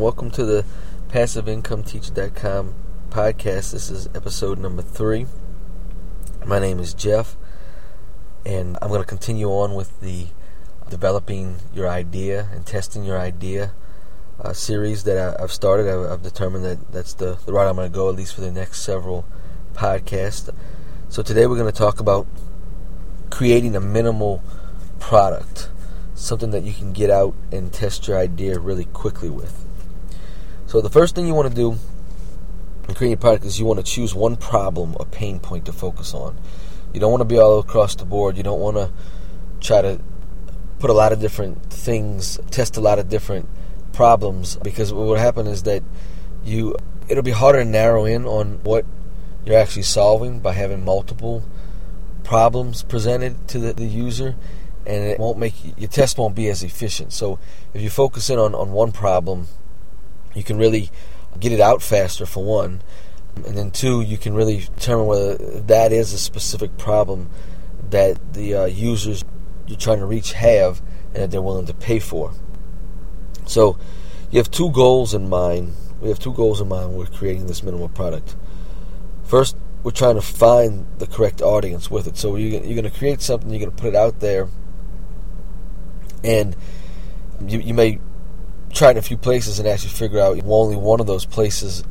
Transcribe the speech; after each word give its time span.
Welcome 0.00 0.30
to 0.30 0.46
the 0.46 0.64
PassiveIncomeTeacher.com 1.08 2.74
podcast. 3.10 3.72
This 3.72 3.90
is 3.90 4.08
episode 4.14 4.58
number 4.58 4.80
three. 4.80 5.26
My 6.46 6.58
name 6.58 6.78
is 6.78 6.94
Jeff, 6.94 7.36
and 8.46 8.78
I'm 8.80 8.88
going 8.88 9.02
to 9.02 9.06
continue 9.06 9.48
on 9.48 9.74
with 9.74 10.00
the 10.00 10.28
developing 10.88 11.56
your 11.74 11.86
idea 11.86 12.48
and 12.50 12.64
testing 12.64 13.04
your 13.04 13.18
idea 13.18 13.74
uh, 14.40 14.54
series 14.54 15.04
that 15.04 15.18
I, 15.18 15.42
have 15.42 15.52
started. 15.52 15.86
I've, 15.86 16.12
I've, 16.12 16.22
determined 16.22 16.64
that 16.64 16.90
that's 16.90 17.12
the, 17.12 17.38
the 17.44 17.52
route 17.52 17.68
I'm 17.68 17.76
going 17.76 17.92
to 17.92 17.94
go, 17.94 18.08
at 18.08 18.16
least 18.16 18.34
for 18.34 18.40
the 18.40 18.50
next 18.50 18.80
several 18.80 19.26
podcasts. 19.74 20.48
So 21.10 21.22
today 21.22 21.46
we're 21.46 21.58
going 21.58 21.70
to 21.70 21.78
talk 21.78 22.00
about 22.00 22.26
creating 23.28 23.76
a 23.76 23.80
minimal 23.80 24.42
product, 24.98 25.68
something 26.14 26.52
that 26.52 26.62
you 26.62 26.72
can 26.72 26.94
get 26.94 27.10
out 27.10 27.34
and 27.52 27.70
test 27.70 28.08
your 28.08 28.16
idea 28.16 28.58
really 28.58 28.86
quickly 28.86 29.28
with. 29.28 29.66
So 30.70 30.80
the 30.80 30.88
first 30.88 31.16
thing 31.16 31.26
you 31.26 31.34
want 31.34 31.48
to 31.48 31.54
do 31.54 31.72
in 32.88 32.94
creating 32.94 33.14
a 33.14 33.16
product 33.16 33.44
is 33.44 33.58
you 33.58 33.66
want 33.66 33.84
to 33.84 33.92
choose 33.92 34.14
one 34.14 34.36
problem 34.36 34.94
a 35.00 35.04
pain 35.04 35.40
point 35.40 35.64
to 35.64 35.72
focus 35.72 36.14
on. 36.14 36.38
You 36.94 37.00
don't 37.00 37.10
want 37.10 37.22
to 37.22 37.24
be 37.24 37.38
all 37.38 37.58
across 37.58 37.96
the 37.96 38.04
board. 38.04 38.36
You 38.36 38.44
don't 38.44 38.60
want 38.60 38.76
to 38.76 38.92
try 39.58 39.82
to 39.82 40.00
put 40.78 40.88
a 40.88 40.92
lot 40.92 41.10
of 41.10 41.18
different 41.18 41.72
things, 41.72 42.38
test 42.52 42.76
a 42.76 42.80
lot 42.80 43.00
of 43.00 43.08
different 43.08 43.48
problems 43.92 44.58
because 44.62 44.92
what 44.92 45.06
will 45.08 45.16
happen 45.16 45.48
is 45.48 45.64
that 45.64 45.82
you 46.44 46.76
it'll 47.08 47.24
be 47.24 47.32
harder 47.32 47.64
to 47.64 47.68
narrow 47.68 48.04
in 48.04 48.24
on 48.24 48.62
what 48.62 48.86
you're 49.44 49.58
actually 49.58 49.82
solving 49.82 50.38
by 50.38 50.52
having 50.52 50.84
multiple 50.84 51.42
problems 52.22 52.84
presented 52.84 53.48
to 53.48 53.58
the, 53.58 53.72
the 53.72 53.86
user 53.86 54.36
and 54.86 55.02
it 55.02 55.18
won't 55.18 55.36
make 55.36 55.76
your 55.76 55.88
test 55.88 56.16
won't 56.16 56.36
be 56.36 56.48
as 56.48 56.62
efficient. 56.62 57.12
So 57.12 57.40
if 57.74 57.82
you 57.82 57.90
focus 57.90 58.30
in 58.30 58.38
on, 58.38 58.54
on 58.54 58.70
one 58.70 58.92
problem 58.92 59.48
you 60.34 60.42
can 60.42 60.58
really 60.58 60.90
get 61.38 61.52
it 61.52 61.60
out 61.60 61.82
faster 61.82 62.26
for 62.26 62.44
one, 62.44 62.82
and 63.36 63.56
then 63.56 63.70
two, 63.70 64.00
you 64.00 64.18
can 64.18 64.34
really 64.34 64.58
determine 64.74 65.06
whether 65.06 65.36
that 65.36 65.92
is 65.92 66.12
a 66.12 66.18
specific 66.18 66.76
problem 66.76 67.30
that 67.90 68.34
the 68.34 68.54
uh, 68.54 68.64
users 68.66 69.24
you're 69.66 69.78
trying 69.78 70.00
to 70.00 70.06
reach 70.06 70.32
have 70.32 70.82
and 71.14 71.22
that 71.22 71.30
they're 71.30 71.42
willing 71.42 71.66
to 71.66 71.74
pay 71.74 71.98
for. 71.98 72.32
So 73.46 73.78
you 74.30 74.38
have 74.38 74.50
two 74.50 74.70
goals 74.70 75.14
in 75.14 75.28
mind. 75.28 75.74
We 76.00 76.08
have 76.08 76.18
two 76.18 76.32
goals 76.34 76.60
in 76.60 76.68
mind 76.68 76.90
when 76.90 76.98
we're 76.98 77.06
creating 77.06 77.46
this 77.46 77.62
minimal 77.62 77.88
product. 77.88 78.36
First, 79.24 79.56
we're 79.82 79.92
trying 79.92 80.16
to 80.16 80.22
find 80.22 80.86
the 80.98 81.06
correct 81.06 81.40
audience 81.40 81.90
with 81.90 82.06
it. 82.06 82.16
So 82.16 82.36
you're, 82.36 82.60
going 82.60 82.82
to 82.82 82.90
create 82.90 83.22
something, 83.22 83.48
you're 83.50 83.60
going 83.60 83.70
to 83.70 83.76
put 83.76 83.88
it 83.88 83.96
out 83.96 84.20
there, 84.20 84.48
and 86.22 86.56
you, 87.46 87.60
you 87.60 87.74
may 87.74 88.00
tried 88.72 88.96
a 88.96 89.02
few 89.02 89.16
places 89.16 89.58
and 89.58 89.68
actually 89.68 89.90
figure 89.90 90.20
out 90.20 90.40
only 90.44 90.76
one 90.76 91.00
of 91.00 91.06
those 91.06 91.26
places 91.26 91.84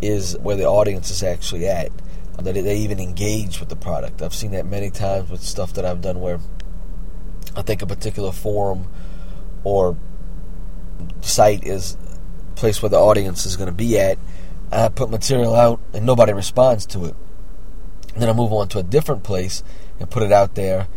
is 0.00 0.36
where 0.38 0.56
the 0.56 0.64
audience 0.64 1.10
is 1.10 1.22
actually 1.22 1.66
at. 1.66 1.90
That 2.38 2.54
they 2.54 2.78
even 2.78 2.98
engage 2.98 3.60
with 3.60 3.68
the 3.68 3.76
product. 3.76 4.20
I've 4.20 4.34
seen 4.34 4.50
that 4.50 4.66
many 4.66 4.90
times 4.90 5.30
with 5.30 5.42
stuff 5.42 5.74
that 5.74 5.84
I've 5.84 6.00
done 6.00 6.20
where 6.20 6.40
I 7.54 7.62
think 7.62 7.82
a 7.82 7.86
particular 7.86 8.32
forum 8.32 8.88
or 9.62 9.96
site 11.20 11.64
is 11.64 11.96
a 12.50 12.54
place 12.54 12.82
where 12.82 12.90
the 12.90 12.98
audience 12.98 13.46
is 13.46 13.56
going 13.56 13.68
to 13.68 13.74
be 13.74 13.96
at. 13.98 14.18
I 14.72 14.88
put 14.88 15.08
material 15.08 15.54
out 15.54 15.78
and 15.92 16.04
nobody 16.04 16.32
responds 16.32 16.84
to 16.86 17.04
it. 17.04 17.14
And 18.14 18.22
then 18.22 18.28
I 18.28 18.32
move 18.32 18.52
on 18.52 18.66
to 18.68 18.78
a 18.78 18.82
different 18.82 19.22
place 19.22 19.62
and 20.00 20.10
put 20.10 20.22
it 20.22 20.32
out 20.32 20.54
there, 20.54 20.88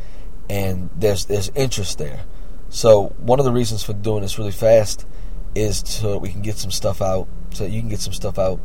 and 0.49 0.89
there's 0.95 1.25
there's 1.25 1.49
interest 1.49 1.97
there. 1.97 2.25
So 2.69 3.13
one 3.19 3.39
of 3.39 3.45
the 3.45 3.51
reasons 3.51 3.83
for 3.83 3.93
doing 3.93 4.21
this 4.21 4.39
really 4.39 4.51
fast 4.51 5.05
is 5.55 5.79
so 5.85 6.17
we 6.17 6.29
can 6.29 6.41
get 6.41 6.57
some 6.57 6.71
stuff 6.71 7.01
out, 7.01 7.27
so 7.51 7.65
you 7.65 7.79
can 7.79 7.89
get 7.89 8.01
some 8.01 8.13
stuff 8.13 8.37
out 8.37 8.59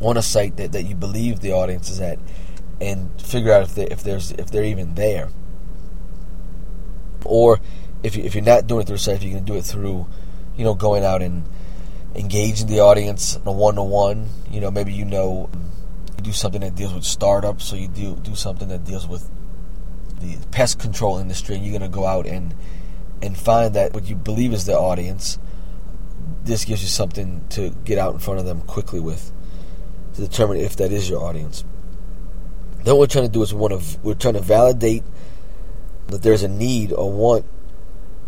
on 0.00 0.16
a 0.16 0.22
site 0.22 0.56
that, 0.58 0.72
that 0.72 0.84
you 0.84 0.94
believe 0.94 1.40
the 1.40 1.52
audience 1.52 1.90
is 1.90 2.00
at, 2.00 2.18
and 2.80 3.10
figure 3.20 3.52
out 3.52 3.62
if 3.62 3.74
they, 3.74 3.86
if 3.86 4.02
there's 4.02 4.30
if 4.32 4.50
they're 4.50 4.64
even 4.64 4.94
there. 4.94 5.30
Or 7.24 7.58
if 8.02 8.14
you, 8.14 8.22
if 8.22 8.34
you're 8.34 8.44
not 8.44 8.66
doing 8.66 8.82
it 8.82 8.86
through 8.86 8.96
a 8.96 8.98
site, 8.98 9.22
you 9.22 9.34
can 9.34 9.44
do 9.44 9.56
it 9.56 9.62
through, 9.62 10.06
you 10.56 10.64
know, 10.64 10.74
going 10.74 11.04
out 11.04 11.22
and 11.22 11.44
engaging 12.14 12.68
the 12.68 12.80
audience 12.80 13.36
in 13.36 13.46
a 13.46 13.52
one 13.52 13.74
to 13.74 13.82
one. 13.82 14.28
You 14.50 14.60
know, 14.60 14.70
maybe 14.70 14.92
you 14.92 15.04
know 15.04 15.50
you 16.16 16.22
do 16.22 16.32
something 16.32 16.60
that 16.60 16.74
deals 16.74 16.94
with 16.94 17.04
startups, 17.04 17.64
so 17.64 17.76
you 17.76 17.88
do 17.88 18.14
do 18.16 18.34
something 18.34 18.68
that 18.68 18.84
deals 18.84 19.08
with 19.08 19.28
the 20.20 20.36
pest 20.50 20.78
control 20.78 21.18
industry, 21.18 21.56
and 21.56 21.64
you're 21.64 21.76
going 21.76 21.90
to 21.90 21.94
go 21.94 22.06
out 22.06 22.26
and 22.26 22.54
and 23.20 23.36
find 23.36 23.74
that 23.74 23.94
what 23.94 24.08
you 24.08 24.14
believe 24.14 24.52
is 24.52 24.66
the 24.66 24.78
audience 24.78 25.38
this 26.48 26.64
gives 26.64 26.82
you 26.82 26.88
something 26.88 27.44
to 27.50 27.70
get 27.84 27.98
out 27.98 28.14
in 28.14 28.18
front 28.18 28.40
of 28.40 28.46
them 28.46 28.62
quickly 28.62 28.98
with 28.98 29.30
to 30.14 30.22
determine 30.22 30.56
if 30.56 30.76
that 30.76 30.90
is 30.90 31.08
your 31.08 31.22
audience. 31.22 31.62
Then 32.82 32.94
what 32.94 33.00
we're 33.00 33.06
trying 33.06 33.26
to 33.26 33.30
do 33.30 33.42
is 33.42 33.54
we're 33.54 34.14
trying 34.14 34.34
to 34.34 34.40
validate 34.40 35.04
that 36.08 36.22
there's 36.22 36.42
a 36.42 36.48
need 36.48 36.92
or 36.92 37.12
want 37.12 37.44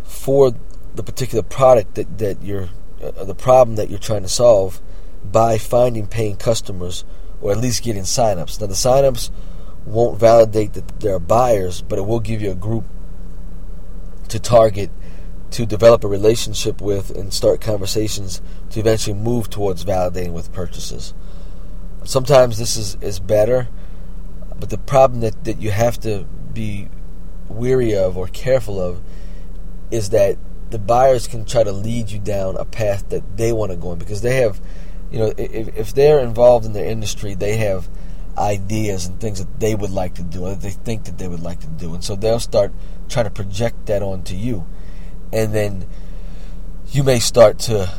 for 0.02 0.52
the 0.94 1.02
particular 1.02 1.42
product 1.42 1.94
that, 1.94 2.18
that 2.18 2.42
you're 2.42 2.68
uh, 3.02 3.24
the 3.24 3.34
problem 3.34 3.76
that 3.76 3.88
you're 3.88 3.98
trying 3.98 4.22
to 4.22 4.28
solve 4.28 4.80
by 5.24 5.56
finding 5.56 6.06
paying 6.06 6.36
customers 6.36 7.04
or 7.40 7.52
at 7.52 7.58
least 7.58 7.82
getting 7.82 8.02
signups. 8.02 8.60
Now 8.60 8.66
the 8.66 8.74
signups 8.74 9.30
won't 9.86 10.20
validate 10.20 10.74
that 10.74 11.00
there 11.00 11.14
are 11.14 11.20
buyers, 11.20 11.80
but 11.80 11.98
it 11.98 12.02
will 12.02 12.20
give 12.20 12.42
you 12.42 12.50
a 12.50 12.54
group 12.54 12.84
to 14.28 14.38
target 14.38 14.90
to 15.50 15.66
develop 15.66 16.04
a 16.04 16.08
relationship 16.08 16.80
with 16.80 17.10
and 17.10 17.32
start 17.32 17.60
conversations 17.60 18.40
to 18.70 18.80
eventually 18.80 19.14
move 19.14 19.50
towards 19.50 19.84
validating 19.84 20.32
with 20.32 20.52
purchases. 20.52 21.12
Sometimes 22.04 22.58
this 22.58 22.76
is, 22.76 22.96
is 23.00 23.18
better, 23.18 23.68
but 24.58 24.70
the 24.70 24.78
problem 24.78 25.20
that, 25.20 25.44
that 25.44 25.60
you 25.60 25.70
have 25.70 25.98
to 26.00 26.24
be 26.52 26.88
weary 27.48 27.96
of 27.96 28.16
or 28.16 28.28
careful 28.28 28.80
of 28.80 29.00
is 29.90 30.10
that 30.10 30.38
the 30.70 30.78
buyers 30.78 31.26
can 31.26 31.44
try 31.44 31.64
to 31.64 31.72
lead 31.72 32.10
you 32.10 32.20
down 32.20 32.56
a 32.56 32.64
path 32.64 33.08
that 33.08 33.36
they 33.36 33.52
want 33.52 33.72
to 33.72 33.76
go 33.76 33.92
in 33.92 33.98
because 33.98 34.22
they 34.22 34.36
have, 34.36 34.60
you 35.10 35.18
know, 35.18 35.32
if, 35.36 35.76
if 35.76 35.94
they're 35.94 36.20
involved 36.20 36.64
in 36.64 36.72
their 36.72 36.86
industry, 36.86 37.34
they 37.34 37.56
have 37.56 37.88
ideas 38.38 39.06
and 39.06 39.20
things 39.20 39.40
that 39.40 39.58
they 39.58 39.74
would 39.74 39.90
like 39.90 40.14
to 40.14 40.22
do, 40.22 40.46
or 40.46 40.54
they 40.54 40.70
think 40.70 41.04
that 41.04 41.18
they 41.18 41.26
would 41.26 41.42
like 41.42 41.58
to 41.58 41.66
do. 41.66 41.92
And 41.92 42.04
so 42.04 42.14
they'll 42.14 42.38
start 42.38 42.72
trying 43.08 43.24
to 43.24 43.30
project 43.30 43.86
that 43.86 44.00
onto 44.00 44.36
you 44.36 44.64
and 45.32 45.52
then 45.54 45.86
you 46.90 47.02
may 47.02 47.18
start 47.18 47.58
to 47.60 47.92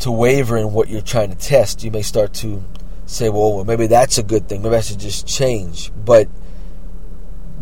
to 0.00 0.10
waver 0.10 0.56
in 0.56 0.72
what 0.72 0.88
you're 0.88 1.00
trying 1.00 1.30
to 1.30 1.36
test. 1.36 1.84
You 1.84 1.92
may 1.92 2.02
start 2.02 2.34
to 2.34 2.64
say, 3.06 3.28
well, 3.28 3.54
well, 3.54 3.64
maybe 3.64 3.86
that's 3.86 4.18
a 4.18 4.22
good 4.22 4.48
thing. 4.48 4.62
Maybe 4.62 4.74
I 4.74 4.80
should 4.80 4.98
just 4.98 5.26
change. 5.26 5.92
But 5.94 6.28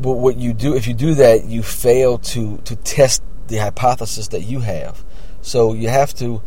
but 0.00 0.12
what 0.12 0.36
you 0.36 0.54
do 0.54 0.74
if 0.74 0.86
you 0.86 0.94
do 0.94 1.14
that, 1.14 1.44
you 1.44 1.62
fail 1.62 2.18
to 2.18 2.58
to 2.58 2.76
test 2.76 3.22
the 3.48 3.58
hypothesis 3.58 4.28
that 4.28 4.42
you 4.42 4.60
have. 4.60 5.04
So 5.42 5.74
you 5.74 5.88
have 5.88 6.14
to 6.14 6.40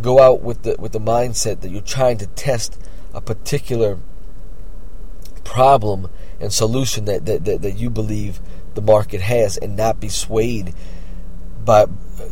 go 0.00 0.20
out 0.20 0.42
with 0.42 0.62
the 0.62 0.76
with 0.78 0.92
the 0.92 1.00
mindset 1.00 1.60
that 1.60 1.70
you're 1.70 1.82
trying 1.82 2.18
to 2.18 2.26
test 2.28 2.80
a 3.12 3.20
particular 3.20 3.98
problem 5.42 6.08
and 6.38 6.52
solution 6.52 7.06
that, 7.06 7.26
that, 7.26 7.44
that, 7.44 7.62
that 7.62 7.72
you 7.72 7.90
believe 7.90 8.40
the 8.74 8.80
market 8.80 9.20
has 9.20 9.56
and 9.56 9.76
not 9.76 9.98
be 9.98 10.08
swayed 10.08 10.72
by 11.70 11.86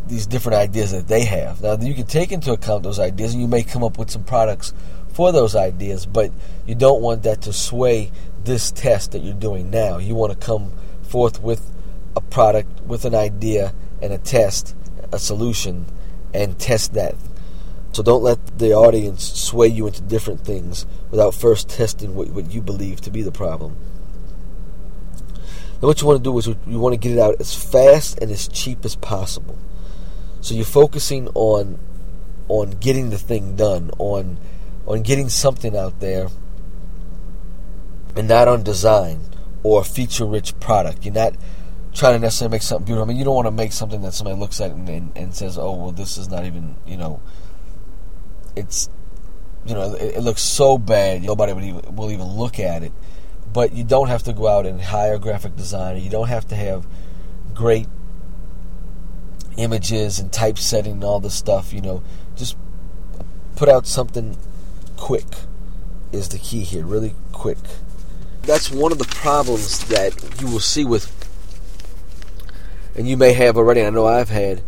these 0.09 0.27
different 0.27 0.57
ideas 0.57 0.91
that 0.91 1.07
they 1.07 1.25
have. 1.25 1.63
Now, 1.63 1.79
you 1.79 1.95
can 1.95 2.07
take 2.07 2.33
into 2.33 2.51
account 2.51 2.83
those 2.83 2.99
ideas, 2.99 3.35
and 3.35 3.41
you 3.41 3.47
may 3.47 3.63
come 3.63 3.85
up 3.85 3.97
with 3.97 4.11
some 4.11 4.25
products 4.25 4.75
for 5.13 5.31
those 5.31 5.55
ideas, 5.55 6.07
but 6.07 6.33
you 6.67 6.75
don't 6.75 7.01
want 7.01 7.23
that 7.23 7.43
to 7.43 7.53
sway 7.53 8.11
this 8.43 8.73
test 8.73 9.13
that 9.13 9.21
you're 9.21 9.35
doing 9.35 9.71
now. 9.71 9.99
You 9.99 10.17
want 10.17 10.33
to 10.33 10.45
come 10.45 10.73
forth 11.03 11.41
with 11.41 11.71
a 12.17 12.21
product, 12.21 12.81
with 12.81 13.05
an 13.05 13.15
idea, 13.15 13.75
and 14.03 14.13
a 14.13 14.19
test, 14.19 14.75
a 15.13 15.21
solution, 15.21 15.87
and 16.35 16.59
test 16.59 16.95
that. 16.95 17.15
So 17.93 18.03
don't 18.03 18.25
let 18.25 18.59
the 18.59 18.73
audience 18.73 19.23
sway 19.23 19.69
you 19.69 19.87
into 19.87 20.03
different 20.03 20.41
things 20.41 20.85
without 21.13 21.33
first 21.33 21.69
testing 21.69 22.17
what, 22.17 22.31
what 22.31 22.51
you 22.51 22.61
believe 22.61 23.03
to 23.03 23.13
be 23.13 23.23
the 23.23 23.31
problem. 23.31 23.77
Then 25.81 25.87
what 25.87 26.01
you 26.01 26.07
want 26.09 26.19
to 26.19 26.25
do 26.25 26.37
is 26.39 26.47
you 26.47 26.79
want 26.79 26.95
to 26.95 26.99
get 26.99 27.13
it 27.13 27.21
out 27.21 27.41
as 27.41 27.55
fast 27.55 28.19
and 28.21 28.31
as 28.33 28.49
cheap 28.49 28.85
as 28.85 28.97
possible. 28.97 29.57
So 30.41 30.55
you're 30.55 30.65
focusing 30.65 31.29
on 31.35 31.79
on 32.49 32.71
getting 32.71 33.11
the 33.11 33.19
thing 33.19 33.55
done, 33.55 33.91
on 33.99 34.39
on 34.87 35.03
getting 35.03 35.29
something 35.29 35.77
out 35.77 36.01
there, 36.01 36.29
and 38.17 38.27
not 38.27 38.49
on 38.49 38.63
design 38.63 39.21
or 39.63 39.83
a 39.83 39.85
feature-rich 39.85 40.59
product. 40.61 41.05
You're 41.05 41.15
not 41.15 41.35
trying 41.93 42.15
to 42.15 42.19
necessarily 42.19 42.53
make 42.53 42.63
something 42.63 42.87
beautiful. 42.87 43.05
I 43.05 43.09
mean, 43.09 43.17
you 43.17 43.25
don't 43.25 43.35
want 43.35 43.47
to 43.47 43.53
make 43.53 43.73
something 43.73 44.03
that 44.03 44.15
somebody 44.15 44.39
looks 44.39 44.61
at 44.61 44.71
and, 44.71 44.89
and, 44.89 45.13
and 45.17 45.35
says, 45.35 45.59
"Oh, 45.59 45.75
well, 45.75 45.93
this 45.93 46.19
is 46.19 46.29
not 46.29 46.45
even," 46.45 46.77
you 46.87 46.97
know, 46.97 47.21
it's, 48.57 48.89
you 49.65 49.75
know, 49.75 49.95
it, 49.95 50.17
it 50.17 50.21
looks 50.23 50.43
so 50.43 50.77
bad 50.77 51.23
nobody 51.23 51.53
would 51.53 51.65
even 51.65 51.95
will 51.95 52.11
even 52.11 52.27
look 52.27 52.59
at 52.59 52.83
it 52.83 52.93
but 53.53 53.73
you 53.73 53.85
don't 53.85 54.09
have 54.09 54.23
to 54.25 54.33
go 54.33 54.49
out 54.49 54.67
and 54.67 54.81
hire 54.81 55.15
a 55.15 55.19
graphic 55.19 55.57
designer. 55.57 55.99
You 55.99 56.11
don't 56.11 56.29
have 56.29 56.47
to 56.49 56.57
have 56.57 56.87
great 57.55 57.87
images 59.57 60.19
and 60.19 60.33
typesetting 60.33 60.93
and 60.93 61.05
all 61.05 61.21
this 61.21 61.35
stuff. 61.35 61.73
You 61.73 61.81
know, 61.81 62.03
just 62.37 62.57
put 63.57 63.69
out 63.69 63.87
something 63.87 64.37
quick 64.97 65.27
is 66.13 66.29
the 66.29 66.39
key 66.39 66.63
here, 66.63 66.85
really 66.85 67.15
quick. 67.33 67.59
That's 68.43 68.71
one 68.71 68.93
of 68.93 68.99
the 68.99 69.05
problems 69.05 69.87
that 69.89 70.41
you 70.41 70.47
will 70.47 70.61
see 70.61 70.85
with, 70.85 71.13
and 72.97 73.09
you 73.09 73.17
may 73.17 73.33
have 73.33 73.57
already. 73.57 73.85
I 73.85 73.91
know 73.91 74.07
I've 74.07 74.31
had 74.31 74.63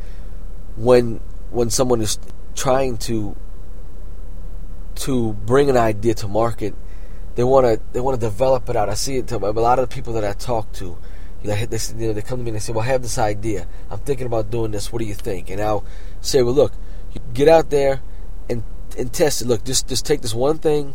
when 0.77 1.21
when 1.51 1.71
someone 1.71 2.01
is 2.01 2.19
trying 2.55 2.99
to 2.99 3.37
to 4.97 5.33
bring 5.33 5.71
an 5.71 5.77
idea 5.77 6.15
to 6.15 6.29
market, 6.29 6.75
they 7.35 7.45
want 7.45 7.67
to 7.67 7.81
they 7.93 8.01
want 8.01 8.21
to 8.21 8.27
develop 8.27 8.69
it 8.69 8.77
out. 8.77 8.89
I 8.89 8.95
see 8.95 9.17
it 9.17 9.29
to 9.29 9.37
a 9.37 9.53
lot 9.53 9.79
of 9.79 9.89
the 9.89 9.95
people 9.95 10.13
that 10.15 10.25
I 10.25 10.33
talk 10.33 10.73
to. 10.75 10.99
They, 11.43 11.59
you 11.59 11.69
know, 12.09 12.13
they 12.13 12.21
come 12.21 12.39
to 12.39 12.45
me 12.45 12.51
and 12.51 12.57
they 12.57 12.61
say, 12.61 12.73
"Well, 12.73 12.85
I 12.85 12.89
have 12.89 13.03
this 13.03 13.17
idea. 13.17 13.67
I'm 13.91 13.99
thinking 14.01 14.27
about 14.27 14.51
doing 14.51 14.73
this. 14.73 14.93
What 14.93 14.99
do 14.99 15.07
you 15.07 15.15
think?" 15.15 15.49
And 15.49 15.61
I'll 15.61 15.85
say, 16.21 16.43
"Well, 16.43 16.55
look, 16.55 16.73
get 17.33 17.49
out 17.49 17.71
there 17.71 18.03
and 18.49 18.63
and 18.99 19.13
test 19.13 19.43
it. 19.43 19.49
Look, 19.49 19.65
just 19.65 19.89
just 19.89 20.05
take 20.05 20.21
this 20.21 20.35
one 20.35 20.59
thing, 20.59 20.95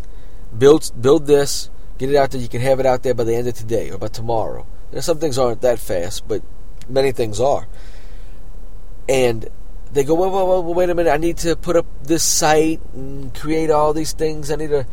build 0.56 0.92
build 1.00 1.26
this, 1.26 1.70
get 1.98 2.10
it 2.10 2.16
out 2.16 2.32
there. 2.32 2.42
You 2.42 2.48
can 2.48 2.62
have 2.62 2.80
it 2.80 2.86
out 2.86 3.04
there 3.04 3.14
by 3.14 3.24
the 3.24 3.36
end 3.36 3.48
of 3.48 3.56
today 3.56 3.90
or 3.90 3.98
by 3.98 4.08
tomorrow. 4.08 4.68
And 4.92 5.04
some 5.04 5.18
things 5.18 5.38
aren't 5.38 5.62
that 5.62 5.80
fast, 5.80 6.28
but 6.28 6.44
many 6.88 7.12
things 7.12 7.40
are. 7.40 7.68
And 9.10 9.50
they 9.92 10.04
go, 10.04 10.14
well, 10.14 10.32
well, 10.32 10.64
well, 10.64 10.74
wait 10.74 10.90
a 10.90 10.96
minute. 10.96 11.12
I 11.12 11.18
need 11.18 11.38
to 11.40 11.56
put 11.56 11.76
up 11.76 11.86
this 12.04 12.24
site 12.24 12.82
and 12.94 13.34
create 13.34 13.70
all 13.70 13.94
these 13.94 14.14
things. 14.14 14.52
I 14.52 14.56
need 14.56 14.70
to. 14.70 14.86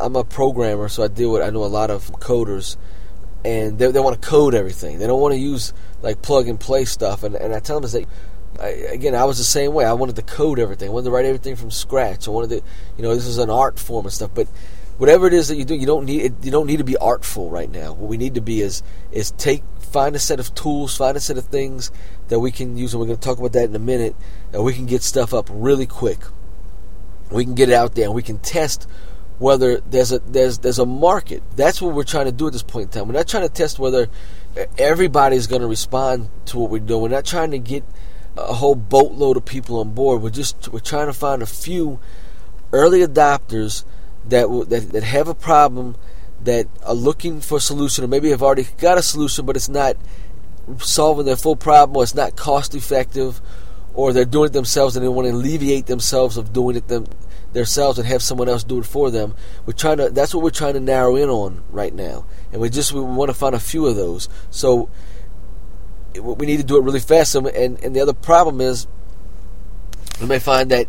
I'm 0.00 0.16
a 0.16 0.24
programmer, 0.24 0.88
so 0.88 1.04
I 1.04 1.08
deal 1.08 1.32
with. 1.32 1.42
I 1.42 1.50
know 1.50 1.64
a 1.64 1.66
lot 1.66 1.90
of 1.90 2.10
coders, 2.12 2.76
and 3.44 3.78
they, 3.78 3.90
they 3.90 4.00
want 4.00 4.20
to 4.20 4.28
code 4.28 4.54
everything. 4.54 4.98
They 4.98 5.06
don't 5.06 5.20
want 5.20 5.34
to 5.34 5.40
use 5.40 5.72
like 6.02 6.22
plug 6.22 6.48
and 6.48 6.58
play 6.58 6.84
stuff. 6.84 7.22
And, 7.22 7.34
and 7.34 7.54
I 7.54 7.60
tell 7.60 7.76
them 7.76 7.84
is 7.84 7.92
that. 7.92 8.06
I, 8.60 8.68
again, 8.68 9.14
I 9.14 9.24
was 9.24 9.38
the 9.38 9.44
same 9.44 9.72
way. 9.72 9.84
I 9.84 9.92
wanted 9.92 10.16
to 10.16 10.22
code 10.22 10.58
everything. 10.58 10.88
I 10.88 10.92
wanted 10.92 11.04
to 11.04 11.10
write 11.12 11.26
everything 11.26 11.54
from 11.54 11.70
scratch. 11.70 12.26
I 12.26 12.32
wanted 12.32 12.50
to, 12.50 12.62
you 12.96 13.02
know, 13.04 13.14
this 13.14 13.26
is 13.26 13.38
an 13.38 13.50
art 13.50 13.78
form 13.78 14.06
and 14.06 14.12
stuff. 14.12 14.32
But 14.34 14.48
whatever 14.96 15.28
it 15.28 15.32
is 15.32 15.48
that 15.48 15.56
you 15.56 15.64
do, 15.64 15.74
you 15.74 15.86
don't 15.86 16.04
need 16.04 16.44
you 16.44 16.50
don't 16.50 16.66
need 16.66 16.78
to 16.78 16.84
be 16.84 16.96
artful 16.96 17.50
right 17.50 17.70
now. 17.70 17.92
What 17.92 18.08
we 18.08 18.16
need 18.16 18.34
to 18.34 18.40
be 18.40 18.60
is 18.60 18.82
is 19.12 19.30
take 19.32 19.62
find 19.78 20.14
a 20.14 20.18
set 20.18 20.40
of 20.40 20.54
tools, 20.54 20.96
find 20.96 21.16
a 21.16 21.20
set 21.20 21.38
of 21.38 21.46
things 21.46 21.90
that 22.28 22.40
we 22.40 22.50
can 22.50 22.76
use, 22.76 22.92
and 22.92 23.00
we're 23.00 23.06
going 23.06 23.18
to 23.18 23.24
talk 23.24 23.38
about 23.38 23.52
that 23.52 23.64
in 23.64 23.76
a 23.76 23.80
minute. 23.80 24.14
And 24.52 24.64
we 24.64 24.74
can 24.74 24.86
get 24.86 25.02
stuff 25.02 25.32
up 25.32 25.48
really 25.50 25.86
quick. 25.86 26.18
We 27.30 27.44
can 27.44 27.54
get 27.54 27.68
it 27.68 27.74
out 27.74 27.94
there, 27.94 28.06
and 28.06 28.14
we 28.14 28.22
can 28.22 28.38
test 28.38 28.88
whether 29.38 29.78
there's 29.80 30.12
a 30.12 30.18
there's 30.20 30.58
there's 30.58 30.78
a 30.78 30.86
market. 30.86 31.42
That's 31.56 31.80
what 31.80 31.94
we're 31.94 32.04
trying 32.04 32.26
to 32.26 32.32
do 32.32 32.46
at 32.46 32.52
this 32.52 32.62
point 32.62 32.84
in 32.84 32.88
time. 32.90 33.08
We're 33.08 33.14
not 33.14 33.28
trying 33.28 33.46
to 33.46 33.52
test 33.52 33.78
whether 33.78 34.08
everybody's 34.76 35.46
going 35.46 35.62
to 35.62 35.68
respond 35.68 36.28
to 36.46 36.58
what 36.58 36.70
we're 36.70 36.80
doing. 36.80 37.02
We're 37.02 37.08
not 37.08 37.24
trying 37.24 37.52
to 37.52 37.58
get 37.58 37.84
a 38.36 38.54
whole 38.54 38.74
boatload 38.74 39.36
of 39.36 39.44
people 39.44 39.78
on 39.78 39.92
board. 39.92 40.22
We're 40.22 40.30
just 40.30 40.68
we're 40.68 40.80
trying 40.80 41.06
to 41.06 41.12
find 41.12 41.42
a 41.42 41.46
few 41.46 42.00
early 42.72 43.00
adopters 43.00 43.84
that 44.26 44.48
that 44.68 44.92
that 44.92 45.02
have 45.04 45.28
a 45.28 45.34
problem 45.34 45.96
that 46.42 46.66
are 46.84 46.94
looking 46.94 47.40
for 47.40 47.58
a 47.58 47.60
solution, 47.60 48.04
or 48.04 48.08
maybe 48.08 48.30
have 48.30 48.42
already 48.42 48.66
got 48.78 48.98
a 48.98 49.02
solution, 49.02 49.44
but 49.46 49.56
it's 49.56 49.68
not 49.68 49.96
solving 50.78 51.26
their 51.26 51.36
full 51.36 51.56
problem, 51.56 51.96
or 51.96 52.02
it's 52.02 52.14
not 52.14 52.36
cost 52.36 52.74
effective, 52.74 53.40
or 53.94 54.12
they're 54.12 54.24
doing 54.24 54.46
it 54.46 54.52
themselves 54.52 54.96
and 54.96 55.04
they 55.04 55.08
want 55.08 55.26
to 55.26 55.34
alleviate 55.34 55.86
themselves 55.86 56.36
of 56.36 56.52
doing 56.52 56.76
it 56.76 56.88
them 56.88 57.06
themselves 57.52 57.98
and 57.98 58.06
have 58.06 58.22
someone 58.22 58.48
else 58.48 58.64
do 58.64 58.78
it 58.78 58.86
for 58.86 59.10
them. 59.10 59.34
We're 59.66 59.72
trying 59.72 59.98
to. 59.98 60.10
That's 60.10 60.34
what 60.34 60.42
we're 60.42 60.50
trying 60.50 60.74
to 60.74 60.80
narrow 60.80 61.16
in 61.16 61.28
on 61.28 61.62
right 61.70 61.94
now, 61.94 62.26
and 62.52 62.60
we 62.60 62.70
just 62.70 62.92
we 62.92 63.00
want 63.00 63.30
to 63.30 63.34
find 63.34 63.54
a 63.54 63.60
few 63.60 63.86
of 63.86 63.96
those. 63.96 64.28
So 64.50 64.90
we 66.20 66.46
need 66.46 66.58
to 66.58 66.64
do 66.64 66.76
it 66.76 66.82
really 66.82 67.00
fast. 67.00 67.34
And 67.34 67.46
and 67.46 67.96
the 67.96 68.00
other 68.00 68.12
problem 68.12 68.60
is 68.60 68.86
we 70.20 70.26
may 70.26 70.38
find 70.38 70.70
that 70.70 70.88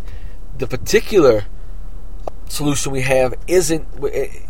the 0.58 0.68
particular 0.68 1.46
solution 2.48 2.92
we 2.92 3.02
have 3.02 3.36
isn't 3.48 3.88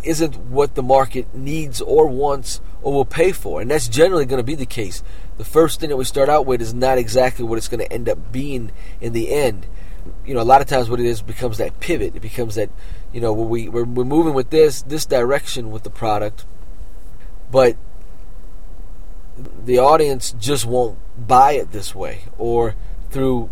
isn't 0.03 0.37
what 0.37 0.75
the 0.75 0.83
market 0.83 1.33
needs 1.35 1.81
or 1.81 2.07
wants 2.07 2.61
or 2.81 2.93
will 2.93 3.05
pay 3.05 3.31
for, 3.31 3.61
and 3.61 3.69
that's 3.69 3.87
generally 3.87 4.25
going 4.25 4.39
to 4.39 4.43
be 4.43 4.55
the 4.55 4.65
case. 4.65 5.03
The 5.37 5.45
first 5.45 5.79
thing 5.79 5.89
that 5.89 5.97
we 5.97 6.05
start 6.05 6.29
out 6.29 6.45
with 6.45 6.61
is 6.61 6.73
not 6.73 6.97
exactly 6.97 7.45
what 7.45 7.57
it's 7.57 7.67
going 7.67 7.85
to 7.85 7.91
end 7.91 8.09
up 8.09 8.31
being 8.31 8.71
in 8.99 9.13
the 9.13 9.31
end. 9.31 9.67
You 10.29 10.35
know, 10.35 10.41
a 10.41 10.43
lot 10.43 10.61
of 10.61 10.67
times 10.67 10.91
what 10.91 10.99
it 10.99 11.07
is 11.07 11.23
becomes 11.23 11.57
that 11.57 11.79
pivot. 11.79 12.15
It 12.15 12.19
becomes 12.19 12.53
that 12.53 12.69
you 13.11 13.19
know 13.19 13.33
we 13.33 13.67
we're, 13.67 13.83
we're 13.83 14.05
moving 14.05 14.35
with 14.35 14.51
this 14.51 14.83
this 14.83 15.07
direction 15.07 15.71
with 15.71 15.81
the 15.81 15.89
product, 15.89 16.45
but 17.49 17.75
the 19.65 19.79
audience 19.79 20.35
just 20.37 20.67
won't 20.67 20.99
buy 21.17 21.53
it 21.53 21.71
this 21.71 21.95
way, 21.95 22.25
or 22.37 22.75
through 23.09 23.49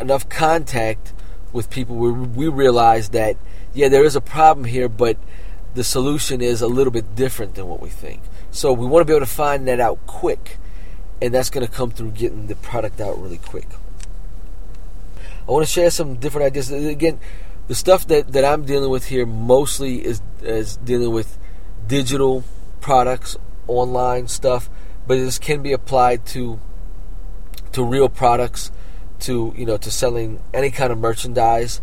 enough 0.00 0.28
contact 0.28 1.12
with 1.52 1.70
people, 1.70 1.94
we, 1.94 2.10
we 2.10 2.48
realize 2.48 3.10
that 3.10 3.36
yeah, 3.72 3.88
there 3.88 4.04
is 4.04 4.16
a 4.16 4.20
problem 4.20 4.64
here, 4.64 4.88
but 4.88 5.18
the 5.74 5.84
solution 5.84 6.40
is 6.40 6.60
a 6.60 6.66
little 6.66 6.92
bit 6.92 7.14
different 7.14 7.54
than 7.54 7.68
what 7.68 7.80
we 7.80 7.90
think. 7.90 8.22
So 8.50 8.72
we 8.72 8.86
want 8.86 9.02
to 9.02 9.04
be 9.04 9.12
able 9.14 9.24
to 9.24 9.32
find 9.32 9.68
that 9.68 9.78
out 9.78 10.04
quick, 10.08 10.56
and 11.22 11.32
that's 11.32 11.48
going 11.48 11.64
to 11.64 11.72
come 11.72 11.92
through 11.92 12.10
getting 12.10 12.48
the 12.48 12.56
product 12.56 13.00
out 13.00 13.22
really 13.22 13.38
quick. 13.38 13.68
I 15.48 15.52
want 15.52 15.66
to 15.66 15.72
share 15.72 15.90
some 15.90 16.16
different 16.16 16.46
ideas. 16.46 16.70
Uh, 16.70 16.76
again, 16.76 17.18
the 17.68 17.74
stuff 17.74 18.06
that, 18.08 18.32
that 18.32 18.44
I'm 18.44 18.64
dealing 18.64 18.90
with 18.90 19.06
here 19.06 19.26
mostly 19.26 20.04
is 20.04 20.20
is 20.42 20.76
dealing 20.76 21.12
with 21.12 21.38
digital 21.86 22.44
products, 22.80 23.36
online 23.66 24.28
stuff, 24.28 24.70
but 25.06 25.16
this 25.16 25.38
can 25.38 25.62
be 25.62 25.72
applied 25.72 26.26
to 26.26 26.60
to 27.72 27.84
real 27.84 28.08
products, 28.08 28.70
to 29.20 29.54
you 29.56 29.66
know, 29.66 29.76
to 29.78 29.90
selling 29.90 30.42
any 30.52 30.70
kind 30.70 30.92
of 30.92 30.98
merchandise 30.98 31.80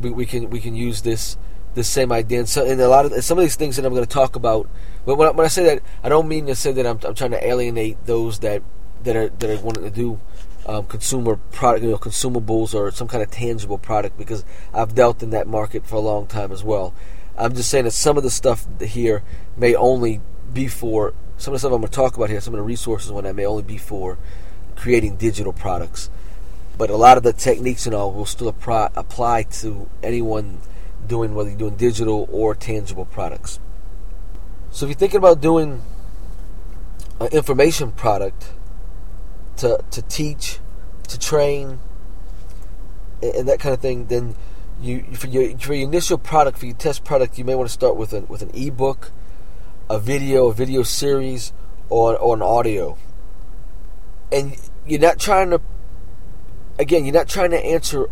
we, 0.00 0.10
we 0.10 0.26
can 0.26 0.50
we 0.50 0.60
can 0.60 0.74
use 0.74 1.02
this 1.02 1.36
this 1.74 1.88
same 1.88 2.10
idea. 2.10 2.40
And, 2.40 2.48
so, 2.48 2.66
and 2.66 2.80
a 2.80 2.88
lot 2.88 3.04
of 3.04 3.24
some 3.24 3.38
of 3.38 3.42
these 3.42 3.56
things 3.56 3.76
that 3.76 3.84
I'm 3.84 3.92
going 3.92 4.04
to 4.04 4.10
talk 4.10 4.34
about. 4.34 4.68
But 5.06 5.16
when 5.16 5.28
I, 5.28 5.30
when 5.30 5.44
I 5.44 5.48
say 5.48 5.64
that, 5.64 5.82
I 6.02 6.08
don't 6.08 6.26
mean 6.26 6.46
to 6.46 6.54
say 6.54 6.72
that 6.72 6.86
I'm, 6.86 6.98
I'm 7.04 7.14
trying 7.14 7.30
to 7.30 7.46
alienate 7.46 8.06
those 8.06 8.40
that 8.40 8.62
that 9.04 9.16
are 9.16 9.28
that 9.28 9.50
are 9.50 9.62
wanting 9.62 9.84
to 9.84 9.90
do 9.90 10.20
um, 10.70 10.86
consumer 10.86 11.36
product, 11.36 11.84
you 11.84 11.90
know, 11.90 11.98
consumables 11.98 12.74
or 12.74 12.90
some 12.90 13.08
kind 13.08 13.22
of 13.22 13.30
tangible 13.30 13.78
product 13.78 14.16
because 14.16 14.44
I've 14.72 14.94
dealt 14.94 15.22
in 15.22 15.30
that 15.30 15.46
market 15.46 15.86
for 15.86 15.96
a 15.96 16.00
long 16.00 16.26
time 16.26 16.52
as 16.52 16.62
well. 16.62 16.94
I'm 17.36 17.54
just 17.54 17.70
saying 17.70 17.84
that 17.84 17.92
some 17.92 18.16
of 18.16 18.22
the 18.22 18.30
stuff 18.30 18.66
here 18.80 19.22
may 19.56 19.74
only 19.74 20.20
be 20.52 20.68
for 20.68 21.14
some 21.38 21.52
of 21.52 21.56
the 21.56 21.58
stuff 21.60 21.72
I'm 21.72 21.80
going 21.80 21.90
to 21.90 21.96
talk 21.96 22.16
about 22.16 22.30
here. 22.30 22.40
Some 22.40 22.54
of 22.54 22.58
the 22.58 22.64
resources 22.64 23.10
on 23.10 23.24
that 23.24 23.34
may 23.34 23.46
only 23.46 23.62
be 23.62 23.78
for 23.78 24.18
creating 24.76 25.16
digital 25.16 25.52
products 25.52 26.10
but 26.80 26.88
a 26.88 26.96
lot 26.96 27.18
of 27.18 27.22
the 27.22 27.34
techniques 27.34 27.84
and 27.84 27.94
all 27.94 28.10
will 28.10 28.24
still 28.24 28.48
apply, 28.48 28.88
apply 28.96 29.42
to 29.42 29.86
anyone 30.02 30.62
doing 31.06 31.34
whether 31.34 31.50
you're 31.50 31.58
doing 31.58 31.76
digital 31.76 32.26
or 32.32 32.54
tangible 32.54 33.04
products. 33.04 33.60
So 34.70 34.86
if 34.86 34.88
you're 34.88 34.98
thinking 34.98 35.18
about 35.18 35.42
doing 35.42 35.82
an 37.20 37.26
information 37.32 37.92
product 37.92 38.52
to 39.60 39.82
to 39.90 40.02
teach, 40.02 40.58
to 41.08 41.18
train, 41.18 41.80
and 43.22 43.48
that 43.48 43.60
kind 43.60 43.74
of 43.74 43.80
thing, 43.80 44.06
then 44.06 44.34
you 44.80 45.02
for 45.12 45.26
your 45.28 45.56
for 45.58 45.74
your 45.74 45.88
initial 45.88 46.18
product 46.18 46.58
for 46.58 46.66
your 46.66 46.76
test 46.76 47.04
product, 47.04 47.38
you 47.38 47.44
may 47.44 47.54
want 47.54 47.68
to 47.68 47.72
start 47.72 47.96
with 47.96 48.12
an 48.12 48.26
with 48.28 48.42
an 48.42 48.50
ebook, 48.54 49.12
a 49.88 49.98
video, 49.98 50.48
a 50.48 50.54
video 50.54 50.82
series, 50.82 51.52
or 51.88 52.16
or 52.16 52.34
an 52.34 52.42
audio. 52.42 52.96
And 54.32 54.56
you're 54.86 55.00
not 55.00 55.18
trying 55.18 55.50
to 55.50 55.60
again, 56.78 57.04
you're 57.04 57.14
not 57.14 57.28
trying 57.28 57.50
to 57.50 57.62
answer 57.64 58.08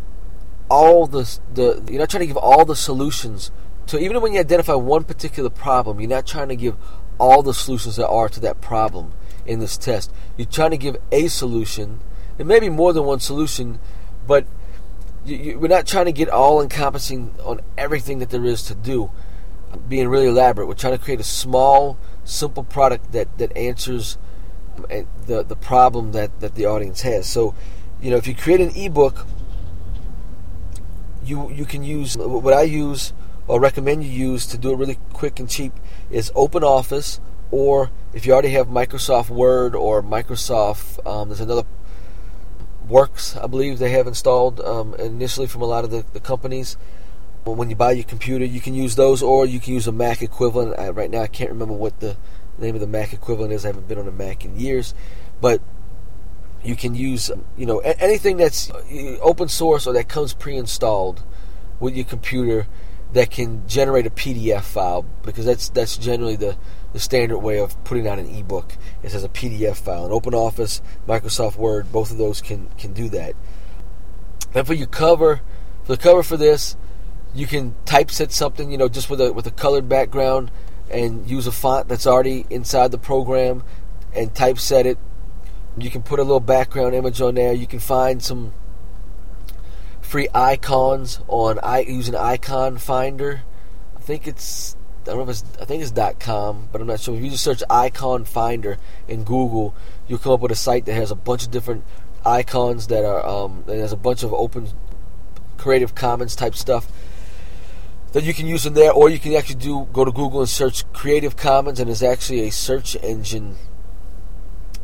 all 0.70 1.06
the, 1.06 1.38
the 1.54 1.82
you're 1.88 2.00
not 2.00 2.10
trying 2.10 2.20
to 2.20 2.26
give 2.26 2.36
all 2.36 2.66
the 2.66 2.76
solutions 2.76 3.50
to 3.86 3.98
even 3.98 4.20
when 4.20 4.34
you 4.34 4.40
identify 4.40 4.74
one 4.74 5.02
particular 5.02 5.48
problem, 5.48 5.98
you're 5.98 6.10
not 6.10 6.26
trying 6.26 6.48
to 6.48 6.56
give 6.56 6.76
all 7.18 7.42
the 7.42 7.54
solutions 7.54 7.96
that 7.96 8.06
are 8.06 8.28
to 8.28 8.38
that 8.40 8.60
problem 8.60 9.14
in 9.48 9.60
this 9.60 9.76
test. 9.76 10.12
You're 10.36 10.46
trying 10.46 10.70
to 10.70 10.76
give 10.76 10.96
a 11.10 11.26
solution, 11.28 12.00
and 12.38 12.46
maybe 12.46 12.68
more 12.68 12.92
than 12.92 13.04
one 13.04 13.20
solution, 13.20 13.80
but 14.26 14.46
you, 15.24 15.36
you, 15.36 15.58
we're 15.58 15.68
not 15.68 15.86
trying 15.86 16.04
to 16.04 16.12
get 16.12 16.28
all 16.28 16.60
encompassing 16.60 17.34
on 17.42 17.60
everything 17.76 18.18
that 18.18 18.30
there 18.30 18.44
is 18.44 18.62
to 18.64 18.74
do, 18.74 19.10
being 19.88 20.08
really 20.08 20.28
elaborate. 20.28 20.66
We're 20.66 20.74
trying 20.74 20.96
to 20.96 21.02
create 21.02 21.20
a 21.20 21.24
small, 21.24 21.98
simple 22.24 22.62
product 22.62 23.12
that, 23.12 23.38
that 23.38 23.56
answers 23.56 24.18
eh, 24.90 25.04
the 25.26 25.42
the 25.42 25.56
problem 25.56 26.12
that, 26.12 26.40
that 26.40 26.54
the 26.54 26.66
audience 26.66 27.00
has. 27.00 27.26
So 27.26 27.54
you 28.00 28.10
know, 28.10 28.16
if 28.16 28.26
you 28.26 28.34
create 28.34 28.60
an 28.60 28.70
ebook, 28.76 29.26
you 31.24 31.50
you 31.50 31.64
can 31.64 31.82
use 31.82 32.16
what 32.16 32.54
I 32.54 32.62
use 32.62 33.12
or 33.46 33.58
recommend 33.60 34.04
you 34.04 34.10
use 34.10 34.46
to 34.46 34.58
do 34.58 34.72
it 34.72 34.76
really 34.76 34.98
quick 35.14 35.40
and 35.40 35.48
cheap 35.48 35.72
is 36.10 36.30
OpenOffice, 36.32 37.18
or 37.50 37.90
if 38.12 38.26
you 38.26 38.32
already 38.32 38.50
have 38.50 38.68
Microsoft 38.68 39.30
Word 39.30 39.74
or 39.74 40.02
Microsoft, 40.02 41.04
um, 41.06 41.28
there's 41.28 41.40
another 41.40 41.64
Works 42.88 43.36
I 43.36 43.46
believe 43.46 43.78
they 43.78 43.90
have 43.90 44.06
installed 44.06 44.60
um, 44.60 44.94
initially 44.94 45.46
from 45.46 45.60
a 45.60 45.66
lot 45.66 45.84
of 45.84 45.90
the, 45.90 46.06
the 46.14 46.20
companies. 46.20 46.78
When 47.44 47.68
you 47.68 47.76
buy 47.76 47.92
your 47.92 48.04
computer, 48.04 48.46
you 48.46 48.62
can 48.62 48.74
use 48.74 48.96
those, 48.96 49.22
or 49.22 49.44
you 49.44 49.60
can 49.60 49.74
use 49.74 49.86
a 49.86 49.92
Mac 49.92 50.22
equivalent. 50.22 50.78
I, 50.78 50.88
right 50.88 51.10
now, 51.10 51.20
I 51.20 51.26
can't 51.26 51.50
remember 51.50 51.74
what 51.74 52.00
the 52.00 52.16
name 52.58 52.74
of 52.74 52.80
the 52.80 52.86
Mac 52.86 53.12
equivalent 53.12 53.52
is. 53.52 53.64
I 53.64 53.68
haven't 53.68 53.88
been 53.88 53.98
on 53.98 54.08
a 54.08 54.12
Mac 54.12 54.44
in 54.44 54.58
years, 54.58 54.94
but 55.40 55.60
you 56.62 56.76
can 56.76 56.94
use 56.94 57.30
you 57.56 57.66
know 57.66 57.78
anything 57.80 58.38
that's 58.38 58.70
uh, 58.70 59.18
open 59.20 59.48
source 59.48 59.86
or 59.86 59.92
that 59.92 60.08
comes 60.08 60.32
pre-installed 60.34 61.22
with 61.80 61.94
your 61.94 62.04
computer 62.04 62.66
that 63.12 63.30
can 63.30 63.66
generate 63.68 64.06
a 64.06 64.10
PDF 64.10 64.62
file 64.62 65.04
because 65.22 65.44
that's 65.44 65.68
that's 65.68 65.96
generally 65.96 66.36
the, 66.36 66.56
the 66.92 67.00
standard 67.00 67.38
way 67.38 67.58
of 67.58 67.82
putting 67.84 68.08
out 68.08 68.18
an 68.18 68.26
ebook 68.34 68.76
is 69.02 69.14
as 69.14 69.24
a 69.24 69.28
PDF 69.28 69.76
file. 69.76 70.04
And 70.04 70.12
OpenOffice, 70.12 70.80
Microsoft 71.06 71.56
Word, 71.56 71.92
both 71.92 72.10
of 72.10 72.18
those 72.18 72.40
can 72.40 72.68
can 72.78 72.92
do 72.92 73.08
that. 73.10 73.34
Then 74.52 74.64
for 74.64 74.74
your 74.74 74.86
cover, 74.86 75.40
for 75.84 75.96
the 75.96 76.02
cover 76.02 76.22
for 76.22 76.36
this, 76.36 76.76
you 77.34 77.46
can 77.46 77.74
typeset 77.84 78.32
something, 78.32 78.70
you 78.70 78.78
know, 78.78 78.88
just 78.88 79.10
with 79.10 79.20
a 79.20 79.32
with 79.32 79.46
a 79.46 79.50
colored 79.50 79.88
background 79.88 80.50
and 80.90 81.28
use 81.28 81.46
a 81.46 81.52
font 81.52 81.88
that's 81.88 82.06
already 82.06 82.46
inside 82.48 82.90
the 82.90 82.98
program 82.98 83.62
and 84.14 84.34
typeset 84.34 84.86
it. 84.86 84.98
You 85.76 85.90
can 85.90 86.02
put 86.02 86.18
a 86.18 86.22
little 86.22 86.40
background 86.40 86.94
image 86.94 87.20
on 87.20 87.34
there. 87.34 87.52
You 87.52 87.66
can 87.66 87.78
find 87.78 88.22
some 88.22 88.54
free 90.00 90.28
icons 90.34 91.20
on 91.28 91.58
I 91.62 91.80
using 91.80 92.16
Icon 92.16 92.78
Finder. 92.78 93.42
I 93.94 94.00
think 94.00 94.26
it's 94.26 94.74
I 95.08 95.12
don't 95.12 95.24
know 95.24 95.30
if 95.30 95.42
it's 95.42 95.44
I 95.60 95.64
think 95.64 95.82
it's 95.82 96.18
.com, 96.18 96.68
but 96.70 96.80
I'm 96.80 96.86
not 96.86 97.00
sure. 97.00 97.16
If 97.16 97.22
you 97.22 97.30
just 97.30 97.44
search 97.44 97.62
Icon 97.70 98.24
Finder 98.24 98.78
in 99.08 99.24
Google, 99.24 99.74
you'll 100.06 100.18
come 100.18 100.32
up 100.32 100.40
with 100.40 100.52
a 100.52 100.56
site 100.56 100.84
that 100.86 100.94
has 100.94 101.10
a 101.10 101.16
bunch 101.16 101.44
of 101.44 101.50
different 101.50 101.84
icons 102.26 102.88
that 102.88 103.04
are 103.04 103.26
um, 103.26 103.64
and 103.66 103.80
there's 103.80 103.92
a 103.92 103.96
bunch 103.96 104.22
of 104.22 104.32
open 104.34 104.68
Creative 105.56 105.94
Commons 105.94 106.36
type 106.36 106.54
stuff 106.54 106.90
that 108.12 108.24
you 108.24 108.32
can 108.32 108.46
use 108.46 108.64
in 108.64 108.74
there, 108.74 108.92
or 108.92 109.10
you 109.10 109.18
can 109.18 109.34
actually 109.34 109.56
do 109.56 109.88
go 109.92 110.04
to 110.04 110.12
Google 110.12 110.40
and 110.40 110.48
search 110.48 110.90
Creative 110.92 111.36
Commons, 111.36 111.80
and 111.80 111.88
there's 111.88 112.02
actually 112.02 112.46
a 112.46 112.50
search 112.50 112.96
engine 113.02 113.56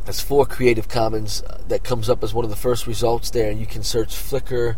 that's 0.05 0.21
for 0.21 0.45
Creative 0.45 0.87
Commons 0.87 1.43
that 1.67 1.83
comes 1.83 2.09
up 2.09 2.23
as 2.23 2.33
one 2.33 2.45
of 2.45 2.51
the 2.51 2.55
first 2.55 2.87
results 2.87 3.29
there, 3.31 3.49
and 3.49 3.59
you 3.59 3.65
can 3.65 3.83
search 3.83 4.09
Flickr 4.09 4.75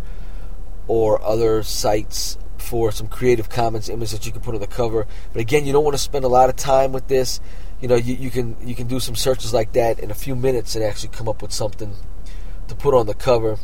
or 0.88 1.22
other 1.22 1.64
sites 1.64 2.38
for 2.68 2.92
some 2.92 3.08
Creative 3.08 3.50
Commons 3.50 3.88
image 3.88 4.12
that 4.12 4.26
you 4.26 4.34
can 4.34 4.42
put 4.42 4.54
on 4.54 4.60
the 4.60 4.68
cover. 4.68 5.08
But 5.32 5.40
again, 5.40 5.66
you 5.66 5.72
don't 5.72 5.86
want 5.86 5.94
to 5.94 6.02
spend 6.02 6.26
a 6.26 6.28
lot 6.28 6.50
of 6.50 6.58
time 6.58 6.92
with 6.92 7.08
this. 7.08 7.40
You 7.80 7.88
know, 7.88 7.96
you, 7.96 8.16
you 8.16 8.30
can 8.30 8.58
you 8.62 8.76
can 8.76 8.88
do 8.88 9.00
some 9.00 9.16
searches 9.16 9.54
like 9.54 9.72
that 9.74 10.00
in 10.00 10.12
a 10.12 10.14
few 10.14 10.36
minutes 10.36 10.76
and 10.76 10.84
actually 10.84 11.10
come 11.10 11.30
up 11.30 11.42
with 11.42 11.54
something 11.54 11.96
to 12.68 12.76
put 12.76 12.94
on 12.94 13.06
the 13.06 13.14
cover. 13.14 13.58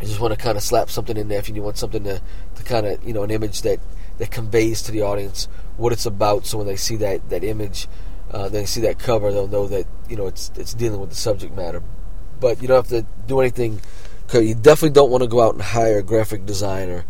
You 0.00 0.08
just 0.08 0.20
want 0.20 0.34
to 0.34 0.38
kind 0.38 0.58
of 0.58 0.62
slap 0.62 0.90
something 0.90 1.16
in 1.16 1.28
there 1.28 1.38
if 1.38 1.48
you 1.48 1.62
want 1.62 1.78
something 1.78 2.04
to, 2.04 2.20
to 2.56 2.62
kind 2.62 2.86
of 2.86 3.02
you 3.02 3.14
know 3.14 3.22
an 3.22 3.30
image 3.30 3.62
that 3.62 3.80
that 4.18 4.30
conveys 4.30 4.82
to 4.82 4.92
the 4.92 5.02
audience 5.02 5.48
what 5.78 5.92
it's 5.92 6.06
about. 6.06 6.44
So 6.44 6.58
when 6.58 6.66
they 6.66 6.76
see 6.76 6.96
that 6.96 7.30
that 7.30 7.42
image, 7.42 7.88
uh, 8.30 8.50
they 8.50 8.66
see 8.66 8.82
that 8.82 8.98
cover, 8.98 9.32
they'll 9.32 9.48
know 9.48 9.66
that 9.68 9.86
you 10.10 10.16
know 10.16 10.26
it's 10.26 10.52
it's 10.56 10.74
dealing 10.74 11.00
with 11.00 11.08
the 11.08 11.16
subject 11.16 11.56
matter. 11.56 11.82
But 12.38 12.60
you 12.60 12.68
don't 12.68 12.76
have 12.76 12.88
to 12.88 13.06
do 13.26 13.40
anything. 13.40 13.80
You 14.32 14.54
definitely 14.54 14.90
don't 14.90 15.10
want 15.10 15.22
to 15.22 15.28
go 15.28 15.40
out 15.40 15.54
and 15.54 15.62
hire 15.62 15.98
a 15.98 16.02
graphic 16.02 16.44
designer 16.44 17.04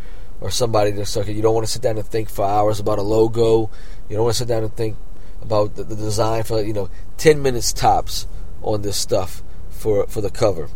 or 0.44 0.50
somebody 0.50 0.92
to 0.92 1.06
suck 1.06 1.26
it. 1.26 1.32
You 1.32 1.40
don't 1.40 1.54
want 1.54 1.66
to 1.66 1.72
sit 1.72 1.80
down 1.80 1.96
and 1.96 2.06
think 2.06 2.28
for 2.28 2.44
hours 2.44 2.78
about 2.78 2.98
a 2.98 3.02
logo. 3.02 3.70
You 4.10 4.16
don't 4.16 4.24
want 4.24 4.34
to 4.34 4.38
sit 4.40 4.48
down 4.48 4.62
and 4.62 4.76
think 4.76 4.98
about 5.40 5.74
the, 5.74 5.84
the 5.84 5.96
design 5.96 6.42
for 6.42 6.60
you 6.60 6.74
know 6.74 6.90
ten 7.16 7.40
minutes 7.40 7.72
tops 7.72 8.26
on 8.60 8.82
this 8.82 8.98
stuff 8.98 9.42
for 9.70 10.06
for 10.06 10.20
the 10.20 10.28
cover. 10.28 10.68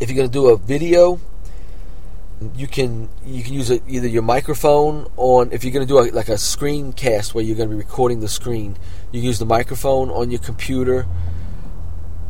If 0.00 0.10
you're 0.10 0.16
going 0.16 0.28
to 0.28 0.32
do 0.32 0.48
a 0.48 0.56
video, 0.56 1.20
you 2.56 2.66
can 2.66 3.08
you 3.24 3.44
can 3.44 3.54
use 3.54 3.70
a, 3.70 3.80
either 3.86 4.08
your 4.08 4.22
microphone 4.22 5.06
on 5.16 5.52
if 5.52 5.62
you're 5.62 5.72
going 5.72 5.86
to 5.86 5.88
do 5.88 6.00
a, 6.00 6.10
like 6.10 6.28
a 6.28 6.32
screencast 6.32 7.34
where 7.34 7.44
you're 7.44 7.56
going 7.56 7.68
to 7.68 7.76
be 7.76 7.80
recording 7.80 8.18
the 8.18 8.28
screen. 8.28 8.76
You 9.12 9.20
use 9.20 9.38
the 9.38 9.46
microphone 9.46 10.10
on 10.10 10.32
your 10.32 10.40
computer, 10.40 11.06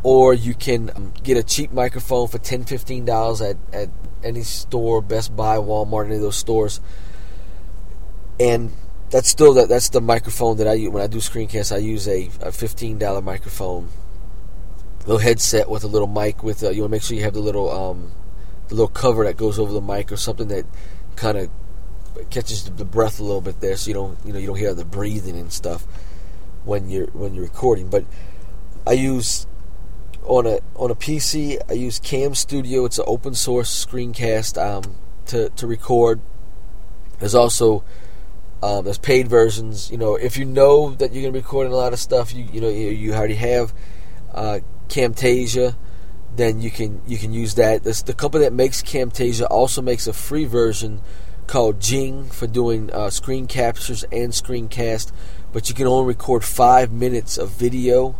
or 0.03 0.35
you 0.35 0.53
can 0.53 0.91
um, 0.95 1.13
get 1.23 1.35
a 1.35 1.41
cheap 1.41 1.71
microphone 1.71 2.27
for 2.27 2.37
10 2.37 2.65
15 2.65 3.05
dollars 3.05 3.41
at, 3.41 3.57
at 3.73 3.89
any 4.23 4.43
store, 4.43 5.01
Best 5.01 5.35
Buy, 5.35 5.57
Walmart, 5.57 6.05
any 6.05 6.15
of 6.15 6.21
those 6.21 6.37
stores, 6.37 6.79
and 8.39 8.71
that's 9.09 9.29
still 9.29 9.53
that 9.55 9.69
that's 9.69 9.89
the 9.89 10.01
microphone 10.01 10.57
that 10.57 10.67
I 10.67 10.73
use 10.73 10.89
when 10.91 11.03
I 11.03 11.07
do 11.07 11.17
screencasts. 11.17 11.73
I 11.73 11.77
use 11.77 12.07
a, 12.07 12.29
a 12.41 12.51
fifteen 12.51 12.97
dollar 12.97 13.21
microphone 13.21 13.89
little 15.05 15.19
headset 15.19 15.69
with 15.69 15.83
a 15.83 15.87
little 15.87 16.07
mic 16.07 16.43
with 16.43 16.63
uh, 16.63 16.69
you 16.69 16.81
want 16.81 16.91
to 16.91 16.95
make 16.95 17.01
sure 17.01 17.17
you 17.17 17.23
have 17.23 17.33
the 17.33 17.39
little 17.39 17.71
um, 17.71 18.11
the 18.67 18.75
little 18.75 18.89
cover 18.89 19.23
that 19.23 19.37
goes 19.37 19.57
over 19.57 19.73
the 19.73 19.81
mic 19.81 20.11
or 20.11 20.17
something 20.17 20.47
that 20.49 20.65
kind 21.15 21.37
of 21.37 21.49
catches 22.29 22.69
the 22.69 22.85
breath 22.85 23.19
a 23.19 23.23
little 23.23 23.41
bit 23.41 23.59
there, 23.59 23.75
so 23.75 23.87
you 23.87 23.93
don't 23.93 24.17
you 24.25 24.33
know 24.33 24.39
you 24.39 24.47
don't 24.47 24.57
hear 24.57 24.73
the 24.73 24.85
breathing 24.85 25.35
and 25.37 25.51
stuff 25.51 25.83
when 26.63 26.89
you're 26.89 27.07
when 27.07 27.33
you're 27.33 27.43
recording. 27.43 27.89
But 27.89 28.05
I 28.85 28.91
use 28.91 29.47
on 30.29 30.45
a 30.45 30.59
on 30.75 30.91
a 30.91 30.95
PC 30.95 31.59
I 31.67 31.73
use 31.73 31.99
Cam 31.99 32.35
Studio. 32.35 32.85
It's 32.85 32.99
an 32.99 33.05
open 33.07 33.33
source 33.33 33.85
screencast 33.85 34.61
um, 34.61 34.95
to 35.25 35.49
to 35.49 35.67
record. 35.67 36.21
There's 37.19 37.35
also 37.35 37.83
um, 38.61 38.85
there's 38.85 38.99
paid 38.99 39.27
versions. 39.27 39.89
You 39.89 39.97
know, 39.97 40.15
if 40.15 40.37
you 40.37 40.45
know 40.45 40.91
that 40.91 41.11
you're 41.11 41.23
gonna 41.23 41.33
be 41.33 41.39
recording 41.39 41.73
a 41.73 41.75
lot 41.75 41.93
of 41.93 41.99
stuff, 41.99 42.33
you 42.33 42.45
you 42.45 42.61
know 42.61 42.69
you, 42.69 42.89
you 42.89 43.13
already 43.13 43.35
have 43.35 43.73
uh, 44.33 44.59
Camtasia, 44.87 45.75
then 46.35 46.61
you 46.61 46.69
can 46.69 47.01
you 47.07 47.17
can 47.17 47.33
use 47.33 47.55
that. 47.55 47.83
This, 47.83 48.03
the 48.03 48.13
company 48.13 48.43
that 48.43 48.53
makes 48.53 48.83
Camtasia 48.83 49.47
also 49.49 49.81
makes 49.81 50.05
a 50.05 50.13
free 50.13 50.45
version 50.45 51.01
called 51.47 51.81
Jing 51.81 52.25
for 52.25 52.45
doing 52.45 52.91
uh, 52.93 53.09
screen 53.09 53.47
captures 53.47 54.03
and 54.11 54.31
screencast, 54.31 55.11
but 55.51 55.69
you 55.69 55.75
can 55.75 55.87
only 55.87 56.05
record 56.05 56.43
five 56.43 56.91
minutes 56.91 57.39
of 57.39 57.49
video 57.49 58.15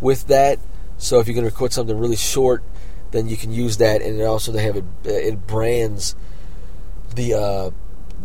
with 0.00 0.26
that. 0.26 0.58
So 1.02 1.18
if 1.18 1.26
you're 1.26 1.34
going 1.34 1.44
to 1.44 1.50
record 1.50 1.72
something 1.72 1.98
really 1.98 2.16
short, 2.16 2.62
then 3.10 3.28
you 3.28 3.36
can 3.36 3.50
use 3.50 3.78
that, 3.78 4.02
and 4.02 4.22
also 4.22 4.52
they 4.52 4.62
have 4.62 4.76
it. 4.76 4.84
It 5.04 5.48
brands 5.48 6.14
the 7.16 7.34
uh, 7.34 7.70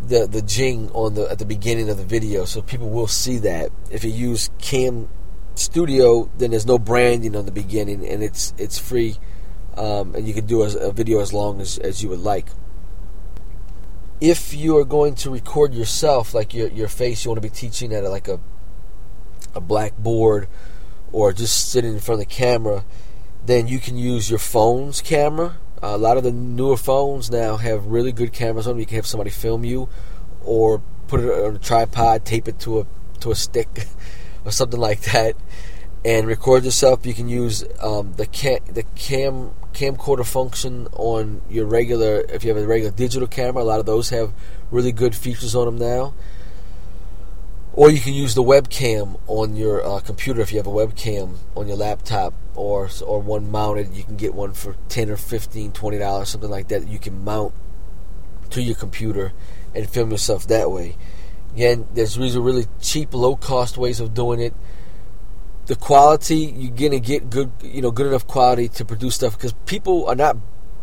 the 0.07 0.27
the 0.27 0.43
Jing 0.43 0.91
on 0.91 1.15
the 1.15 1.29
at 1.29 1.39
the 1.39 1.45
beginning 1.45 1.89
of 1.89 1.97
the 1.97 2.05
video, 2.05 2.45
so 2.45 2.61
people 2.61 2.87
will 2.91 3.07
see 3.07 3.39
that. 3.39 3.71
If 3.89 4.03
you 4.03 4.11
use 4.11 4.51
Cam 4.59 5.09
studio, 5.55 6.29
then 6.37 6.51
there's 6.51 6.67
no 6.67 6.77
branding 6.77 7.35
on 7.35 7.47
the 7.47 7.51
beginning, 7.51 8.07
and 8.07 8.21
it's 8.21 8.53
it's 8.59 8.77
free, 8.77 9.17
um, 9.75 10.13
and 10.13 10.27
you 10.27 10.35
can 10.35 10.45
do 10.45 10.61
a, 10.61 10.67
a, 10.77 10.91
video 10.91 11.19
as 11.19 11.33
long 11.33 11.59
as, 11.59 11.79
as 11.79 12.03
you 12.03 12.09
would 12.09 12.19
like. 12.19 12.47
If 14.21 14.53
you 14.53 14.77
are 14.77 14.85
going 14.85 15.15
to 15.15 15.31
record 15.31 15.73
yourself, 15.73 16.35
like 16.35 16.53
your 16.53 16.67
your 16.67 16.89
face, 16.89 17.25
you 17.25 17.31
want 17.31 17.41
to 17.41 17.49
be 17.49 17.53
teaching 17.53 17.91
at 17.91 18.03
like 18.03 18.27
a 18.27 18.39
a 19.55 19.59
blackboard, 19.59 20.47
or 21.17 21.33
just 21.33 21.71
sitting 21.71 21.93
in 21.93 21.99
front 21.99 22.21
of 22.21 22.27
the 22.27 22.33
camera, 22.33 22.85
then 23.45 23.67
you 23.67 23.79
can 23.79 23.97
use 23.97 24.29
your 24.29 24.39
phone's 24.39 25.01
camera. 25.01 25.57
A 25.81 25.97
lot 25.97 26.17
of 26.17 26.23
the 26.23 26.31
newer 26.31 26.77
phones 26.77 27.31
now 27.31 27.57
have 27.57 27.85
really 27.85 28.11
good 28.11 28.33
cameras 28.33 28.67
on 28.67 28.73
them. 28.73 28.79
You 28.79 28.85
can 28.85 28.97
have 28.97 29.07
somebody 29.07 29.29
film 29.29 29.65
you, 29.65 29.89
or 30.43 30.81
put 31.07 31.21
it 31.21 31.29
on 31.29 31.55
a 31.55 31.59
tripod, 31.59 32.25
tape 32.25 32.47
it 32.47 32.59
to 32.59 32.81
a 32.81 32.85
to 33.21 33.31
a 33.31 33.35
stick. 33.35 33.87
or 34.47 34.51
something 34.51 34.79
like 34.79 35.01
that, 35.01 35.35
and 36.05 36.25
record 36.25 36.63
yourself. 36.63 37.05
You 37.05 37.13
can 37.13 37.27
use 37.27 37.63
um, 37.81 38.13
the 38.13 38.25
the 38.71 38.83
cam 38.95 39.51
camcorder 39.73 40.25
function 40.25 40.87
on 40.93 41.41
your 41.49 41.65
regular 41.65 42.21
if 42.29 42.43
you 42.43 42.49
have 42.49 42.63
a 42.63 42.65
regular 42.65 42.91
digital 42.95 43.27
camera. 43.27 43.61
A 43.61 43.65
lot 43.65 43.79
of 43.79 43.85
those 43.85 44.09
have 44.09 44.31
really 44.71 44.93
good 44.93 45.13
features 45.13 45.53
on 45.53 45.65
them 45.65 45.77
now. 45.77 46.13
Or 47.77 47.91
you 47.91 47.99
can 47.99 48.15
use 48.15 48.33
the 48.33 48.41
webcam 48.41 49.19
on 49.27 49.55
your 49.55 49.85
uh, 49.85 49.99
computer 49.99 50.41
if 50.41 50.51
you 50.51 50.57
have 50.57 50.65
a 50.65 50.71
webcam 50.71 51.35
on 51.55 51.67
your 51.67 51.77
laptop 51.77 52.33
or 52.55 52.89
or 53.05 53.21
one 53.21 53.51
mounted. 53.51 53.93
You 53.93 54.03
can 54.03 54.17
get 54.17 54.33
one 54.33 54.53
for 54.53 54.75
10 54.89 55.11
or 55.11 55.15
15 55.15 55.73
20 55.73 55.97
dollars 55.99 56.29
something 56.29 56.49
like 56.49 56.69
that. 56.69 56.87
You 56.87 56.97
can 56.97 57.23
mount 57.23 57.53
to 58.49 58.63
your 58.63 58.73
computer 58.73 59.31
and 59.75 59.87
film 59.87 60.09
yourself 60.09 60.47
that 60.47 60.71
way. 60.71 60.95
Again, 61.53 61.87
there's 61.93 62.15
these 62.15 62.35
really 62.35 62.65
cheap, 62.81 63.13
low 63.13 63.35
cost 63.35 63.77
ways 63.77 63.99
of 63.99 64.15
doing 64.15 64.39
it. 64.39 64.55
The 65.67 65.75
quality 65.75 66.51
you're 66.57 66.75
gonna 66.75 66.99
get 66.99 67.29
good, 67.29 67.51
you 67.61 67.83
know, 67.83 67.91
good 67.91 68.07
enough 68.07 68.25
quality 68.25 68.69
to 68.69 68.85
produce 68.85 69.13
stuff 69.13 69.37
because 69.37 69.53
people 69.67 70.07
are 70.07 70.15
not 70.15 70.35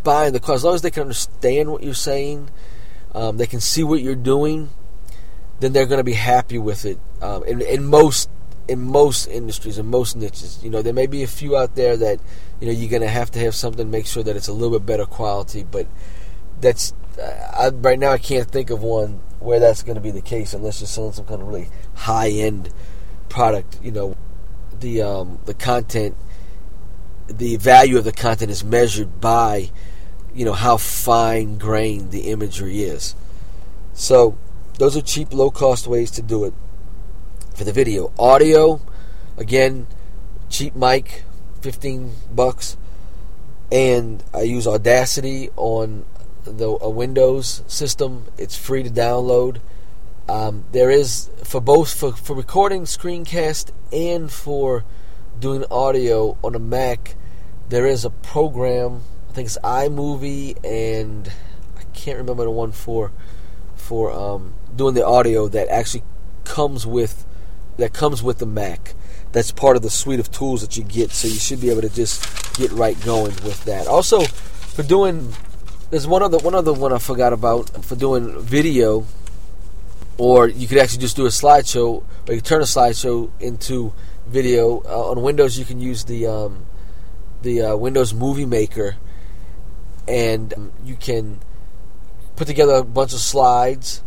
buying 0.05 0.33
the 0.33 0.39
car 0.39 0.55
as 0.55 0.63
long 0.63 0.77
as 0.77 0.83
they 0.83 0.93
can 0.93 1.03
understand 1.03 1.73
what 1.73 1.83
you're 1.83 1.93
saying, 1.93 2.51
um, 3.17 3.37
they 3.37 3.49
can 3.49 3.59
see 3.59 3.83
what 3.83 4.01
you're 4.01 4.15
doing, 4.15 4.71
then 5.61 5.73
they're 5.73 5.87
gonna 5.87 6.05
be 6.05 6.15
happy 6.15 6.59
with 6.59 6.85
it. 6.85 6.99
Um, 7.21 7.45
in, 7.45 7.61
in 7.63 7.87
most 7.87 8.31
in 8.67 8.81
most 8.81 9.27
industries, 9.27 9.79
in 9.79 9.87
most 9.87 10.17
niches, 10.17 10.63
you 10.63 10.71
know, 10.71 10.81
there 10.81 10.95
may 10.95 11.07
be 11.07 11.23
a 11.23 11.27
few 11.27 11.57
out 11.57 11.75
there 11.75 11.97
that 11.97 12.21
you 12.61 12.67
know 12.67 12.73
you're 12.73 12.91
gonna 12.91 13.09
have 13.09 13.31
to 13.33 13.39
have 13.39 13.55
something 13.55 13.91
make 13.91 14.07
sure 14.07 14.23
that 14.23 14.37
it's 14.37 14.49
a 14.49 14.53
little 14.53 14.79
bit 14.79 14.87
better 14.87 15.07
quality, 15.07 15.65
but 15.65 15.87
that's 16.61 16.95
I, 17.19 17.69
right 17.69 17.99
now 17.99 18.11
I 18.11 18.19
can't 18.19 18.49
think 18.49 18.71
of 18.71 18.83
one 18.83 19.21
where 19.41 19.61
that's 19.61 19.83
going 19.83 19.97
to 19.97 20.01
be 20.01 20.11
the 20.11 20.23
case 20.23 20.55
unless 20.55 20.81
you're 20.81 20.89
selling 20.89 21.13
some 21.13 21.27
kind 21.27 21.43
of 21.43 21.49
really 21.49 21.69
high 21.95 22.31
end 22.31 22.71
product. 23.29 23.79
You 23.83 23.93
know, 23.93 24.17
the 24.81 25.03
um, 25.03 25.39
the 25.45 25.55
content, 25.55 26.17
the 27.29 27.57
value 27.57 27.99
of 27.99 28.05
the 28.05 28.13
content 28.13 28.51
is 28.51 28.65
measured 28.65 29.21
by 29.21 29.71
you 30.35 30.45
know 30.45 30.53
how 30.53 30.77
fine 30.77 31.59
grained 31.59 32.11
the 32.11 32.31
imagery 32.31 32.83
is. 32.83 33.15
So 33.93 34.37
those 34.79 34.97
are 34.97 35.03
cheap, 35.03 35.33
low 35.33 35.51
cost 35.51 35.87
ways 35.87 36.11
to 36.13 36.23
do 36.23 36.45
it 36.45 36.55
for 37.55 37.65
the 37.65 37.73
video. 37.73 38.13
Audio, 38.19 38.81
again, 39.37 39.87
cheap 40.49 40.75
mic, 40.75 41.25
fifteen 41.61 42.13
bucks, 42.31 42.77
and 43.71 44.23
I 44.33 44.43
use 44.43 44.67
Audacity 44.67 45.51
on 45.57 46.05
the 46.45 46.77
a 46.81 46.91
Windows 46.91 47.63
system. 47.67 48.27
It's 48.37 48.57
free 48.57 48.83
to 48.83 48.91
download. 48.91 49.61
Um, 50.29 50.65
there 50.73 50.91
is 50.91 51.31
for 51.43 51.61
both 51.61 51.93
for, 51.93 52.13
for 52.13 52.35
recording 52.35 52.83
screencast 52.85 53.71
and 53.93 54.33
for 54.33 54.85
doing 55.39 55.65
audio 55.71 56.37
on 56.43 56.55
a 56.55 56.59
Mac. 56.59 57.15
There 57.69 57.87
is 57.87 58.05
a 58.05 58.11
program. 58.11 59.03
I 59.31 59.33
think 59.33 59.47
it's 59.47 59.59
iMovie, 59.65 60.65
and 60.65 61.31
I 61.79 61.85
can't 61.93 62.19
remember 62.19 62.45
the 62.45 62.51
one 62.51 62.73
for 62.73 63.13
for 63.75 64.13
um, 64.13 64.55
doing 64.77 64.95
the 64.95 65.07
audio 65.07 65.49
that 65.49 65.69
actually 65.69 66.03
comes 66.45 66.87
with 66.87 67.27
that 67.77 67.93
comes 67.93 68.23
with 68.23 68.39
the 68.39 68.47
Mac. 68.47 68.95
That's 69.33 69.51
part 69.51 69.77
of 69.77 69.83
the 69.83 69.91
suite 69.91 70.21
of 70.21 70.31
tools 70.31 70.61
that 70.61 70.77
you 70.77 70.85
get, 70.85 71.11
so 71.11 71.27
you 71.27 71.35
should 71.35 71.61
be 71.61 71.71
able 71.71 71.83
to 71.83 71.89
just 71.89 72.57
get 72.57 72.71
right 72.71 73.01
going 73.05 73.35
with 73.43 73.65
that. 73.65 73.87
Also, 73.87 74.23
for 74.23 74.83
doing 74.83 75.33
there's 75.91 76.07
one 76.07 76.23
other 76.23 76.39
one 76.39 76.55
other 76.55 76.73
one 76.73 76.93
I 76.93 76.99
forgot 76.99 77.33
about 77.33 77.85
for 77.85 77.97
doing 77.97 78.41
video, 78.41 79.07
or 80.19 80.49
you 80.49 80.67
could 80.67 80.79
actually 80.79 81.01
just 81.01 81.17
do 81.17 81.27
a 81.27 81.31
slideshow, 81.31 82.05
or 82.29 82.35
you 82.35 82.41
turn 82.41 82.61
a 82.61 82.65
slideshow 82.65 83.31
into 83.41 83.93
video. 84.27 84.83
Uh, 84.85 85.11
on 85.11 85.23
Windows, 85.23 85.59
you 85.59 85.65
can 85.65 85.81
use 85.81 86.05
the 86.05 86.27
um, 86.27 86.67
the 87.43 87.63
uh, 87.63 87.77
Windows 87.77 88.15
Movie 88.15 88.47
Maker, 88.47 88.97
and 90.09 90.55
um, 90.55 90.73
you 90.85 90.97
can 90.97 91.41
put 92.37 92.47
together 92.47 92.75
a 92.75 92.85
bunch 92.85 93.13
of 93.13 93.21
slides 93.21 94.03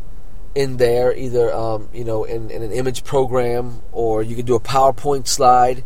in 0.58 0.78
there, 0.78 1.16
either 1.16 1.54
um, 1.54 1.88
you 1.94 2.04
know 2.04 2.24
in, 2.24 2.50
in, 2.50 2.64
an 2.64 2.72
image 2.72 3.04
program, 3.04 3.80
or 3.92 4.24
you 4.24 4.36
can 4.36 4.44
do 4.44 4.56
a 4.56 4.60
PowerPoint 4.60 5.28
slide, 5.28 5.84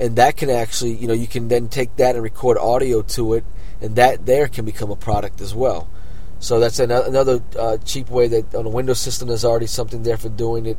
and 0.00 0.16
that 0.16 0.38
can 0.38 0.48
actually 0.48 0.94
you 0.94 1.06
know 1.06 1.12
you 1.12 1.26
can 1.26 1.48
then 1.48 1.68
take 1.68 1.94
that 1.96 2.14
and 2.14 2.24
record 2.24 2.56
audio 2.56 3.02
to 3.02 3.34
it, 3.34 3.44
and 3.82 3.96
that 3.96 4.24
there 4.24 4.48
can 4.48 4.64
become 4.64 4.90
a 4.90 4.96
product 4.96 5.42
as 5.42 5.54
well. 5.54 5.90
So 6.38 6.58
that's 6.58 6.78
another 6.78 7.42
uh, 7.58 7.76
cheap 7.84 8.08
way 8.08 8.28
that 8.28 8.54
on 8.54 8.64
a 8.64 8.70
Windows 8.70 8.98
system 8.98 9.28
there's 9.28 9.44
already 9.44 9.66
something 9.66 10.02
there 10.02 10.16
for 10.16 10.30
doing 10.30 10.64
it, 10.64 10.78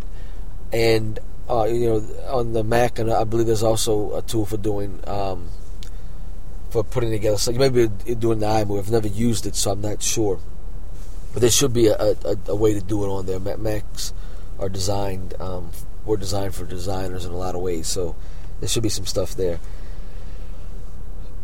and 0.74 1.20
uh, 1.48 1.66
you 1.66 1.86
know 1.88 1.98
on 2.28 2.54
the 2.54 2.64
Mac 2.64 2.98
and 2.98 3.14
I 3.14 3.26
believe 3.26 3.46
there's 3.46 3.64
also 3.64 4.16
a 4.18 4.24
tool 4.24 4.48
for 4.48 4.58
doing 4.58 5.00
um, 5.08 5.50
for 6.72 6.84
putting 6.84 7.12
together. 7.12 7.38
So 7.38 7.52
you 7.52 7.60
may 7.60 7.70
be 7.70 7.90
doing 8.16 8.40
the 8.40 8.48
iMovie. 8.48 8.80
I've 8.80 8.90
never 8.90 9.08
used 9.08 9.46
it, 9.46 9.56
so 9.56 9.70
I'm 9.70 9.82
not 9.82 10.02
sure. 10.02 10.40
But 11.36 11.42
there 11.42 11.52
should 11.52 11.74
be 11.74 11.88
a, 11.88 12.16
a, 12.24 12.38
a 12.48 12.56
way 12.56 12.74
to 12.74 12.80
do 12.80 13.04
it 13.04 13.10
on 13.10 13.26
there. 13.26 13.42
Macs 13.58 14.14
are 14.58 14.70
designed 14.70 15.34
um, 15.42 15.70
were 16.06 16.16
designed 16.16 16.56
for 16.56 16.64
designers 16.64 17.26
in 17.26 17.34
a 17.34 17.36
lot 17.36 17.56
of 17.56 17.62
ways, 17.62 17.88
so 17.88 18.16
there 18.62 18.70
should 18.70 18.84
be 18.84 18.88
some 18.88 19.06
stuff 19.06 19.36
there. 19.36 19.60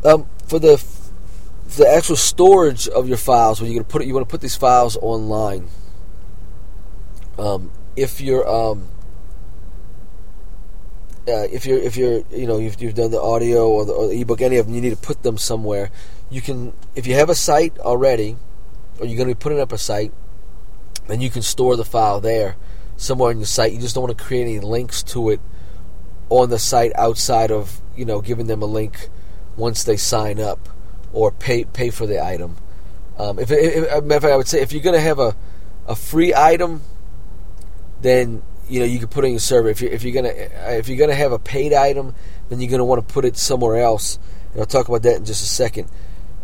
Um, 0.05 0.27
for 0.47 0.59
the 0.59 0.81
the 1.75 1.89
actual 1.89 2.15
storage 2.15 2.87
of 2.87 3.09
your 3.09 3.17
files, 3.17 3.59
when 3.59 3.69
gonna 3.73 3.83
put 3.83 4.01
it, 4.01 4.07
you 4.07 4.13
want 4.13 4.25
to 4.25 4.31
put 4.31 4.39
these 4.39 4.55
files 4.55 4.95
online. 5.01 5.67
Um, 7.37 7.69
if 7.97 8.21
you're 8.21 8.47
um, 8.47 8.87
uh, 11.27 11.51
if 11.51 11.65
you're 11.65 11.79
if 11.79 11.97
you're 11.97 12.23
you 12.31 12.47
know 12.47 12.59
you've, 12.59 12.81
you've 12.81 12.95
done 12.95 13.11
the 13.11 13.21
audio 13.21 13.67
or 13.67 13.83
the, 13.83 13.91
or 13.91 14.07
the 14.07 14.21
ebook, 14.21 14.39
any 14.39 14.55
of 14.55 14.67
them, 14.67 14.75
you 14.75 14.79
need 14.79 14.91
to 14.91 14.95
put 14.95 15.21
them 15.21 15.37
somewhere. 15.37 15.91
You 16.29 16.39
can 16.39 16.71
if 16.95 17.07
you 17.07 17.15
have 17.15 17.29
a 17.29 17.35
site 17.35 17.77
already 17.79 18.37
or 19.01 19.07
you're 19.07 19.17
going 19.17 19.27
to 19.27 19.35
be 19.35 19.39
putting 19.39 19.59
up 19.59 19.71
a 19.73 19.77
site, 19.77 20.13
then 21.07 21.19
you 21.19 21.29
can 21.29 21.41
store 21.41 21.75
the 21.75 21.83
file 21.83 22.21
there 22.21 22.55
somewhere 22.95 23.31
on 23.31 23.37
your 23.37 23.47
site. 23.47 23.73
You 23.73 23.79
just 23.79 23.95
don't 23.95 24.03
want 24.03 24.17
to 24.17 24.23
create 24.23 24.43
any 24.43 24.59
links 24.59 25.01
to 25.03 25.31
it 25.31 25.41
on 26.29 26.49
the 26.49 26.59
site 26.59 26.91
outside 26.95 27.51
of 27.51 27.81
you 27.97 28.05
know 28.05 28.21
giving 28.21 28.47
them 28.47 28.61
a 28.61 28.65
link 28.65 29.09
once 29.57 29.83
they 29.83 29.97
sign 29.97 30.39
up 30.39 30.69
or 31.11 31.31
pay 31.31 31.65
pay 31.65 31.89
for 31.89 32.05
the 32.05 32.23
item. 32.23 32.55
Um, 33.17 33.39
if, 33.39 33.51
if, 33.51 33.91
if, 33.91 34.23
I 34.23 34.35
would 34.37 34.47
say 34.47 34.61
if 34.61 34.71
you're 34.71 34.83
going 34.83 34.95
to 34.95 35.01
have 35.01 35.19
a 35.19 35.35
a 35.87 35.95
free 35.95 36.33
item, 36.33 36.81
then 38.01 38.43
you 38.69 38.79
know 38.79 38.85
you 38.85 38.99
can 38.99 39.07
put 39.07 39.23
it 39.23 39.27
in 39.27 39.33
your 39.33 39.39
server. 39.39 39.69
If 39.69 39.81
you're 39.81 39.91
if 39.91 40.03
you're 40.03 40.13
gonna 40.13 40.33
if 40.77 40.87
you're 40.87 40.97
gonna 40.97 41.15
have 41.15 41.31
a 41.31 41.39
paid 41.39 41.73
item, 41.73 42.13
then 42.49 42.61
you're 42.61 42.69
going 42.69 42.79
to 42.79 42.85
want 42.85 43.05
to 43.05 43.13
put 43.13 43.25
it 43.25 43.35
somewhere 43.35 43.77
else. 43.77 44.19
And 44.53 44.61
I'll 44.61 44.67
talk 44.67 44.87
about 44.87 45.03
that 45.03 45.17
in 45.17 45.25
just 45.25 45.43
a 45.43 45.47
second. 45.47 45.89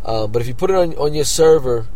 Uh, 0.04 0.28
but 0.28 0.41
if 0.41 0.48
you 0.48 0.54
put 0.54 0.70
it 0.70 0.76
on 0.76 0.96
on 0.96 1.13
your 1.13 1.26
server, 1.26 1.88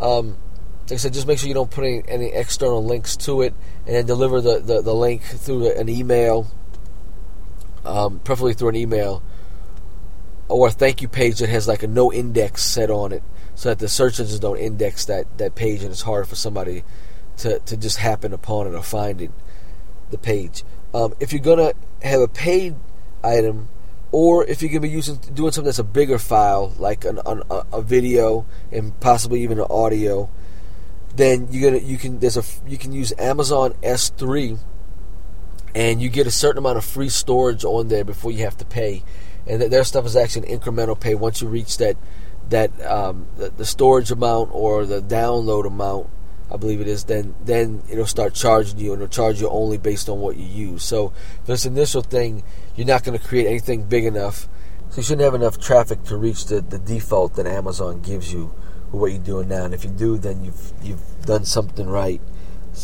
um, 0.00 0.36
like 0.84 0.92
I 0.92 0.96
said, 0.96 1.12
just 1.12 1.26
make 1.26 1.38
sure 1.38 1.48
you 1.48 1.54
don't 1.54 1.70
put 1.70 1.84
any, 1.84 2.02
any 2.08 2.26
external 2.26 2.84
links 2.84 3.16
to 3.18 3.42
it, 3.42 3.54
and 3.86 3.94
then 3.94 4.06
deliver 4.06 4.40
the, 4.40 4.58
the, 4.58 4.82
the 4.82 4.94
link 4.94 5.22
through 5.22 5.70
an 5.72 5.88
email, 5.88 6.46
um, 7.84 8.18
preferably 8.20 8.54
through 8.54 8.70
an 8.70 8.76
email, 8.76 9.22
or 10.48 10.68
a 10.68 10.70
thank 10.70 11.00
you 11.00 11.08
page 11.08 11.38
that 11.38 11.48
has 11.48 11.68
like 11.68 11.82
a 11.82 11.86
no 11.86 12.12
index 12.12 12.64
set 12.64 12.90
on 12.90 13.12
it, 13.12 13.22
so 13.54 13.68
that 13.68 13.78
the 13.78 13.88
search 13.88 14.18
engines 14.18 14.40
don't 14.40 14.58
index 14.58 15.04
that, 15.04 15.38
that 15.38 15.54
page, 15.54 15.82
and 15.82 15.92
it's 15.92 16.02
hard 16.02 16.26
for 16.26 16.34
somebody 16.34 16.82
to, 17.36 17.58
to 17.60 17.76
just 17.76 17.98
happen 17.98 18.32
upon 18.32 18.66
it 18.66 18.74
or 18.74 18.82
find 18.82 19.20
it, 19.20 19.30
the 20.10 20.18
page. 20.18 20.64
Um, 20.92 21.14
if 21.20 21.32
you're 21.32 21.40
gonna 21.40 21.72
have 22.02 22.20
a 22.20 22.28
paid 22.28 22.74
item, 23.22 23.68
or 24.12 24.44
if 24.44 24.60
you're 24.60 24.70
going 24.70 24.82
to 24.82 24.88
be 24.88 24.92
using 24.92 25.16
doing 25.34 25.52
something 25.52 25.66
that's 25.66 25.78
a 25.78 25.84
bigger 25.84 26.18
file, 26.18 26.74
like 26.78 27.04
an, 27.04 27.20
an, 27.26 27.42
a 27.72 27.80
video 27.80 28.46
and 28.72 28.98
possibly 29.00 29.42
even 29.42 29.58
an 29.58 29.66
audio, 29.70 30.28
then 31.14 31.48
you're 31.50 31.70
gonna 31.70 31.82
you 31.82 31.98
can 31.98 32.18
there's 32.18 32.36
a 32.36 32.44
you 32.66 32.78
can 32.78 32.92
use 32.92 33.12
Amazon 33.18 33.74
S3, 33.82 34.58
and 35.74 36.00
you 36.02 36.08
get 36.08 36.26
a 36.26 36.30
certain 36.30 36.58
amount 36.58 36.78
of 36.78 36.84
free 36.84 37.08
storage 37.08 37.64
on 37.64 37.88
there 37.88 38.04
before 38.04 38.30
you 38.30 38.44
have 38.44 38.56
to 38.56 38.64
pay, 38.64 39.02
and 39.46 39.62
their 39.62 39.84
stuff 39.84 40.06
is 40.06 40.16
actually 40.16 40.52
an 40.52 40.58
incremental 40.58 40.98
pay 40.98 41.14
once 41.14 41.40
you 41.40 41.48
reach 41.48 41.78
that 41.78 41.96
that 42.48 42.70
um, 42.84 43.26
the, 43.36 43.50
the 43.50 43.64
storage 43.64 44.10
amount 44.10 44.50
or 44.52 44.86
the 44.86 45.00
download 45.00 45.66
amount 45.66 46.08
I 46.52 46.56
believe 46.56 46.80
it 46.80 46.88
is, 46.88 47.04
then 47.04 47.34
then 47.44 47.82
it'll 47.88 48.06
start 48.06 48.34
charging 48.34 48.78
you, 48.78 48.92
and 48.92 49.00
it'll 49.00 49.12
charge 49.12 49.40
you 49.40 49.48
only 49.48 49.78
based 49.78 50.08
on 50.08 50.18
what 50.18 50.36
you 50.36 50.44
use. 50.44 50.82
So 50.82 51.12
this 51.46 51.64
initial 51.64 52.02
thing, 52.02 52.42
you're 52.80 52.86
not 52.86 53.04
going 53.04 53.18
to 53.18 53.22
create 53.22 53.46
anything 53.46 53.82
big 53.82 54.06
enough. 54.06 54.48
So 54.88 54.96
you 54.96 55.02
shouldn't 55.02 55.20
have 55.20 55.34
enough 55.34 55.60
traffic 55.60 56.02
to 56.04 56.16
reach 56.16 56.46
the, 56.46 56.62
the 56.62 56.78
default 56.78 57.34
that 57.34 57.46
Amazon 57.46 58.00
gives 58.00 58.32
you 58.32 58.54
with 58.90 59.00
what 59.02 59.12
you're 59.12 59.22
doing 59.22 59.48
now. 59.48 59.66
And 59.66 59.74
if 59.74 59.84
you 59.84 59.90
do, 59.90 60.16
then 60.16 60.42
you've 60.42 60.72
you've 60.82 61.02
done 61.26 61.44
something 61.44 61.86
right 61.86 62.22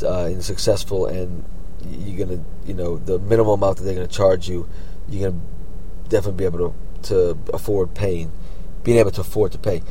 uh, 0.02 0.26
and 0.26 0.44
successful, 0.44 1.06
and 1.06 1.46
you're 1.88 2.26
gonna 2.26 2.44
you 2.66 2.74
know 2.74 2.98
the 2.98 3.18
minimum 3.18 3.62
amount 3.62 3.78
that 3.78 3.84
they're 3.84 3.94
gonna 3.94 4.06
charge 4.06 4.50
you, 4.50 4.68
you're 5.08 5.30
gonna 5.30 5.42
definitely 6.10 6.40
be 6.40 6.44
able 6.44 6.58
to 6.58 6.74
to 7.08 7.38
afford 7.54 7.94
paying, 7.94 8.30
being 8.84 8.98
able 8.98 9.12
to 9.12 9.22
afford 9.22 9.52
to 9.52 9.58
pay. 9.58 9.82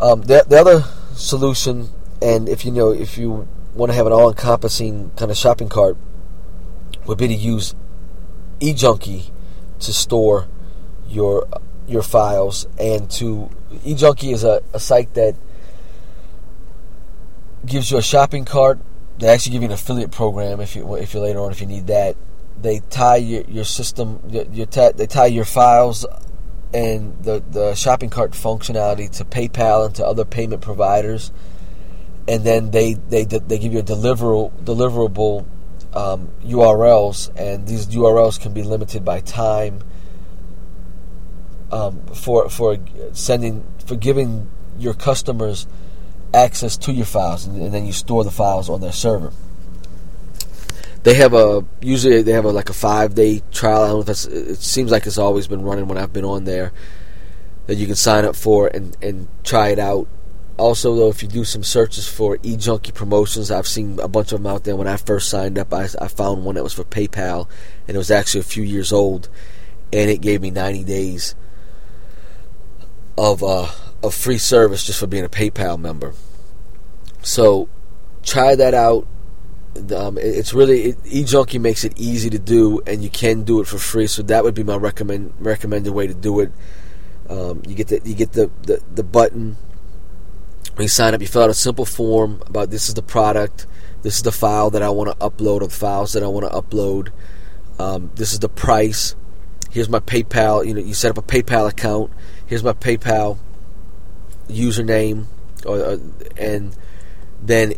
Um, 0.00 0.22
the, 0.22 0.44
the 0.48 0.58
other 0.58 0.82
solution 1.14 1.90
and 2.20 2.48
if 2.48 2.64
you 2.64 2.72
know, 2.72 2.90
if 2.90 3.16
you 3.16 3.46
want 3.72 3.92
to 3.92 3.96
have 3.96 4.06
an 4.06 4.12
all-encompassing 4.12 5.12
kind 5.16 5.30
of 5.30 5.36
shopping 5.36 5.68
cart, 5.68 5.96
would 7.06 7.18
be 7.18 7.28
to 7.28 7.34
use 7.34 7.74
eJunkie 8.60 9.30
to 9.80 9.92
store 9.92 10.48
your 11.08 11.46
your 11.86 12.02
files 12.02 12.66
and 12.78 13.10
to 13.10 13.48
eJunkie 13.84 14.32
is 14.32 14.42
a, 14.42 14.62
a 14.72 14.80
site 14.80 15.14
that 15.14 15.36
gives 17.64 17.90
you 17.90 17.98
a 17.98 18.02
shopping 18.02 18.44
cart. 18.44 18.78
They 19.18 19.28
actually 19.28 19.52
give 19.52 19.62
you 19.62 19.68
an 19.68 19.72
affiliate 19.72 20.10
program 20.10 20.60
if 20.60 20.76
you 20.76 20.94
if 20.96 21.14
you 21.14 21.20
later 21.20 21.40
on 21.40 21.52
if 21.52 21.60
you 21.60 21.66
need 21.66 21.86
that. 21.88 22.16
They 22.60 22.80
tie 22.90 23.16
your, 23.16 23.42
your 23.42 23.64
system 23.64 24.20
your, 24.28 24.44
your 24.46 24.66
they 24.66 25.06
tie 25.06 25.26
your 25.26 25.44
files 25.44 26.06
and 26.72 27.22
the 27.22 27.42
the 27.50 27.74
shopping 27.74 28.10
cart 28.10 28.32
functionality 28.32 29.10
to 29.18 29.24
PayPal 29.24 29.86
and 29.86 29.94
to 29.96 30.06
other 30.06 30.24
payment 30.24 30.62
providers 30.62 31.30
and 32.28 32.44
then 32.44 32.70
they 32.70 32.94
they 32.94 33.24
they 33.24 33.58
give 33.58 33.72
you 33.72 33.80
a 33.80 33.82
deliverable 33.82 34.52
deliverable 34.64 35.46
um, 35.96 36.30
URLs, 36.44 37.30
and 37.36 37.66
these 37.66 37.86
URLs 37.86 38.38
can 38.38 38.52
be 38.52 38.62
limited 38.62 39.04
by 39.04 39.20
time 39.20 39.80
um, 41.72 42.04
for 42.14 42.50
for 42.50 42.78
sending 43.12 43.64
for 43.84 43.96
giving 43.96 44.48
your 44.78 44.92
customers 44.92 45.66
access 46.34 46.76
to 46.76 46.92
your 46.92 47.06
files, 47.06 47.46
and, 47.46 47.62
and, 47.62 47.72
then 47.72 47.86
you 47.86 47.92
store 47.92 48.24
the 48.24 48.30
files 48.30 48.68
on 48.68 48.82
their 48.82 48.92
server. 48.92 49.32
They 51.02 51.14
have 51.14 51.32
a 51.32 51.64
usually 51.80 52.20
they 52.20 52.32
have 52.32 52.44
a 52.44 52.50
like 52.50 52.68
a 52.68 52.74
five 52.74 53.14
day 53.14 53.40
trial. 53.50 53.82
I 53.82 53.86
don't 53.88 54.06
know 54.06 54.12
if 54.12 54.26
it 54.26 54.58
seems 54.58 54.90
like 54.90 55.06
it's 55.06 55.18
always 55.18 55.46
been 55.46 55.62
running 55.62 55.88
when 55.88 55.96
I've 55.96 56.12
been 56.12 56.26
on 56.26 56.44
there 56.44 56.72
that 57.68 57.76
you 57.76 57.86
can 57.86 57.96
sign 57.96 58.26
up 58.26 58.36
for 58.36 58.68
and 58.68 58.94
and 59.00 59.28
try 59.44 59.68
it 59.68 59.78
out 59.78 60.08
also, 60.58 60.94
though, 60.94 61.10
if 61.10 61.22
you 61.22 61.28
do 61.28 61.44
some 61.44 61.62
searches 61.62 62.08
for 62.08 62.38
e-junkie 62.42 62.92
promotions, 62.92 63.50
I've 63.50 63.66
seen 63.66 64.00
a 64.00 64.08
bunch 64.08 64.32
of 64.32 64.42
them 64.42 64.50
out 64.50 64.64
there. 64.64 64.74
When 64.74 64.88
I 64.88 64.96
first 64.96 65.28
signed 65.28 65.58
up, 65.58 65.72
I, 65.72 65.88
I 66.00 66.08
found 66.08 66.44
one 66.44 66.54
that 66.54 66.62
was 66.62 66.72
for 66.72 66.84
PayPal, 66.84 67.48
and 67.86 67.94
it 67.94 67.98
was 67.98 68.10
actually 68.10 68.40
a 68.40 68.44
few 68.44 68.62
years 68.62 68.90
old, 68.90 69.28
and 69.92 70.08
it 70.08 70.22
gave 70.22 70.40
me 70.40 70.50
90 70.50 70.84
days 70.84 71.34
of 73.18 73.42
uh, 73.42 73.68
of 74.02 74.14
free 74.14 74.38
service 74.38 74.84
just 74.84 75.00
for 75.00 75.06
being 75.06 75.24
a 75.24 75.28
PayPal 75.28 75.78
member. 75.78 76.14
So, 77.22 77.68
try 78.22 78.54
that 78.54 78.72
out. 78.72 79.06
Um, 79.94 80.16
it's 80.16 80.54
really 80.54 80.84
it, 80.84 81.04
eJunkie 81.04 81.60
makes 81.60 81.84
it 81.84 81.92
easy 81.98 82.30
to 82.30 82.38
do, 82.38 82.80
and 82.86 83.02
you 83.02 83.10
can 83.10 83.42
do 83.42 83.60
it 83.60 83.66
for 83.66 83.76
free. 83.76 84.06
So 84.06 84.22
that 84.22 84.42
would 84.42 84.54
be 84.54 84.62
my 84.62 84.76
recommend 84.76 85.34
recommended 85.38 85.92
way 85.92 86.06
to 86.06 86.14
do 86.14 86.40
it. 86.40 86.50
Um, 87.28 87.62
you 87.66 87.74
get 87.74 87.88
the 87.88 88.00
you 88.04 88.14
get 88.14 88.32
the, 88.32 88.50
the, 88.62 88.82
the 88.94 89.02
button 89.02 89.58
when 90.76 90.84
you 90.84 90.88
sign 90.88 91.14
up, 91.14 91.22
you 91.22 91.26
fill 91.26 91.42
out 91.42 91.50
a 91.50 91.54
simple 91.54 91.86
form 91.86 92.42
about 92.46 92.68
this 92.68 92.88
is 92.88 92.94
the 92.94 93.02
product, 93.02 93.66
this 94.02 94.16
is 94.16 94.22
the 94.22 94.30
file 94.30 94.68
that 94.70 94.82
I 94.82 94.90
want 94.90 95.08
to 95.08 95.16
upload, 95.26 95.62
or 95.62 95.68
the 95.68 95.74
files 95.74 96.12
that 96.12 96.22
I 96.22 96.26
want 96.26 96.44
to 96.44 96.52
upload. 96.52 97.12
Um, 97.78 98.10
this 98.14 98.34
is 98.34 98.40
the 98.40 98.50
price. 98.50 99.16
Here's 99.70 99.88
my 99.88 100.00
PayPal. 100.00 100.66
You 100.66 100.74
know, 100.74 100.82
you 100.82 100.92
set 100.92 101.10
up 101.10 101.16
a 101.16 101.22
PayPal 101.22 101.66
account. 101.66 102.12
Here's 102.44 102.62
my 102.62 102.74
PayPal 102.74 103.38
username, 104.48 105.24
or, 105.64 105.78
or, 105.78 106.00
and 106.36 106.76
then 107.40 107.72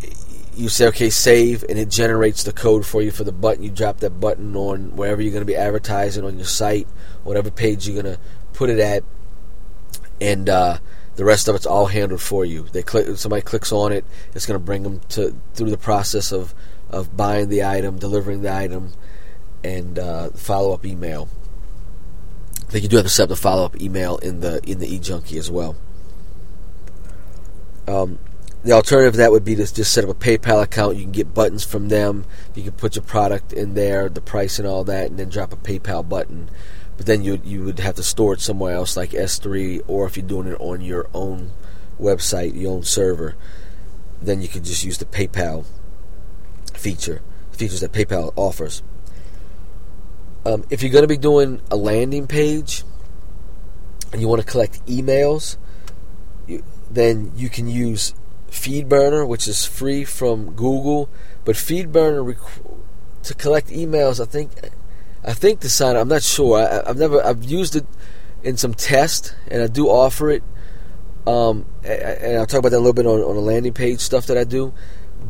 you 0.56 0.68
say 0.68 0.88
okay, 0.88 1.08
save, 1.08 1.62
and 1.68 1.78
it 1.78 1.90
generates 1.90 2.42
the 2.42 2.52
code 2.52 2.84
for 2.84 3.00
you 3.00 3.12
for 3.12 3.22
the 3.22 3.30
button. 3.30 3.62
You 3.62 3.70
drop 3.70 4.00
that 4.00 4.18
button 4.18 4.56
on 4.56 4.96
wherever 4.96 5.22
you're 5.22 5.30
going 5.32 5.42
to 5.42 5.46
be 5.46 5.54
advertising 5.54 6.24
on 6.24 6.36
your 6.36 6.46
site, 6.46 6.88
whatever 7.22 7.48
page 7.52 7.86
you're 7.86 8.02
going 8.02 8.16
to 8.16 8.20
put 8.54 8.70
it 8.70 8.80
at, 8.80 9.04
and 10.20 10.48
uh, 10.48 10.78
the 11.18 11.24
rest 11.24 11.48
of 11.48 11.56
it's 11.56 11.66
all 11.66 11.86
handled 11.86 12.22
for 12.22 12.44
you. 12.44 12.62
They 12.62 12.84
click, 12.84 13.16
somebody 13.16 13.42
clicks 13.42 13.72
on 13.72 13.90
it, 13.90 14.04
it's 14.36 14.46
going 14.46 14.58
to 14.58 14.64
bring 14.64 14.84
them 14.84 15.00
to 15.10 15.34
through 15.52 15.70
the 15.70 15.76
process 15.76 16.30
of 16.30 16.54
of 16.90 17.16
buying 17.16 17.48
the 17.48 17.64
item, 17.64 17.98
delivering 17.98 18.42
the 18.42 18.54
item, 18.54 18.92
and 19.64 19.98
uh, 19.98 20.30
follow 20.30 20.72
up 20.72 20.86
email. 20.86 21.28
I 22.68 22.70
think 22.70 22.84
you 22.84 22.88
do 22.88 22.96
have 22.98 23.04
to 23.04 23.10
set 23.10 23.24
up 23.24 23.28
the 23.30 23.36
follow 23.36 23.64
up 23.64 23.80
email 23.80 24.18
in 24.18 24.38
the 24.38 24.60
in 24.62 24.78
the 24.78 24.86
eJunkie 24.86 25.36
as 25.36 25.50
well. 25.50 25.74
Um, 27.88 28.20
the 28.62 28.70
alternative 28.70 29.14
to 29.14 29.18
that 29.18 29.32
would 29.32 29.44
be 29.44 29.56
to 29.56 29.74
just 29.74 29.92
set 29.92 30.04
up 30.04 30.10
a 30.10 30.14
PayPal 30.14 30.62
account. 30.62 30.98
You 30.98 31.02
can 31.02 31.10
get 31.10 31.34
buttons 31.34 31.64
from 31.64 31.88
them. 31.88 32.26
You 32.54 32.62
can 32.62 32.72
put 32.72 32.94
your 32.94 33.02
product 33.02 33.52
in 33.52 33.74
there, 33.74 34.08
the 34.08 34.20
price 34.20 34.60
and 34.60 34.68
all 34.68 34.84
that, 34.84 35.10
and 35.10 35.18
then 35.18 35.30
drop 35.30 35.52
a 35.52 35.56
PayPal 35.56 36.08
button. 36.08 36.48
But 36.98 37.06
then 37.06 37.22
you 37.22 37.40
you 37.44 37.64
would 37.64 37.78
have 37.78 37.94
to 37.94 38.02
store 38.02 38.34
it 38.34 38.40
somewhere 38.40 38.74
else, 38.74 38.96
like 38.96 39.10
S3, 39.10 39.82
or 39.86 40.06
if 40.06 40.16
you're 40.16 40.26
doing 40.26 40.48
it 40.48 40.60
on 40.60 40.82
your 40.82 41.08
own 41.14 41.52
website, 41.98 42.60
your 42.60 42.74
own 42.74 42.82
server, 42.82 43.36
then 44.20 44.42
you 44.42 44.48
could 44.48 44.64
just 44.64 44.84
use 44.84 44.98
the 44.98 45.04
PayPal 45.06 45.64
feature, 46.74 47.22
features 47.52 47.80
that 47.80 47.92
PayPal 47.92 48.32
offers. 48.36 48.82
Um, 50.44 50.64
if 50.70 50.82
you're 50.82 50.92
going 50.92 51.02
to 51.02 51.08
be 51.08 51.16
doing 51.16 51.60
a 51.70 51.76
landing 51.76 52.26
page 52.26 52.82
and 54.12 54.20
you 54.20 54.28
want 54.28 54.40
to 54.40 54.46
collect 54.46 54.84
emails, 54.86 55.56
you, 56.46 56.64
then 56.90 57.32
you 57.36 57.48
can 57.48 57.68
use 57.68 58.14
FeedBurner, 58.50 59.26
which 59.26 59.46
is 59.46 59.64
free 59.64 60.04
from 60.04 60.52
Google. 60.54 61.08
But 61.44 61.56
FeedBurner 61.56 62.36
to 63.22 63.34
collect 63.34 63.68
emails, 63.68 64.20
I 64.20 64.24
think, 64.24 64.50
I 65.24 65.34
think 65.34 65.60
the 65.60 65.68
sign. 65.68 65.96
I'm 65.96 66.08
not 66.08 66.22
sure. 66.22 66.58
I, 66.58 66.88
have 66.88 66.98
never. 66.98 67.24
I've 67.24 67.44
used 67.44 67.76
it 67.76 67.86
in 68.42 68.56
some 68.56 68.74
test, 68.74 69.34
and 69.48 69.62
I 69.62 69.66
do 69.66 69.88
offer 69.88 70.30
it. 70.30 70.42
Um, 71.26 71.66
and 71.84 72.38
I'll 72.38 72.46
talk 72.46 72.60
about 72.60 72.70
that 72.70 72.78
a 72.78 72.78
little 72.78 72.94
bit 72.94 73.06
on, 73.06 73.20
on 73.20 73.34
the 73.34 73.42
landing 73.42 73.74
page 73.74 74.00
stuff 74.00 74.26
that 74.26 74.38
I 74.38 74.44
do. 74.44 74.72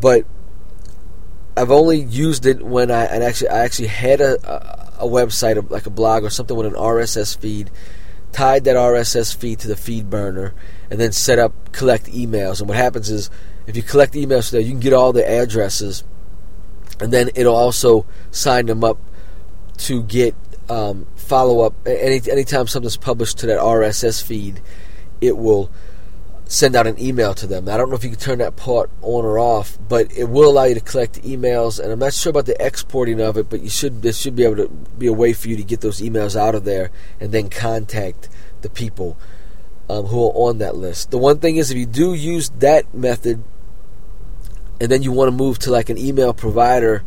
But 0.01 0.27
I've 1.57 1.73
only 1.73 1.99
used 1.99 2.47
it 2.47 2.63
when 2.63 2.91
I 2.91 3.07
and 3.07 3.25
actually 3.25 3.49
I 3.49 3.65
actually 3.65 3.89
had 3.89 4.21
a, 4.21 4.39
a, 5.01 5.07
a 5.07 5.09
website 5.09 5.71
like 5.71 5.87
a 5.87 5.91
blog 5.91 6.23
or 6.23 6.31
something 6.31 6.57
with 6.57 6.67
an 6.67 6.75
RSS 6.75 7.37
feed, 7.37 7.71
tied 8.31 8.65
that 8.65 8.77
RSS 8.77 9.35
feed 9.35 9.59
to 9.61 9.69
the 9.69 9.77
feed 9.77 10.09
burner, 10.09 10.55
and 10.89 11.01
then 11.01 11.11
set 11.11 11.41
up 11.41 11.73
collect 11.73 12.07
emails. 12.07 12.61
And 12.61 12.69
what 12.69 12.79
happens 12.79 13.11
is 13.11 13.29
if 13.67 13.77
you 13.77 13.83
collect 13.83 14.15
emails 14.15 14.53
there, 14.53 14.61
you 14.61 14.71
can 14.71 14.81
get 14.81 14.93
all 14.93 15.13
the 15.13 15.29
addresses, 15.29 16.05
and 17.01 17.13
then 17.13 17.31
it'll 17.35 17.57
also 17.57 18.07
sign 18.31 18.67
them 18.67 18.85
up 18.85 18.99
to 19.79 20.03
get 20.03 20.35
um, 20.69 21.07
follow 21.17 21.61
up. 21.61 21.75
Any 21.87 22.21
anytime 22.31 22.67
something's 22.67 22.97
published 22.97 23.39
to 23.39 23.47
that 23.47 23.59
RSS 23.59 24.23
feed, 24.23 24.61
it 25.21 25.37
will 25.37 25.71
send 26.47 26.75
out 26.75 26.87
an 26.87 26.99
email 26.99 27.35
to 27.35 27.47
them. 27.47 27.69
I 27.69 27.77
don't 27.77 27.91
know 27.91 27.97
if 27.97 28.03
you 28.03 28.11
can 28.11 28.19
turn 28.19 28.39
that 28.39 28.57
part 28.57 28.91
on 29.03 29.25
or 29.25 29.39
off, 29.39 29.79
but 29.87 30.11
it 30.17 30.25
will 30.25 30.51
allow 30.51 30.65
you 30.65 30.75
to 30.75 30.81
collect 30.81 31.23
emails. 31.23 31.79
And 31.79 31.93
I'm 31.93 31.99
not 31.99 32.15
sure 32.15 32.31
about 32.31 32.47
the 32.47 32.57
exporting 32.65 33.21
of 33.21 33.37
it, 33.37 33.51
but 33.51 33.61
you 33.61 33.69
should 33.69 34.03
there 34.03 34.13
should 34.13 34.35
be 34.35 34.45
able 34.45 34.57
to 34.57 34.69
be 34.69 35.07
a 35.07 35.13
way 35.13 35.33
for 35.33 35.49
you 35.49 35.57
to 35.57 35.63
get 35.63 35.81
those 35.83 36.01
emails 36.01 36.37
out 36.37 36.55
of 36.55 36.65
there 36.65 36.91
and 37.21 37.33
then 37.33 37.51
contact 37.51 38.29
the 38.63 38.71
people 38.71 39.19
um, 39.91 40.07
who 40.07 40.25
are 40.25 40.33
on 40.33 40.59
that 40.59 40.77
list. 40.77 41.11
The 41.11 41.19
one 41.19 41.39
thing 41.39 41.57
is, 41.57 41.71
if 41.71 41.77
you 41.77 41.87
do 41.87 42.15
use 42.15 42.51
that 42.59 42.93
method, 42.95 43.43
and 44.81 44.91
then 44.91 45.03
you 45.03 45.13
want 45.13 45.29
to 45.29 45.37
move 45.37 45.59
to 45.61 45.71
like 45.71 45.91
an 45.91 45.99
email 45.99 46.33
provider, 46.33 47.05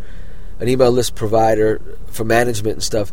an 0.62 0.70
email 0.70 0.92
list 0.92 1.16
provider 1.16 1.82
for 2.06 2.24
management 2.24 2.76
and 2.76 2.84
stuff, 2.84 3.12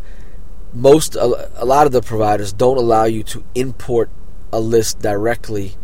most 0.73 1.17
a, 1.17 1.27
lot 1.65 1.87
of 1.87 1.93
the 1.93 2.03
providers 2.03 2.53
don't 2.53 2.77
allow 2.77 3.05
you 3.05 3.23
to 3.23 3.43
import 3.55 4.11
a 4.53 4.61
list 4.61 5.01
directly 5.01 5.75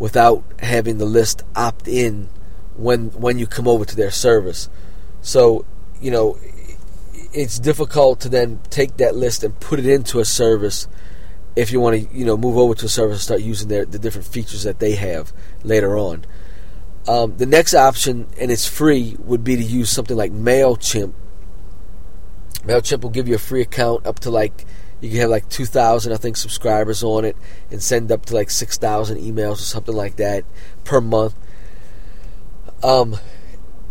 without 0.00 0.42
having 0.58 0.98
the 0.98 1.04
list 1.04 1.44
opt 1.54 1.86
in 1.86 2.28
when 2.76 3.10
when 3.12 3.38
you 3.38 3.46
come 3.46 3.68
over 3.68 3.84
to 3.84 3.94
their 3.94 4.10
service. 4.10 4.68
So, 5.22 5.64
you 6.00 6.10
know, 6.10 6.36
it's 7.32 7.60
difficult 7.60 8.20
to 8.20 8.28
then 8.28 8.60
take 8.68 8.96
that 8.96 9.14
list 9.14 9.44
and 9.44 9.58
put 9.60 9.78
it 9.78 9.86
into 9.86 10.18
a 10.18 10.24
service 10.24 10.88
if 11.54 11.70
you 11.70 11.78
want 11.78 12.10
to, 12.10 12.16
you 12.16 12.24
know, 12.24 12.36
move 12.36 12.58
over 12.58 12.74
to 12.74 12.86
a 12.86 12.88
service 12.88 13.18
and 13.18 13.22
start 13.22 13.40
using 13.40 13.68
their 13.68 13.84
the 13.84 14.00
different 14.00 14.26
features 14.26 14.64
that 14.64 14.80
they 14.80 14.96
have 14.96 15.32
later 15.62 15.96
on. 15.96 16.24
Um, 17.06 17.36
the 17.36 17.46
next 17.46 17.74
option, 17.74 18.26
and 18.40 18.50
it's 18.50 18.66
free, 18.66 19.16
would 19.18 19.44
be 19.44 19.56
to 19.56 19.62
use 19.62 19.90
something 19.90 20.16
like 20.16 20.32
Mailchimp. 20.32 21.12
Mailchimp 22.62 23.02
will 23.02 23.10
give 23.10 23.28
you 23.28 23.34
a 23.34 23.38
free 23.38 23.60
account 23.60 24.06
up 24.06 24.20
to 24.20 24.30
like 24.30 24.64
you 25.04 25.10
can 25.10 25.20
have 25.20 25.30
like 25.30 25.48
2,000, 25.50 26.12
I 26.12 26.16
think, 26.16 26.36
subscribers 26.36 27.02
on 27.02 27.26
it 27.26 27.36
and 27.70 27.82
send 27.82 28.10
up 28.10 28.24
to 28.26 28.34
like 28.34 28.50
6,000 28.50 29.18
emails 29.18 29.54
or 29.54 29.56
something 29.56 29.94
like 29.94 30.16
that 30.16 30.44
per 30.84 31.00
month. 31.00 31.34
Um, 32.82 33.18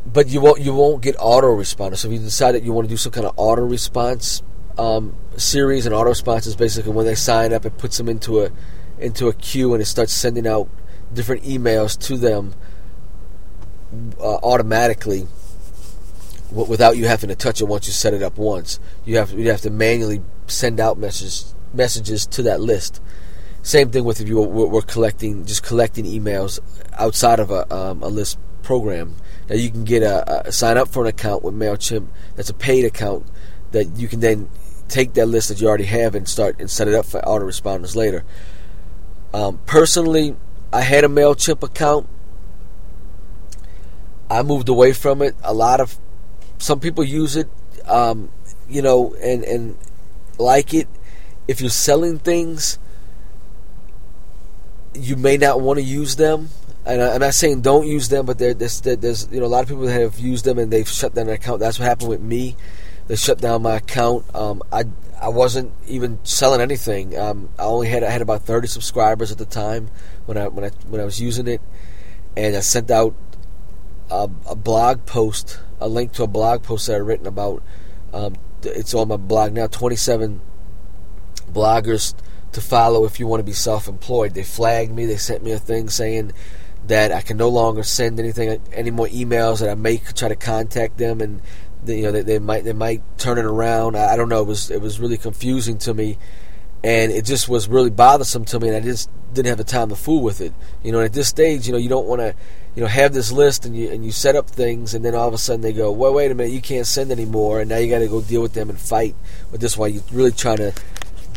but 0.06 0.28
you 0.28 0.42
won't 0.42 0.62
you 0.62 0.74
won't 0.74 1.02
get 1.02 1.16
autoresponders. 1.18 1.98
So 1.98 2.08
if 2.08 2.14
you 2.14 2.20
decide 2.20 2.54
that 2.54 2.64
you 2.64 2.74
want 2.74 2.88
to 2.88 2.90
do 2.90 2.98
some 2.98 3.12
kind 3.12 3.26
of 3.26 3.34
auto 3.38 3.62
response 3.62 4.42
um, 4.78 5.16
series, 5.38 5.86
and 5.86 5.94
auto 5.94 6.10
response 6.10 6.46
is 6.46 6.56
basically 6.56 6.92
when 6.92 7.06
they 7.06 7.16
sign 7.16 7.54
up, 7.54 7.66
it 7.66 7.78
puts 7.78 7.98
them 7.98 8.10
into 8.10 8.42
a 8.42 8.52
into 9.00 9.28
a 9.28 9.34
queue 9.34 9.74
and 9.74 9.82
it 9.82 9.86
starts 9.86 10.14
sending 10.14 10.48
out 10.48 10.70
different 11.14 11.44
emails 11.44 11.98
to 12.08 12.18
them 12.18 12.54
uh, 14.20 14.36
automatically 14.44 15.28
without 16.52 16.98
you 16.98 17.08
having 17.08 17.30
to 17.30 17.36
touch 17.36 17.62
it 17.62 17.66
once 17.66 17.88
you 17.88 17.94
set 17.94 18.14
it 18.14 18.22
up 18.22 18.38
once. 18.38 18.80
You 19.06 19.18
have 19.18 19.32
you 19.32 19.50
have 19.50 19.62
to 19.62 19.70
manually 19.70 20.22
send 20.48 20.80
out 20.80 20.98
messages 20.98 21.54
messages 21.74 22.26
to 22.28 22.44
that 22.44 22.62
list. 22.62 23.02
Same 23.64 23.92
thing 23.92 24.04
with 24.04 24.20
if 24.22 24.28
you 24.28 24.42
were, 24.42 24.68
were 24.68 24.82
collecting 24.82 25.46
just 25.46 25.64
collecting 25.64 26.06
emails 26.06 26.60
outside 26.94 27.40
of 27.40 27.50
a, 27.50 27.74
um, 27.74 28.04
a 28.04 28.08
list 28.08 28.38
program. 28.62 29.16
Now 29.50 29.56
you 29.56 29.70
can 29.70 29.84
get 29.84 30.04
a, 30.04 30.48
a, 30.48 30.52
sign 30.52 30.78
up 30.78 30.90
for 30.90 31.04
an 31.04 31.08
account 31.08 31.44
with 31.44 31.54
Mailchimp. 31.54 32.08
That's 32.36 32.50
a 32.50 32.54
paid 32.54 32.86
account 32.86 33.26
that 33.72 33.98
you 33.98 34.08
can 34.08 34.20
then 34.20 34.50
take 34.88 35.14
that 35.14 35.26
list 35.26 35.50
that 35.50 35.60
you 35.60 35.68
already 35.68 35.86
have 35.86 36.14
and 36.16 36.28
start 36.28 36.60
and 36.60 36.70
set 36.70 36.88
it 36.88 36.94
up 36.94 37.06
for 37.06 37.20
autoresponders 37.22 37.96
later. 37.96 38.24
Um, 39.34 39.60
personally, 39.66 40.36
I 40.72 40.82
had 40.82 41.04
a 41.04 41.08
Mailchimp 41.08 41.64
account. 41.64 42.08
I 44.30 44.44
moved 44.44 44.70
away 44.70 44.94
from 44.94 45.22
it. 45.22 45.36
A 45.44 45.54
lot 45.54 45.80
of 45.80 45.98
some 46.58 46.80
people 46.80 47.04
use 47.04 47.36
it, 47.36 47.50
um, 47.86 48.30
you 48.70 48.82
know, 48.82 49.16
and 49.16 49.44
and 49.44 49.78
like 50.38 50.74
it. 50.74 50.88
If 51.48 51.60
you're 51.60 51.70
selling 51.70 52.20
things, 52.20 52.80
you 54.94 55.16
may 55.16 55.38
not 55.38 55.62
want 55.62 55.78
to 55.80 55.84
use 55.84 56.16
them. 56.16 56.50
And 56.86 57.02
I'm 57.02 57.22
not 57.22 57.34
saying 57.34 57.62
don't 57.62 57.88
use 57.88 58.10
them, 58.10 58.26
but 58.26 58.38
there's, 58.38 58.82
there's 58.82 59.30
you 59.32 59.40
know 59.40 59.46
a 59.46 59.48
lot 59.48 59.64
of 59.64 59.70
people 59.70 59.84
that 59.84 60.02
have 60.02 60.20
used 60.20 60.44
them 60.44 60.60
and 60.60 60.72
they've 60.72 60.88
shut 60.88 61.14
down 61.14 61.28
their 61.28 61.36
account. 61.36 61.60
That's 61.60 61.80
what 61.80 61.86
happened 61.88 62.10
with 62.10 62.22
me. 62.22 62.58
They 63.08 63.16
shut 63.16 63.40
down 63.40 63.62
my 63.62 63.76
account. 63.76 64.26
Um, 64.36 64.62
I 64.72 64.86
I 65.22 65.30
wasn't 65.30 65.72
even 65.88 66.20
selling 66.24 66.60
anything. 66.60 67.18
Um, 67.18 67.50
I 67.58 67.64
only 67.64 67.88
had 67.88 68.04
I 68.04 68.10
had 68.10 68.22
about 68.22 68.44
30 68.44 68.68
subscribers 68.68 69.32
at 69.32 69.38
the 69.38 69.46
time 69.46 69.90
when 70.26 70.38
I 70.38 70.48
when 70.50 70.66
I 70.66 70.70
when 70.90 71.00
I 71.00 71.06
was 71.06 71.22
using 71.22 71.48
it, 71.48 71.62
and 72.36 72.56
I 72.56 72.60
sent 72.60 72.92
out 72.92 73.16
a, 74.14 74.30
a 74.50 74.56
blog 74.56 75.06
post, 75.06 75.60
a 75.80 75.88
link 75.88 76.12
to 76.14 76.24
a 76.24 76.28
blog 76.28 76.64
post 76.64 76.88
that 76.88 76.96
I've 76.96 77.08
written 77.08 77.26
about. 77.26 77.64
Um, 78.14 78.36
it's 78.62 78.94
on 78.94 79.08
my 79.08 79.18
blog 79.18 79.54
now. 79.54 79.68
27 79.68 80.40
bloggers 81.52 82.14
to 82.52 82.62
follow 82.62 83.06
if 83.06 83.20
you 83.20 83.26
want 83.26 83.40
to 83.40 83.44
be 83.44 83.54
self-employed. 83.54 84.36
They 84.36 84.44
flagged 84.44 84.94
me. 84.94 85.06
They 85.06 85.18
sent 85.18 85.44
me 85.44 85.52
a 85.52 85.60
thing 85.60 85.90
saying 85.90 86.32
that 86.88 87.12
I 87.12 87.22
can 87.22 87.38
no 87.38 87.50
longer 87.50 87.82
send 87.82 88.20
anything, 88.20 88.62
any 88.72 88.92
more 88.92 89.08
emails. 89.08 89.60
That 89.60 89.70
I 89.70 89.76
may 89.76 89.98
try 89.98 90.30
to 90.30 90.36
contact 90.36 90.98
them, 90.98 91.20
and 91.20 91.42
they, 91.84 91.98
you 91.98 92.04
know 92.04 92.12
they, 92.12 92.22
they, 92.22 92.40
might 92.40 92.64
they 92.64 92.74
might 92.74 93.02
turn 93.18 93.40
it 93.40 93.46
around. 93.46 93.98
I, 93.98 94.14
I 94.14 94.16
don't 94.16 94.30
know. 94.30 94.42
It 94.42 94.48
was 94.48 94.70
it 94.70 94.82
was 94.82 95.00
really 95.00 95.18
confusing 95.18 95.80
to 95.80 95.94
me, 95.94 96.20
and 96.84 97.12
it 97.12 97.26
just 97.26 97.50
was 97.50 97.68
really 97.68 97.90
bothersome 97.90 98.46
to 98.46 98.60
me. 98.60 98.68
And 98.68 98.78
I 98.78 98.82
just 98.82 99.10
didn't 99.34 99.48
have 99.48 99.58
the 99.58 99.64
time 99.64 99.90
to 99.90 99.96
fool 99.96 100.22
with 100.22 100.40
it. 100.40 100.54
You 100.84 100.92
know, 100.92 101.02
at 101.02 101.14
this 101.14 101.28
stage, 101.28 101.66
you 101.66 101.74
know, 101.74 101.80
you 101.80 101.90
don't 101.90 102.08
want 102.08 102.22
to 102.22 102.36
you 102.76 102.82
know, 102.82 102.88
have 102.88 103.14
this 103.14 103.32
list 103.32 103.66
and 103.66 103.76
you 103.78 103.92
and 103.92 104.04
you 104.04 104.12
set 104.12 104.36
up 104.36 104.50
things, 104.50 104.94
and 104.94 105.06
then 105.06 105.14
all 105.16 105.28
of 105.28 105.34
a 105.34 105.38
sudden 105.38 105.62
they 105.62 105.74
go, 105.74 105.92
well, 105.92 106.14
wait 106.14 106.32
a 106.32 106.36
minute, 106.36 106.52
you 106.52 106.62
can't 106.62 106.88
send 106.88 107.12
anymore, 107.12 107.60
and 107.62 107.70
now 107.70 107.78
you 107.78 107.90
got 107.90 108.00
to 108.00 108.08
go 108.08 108.22
deal 108.22 108.42
with 108.42 108.54
them 108.54 108.70
and 108.70 108.80
fight 108.80 109.16
with 109.52 109.62
this. 109.62 109.78
While 109.78 109.90
you're 109.90 110.04
really 110.12 110.32
trying 110.32 110.58
to 110.58 110.74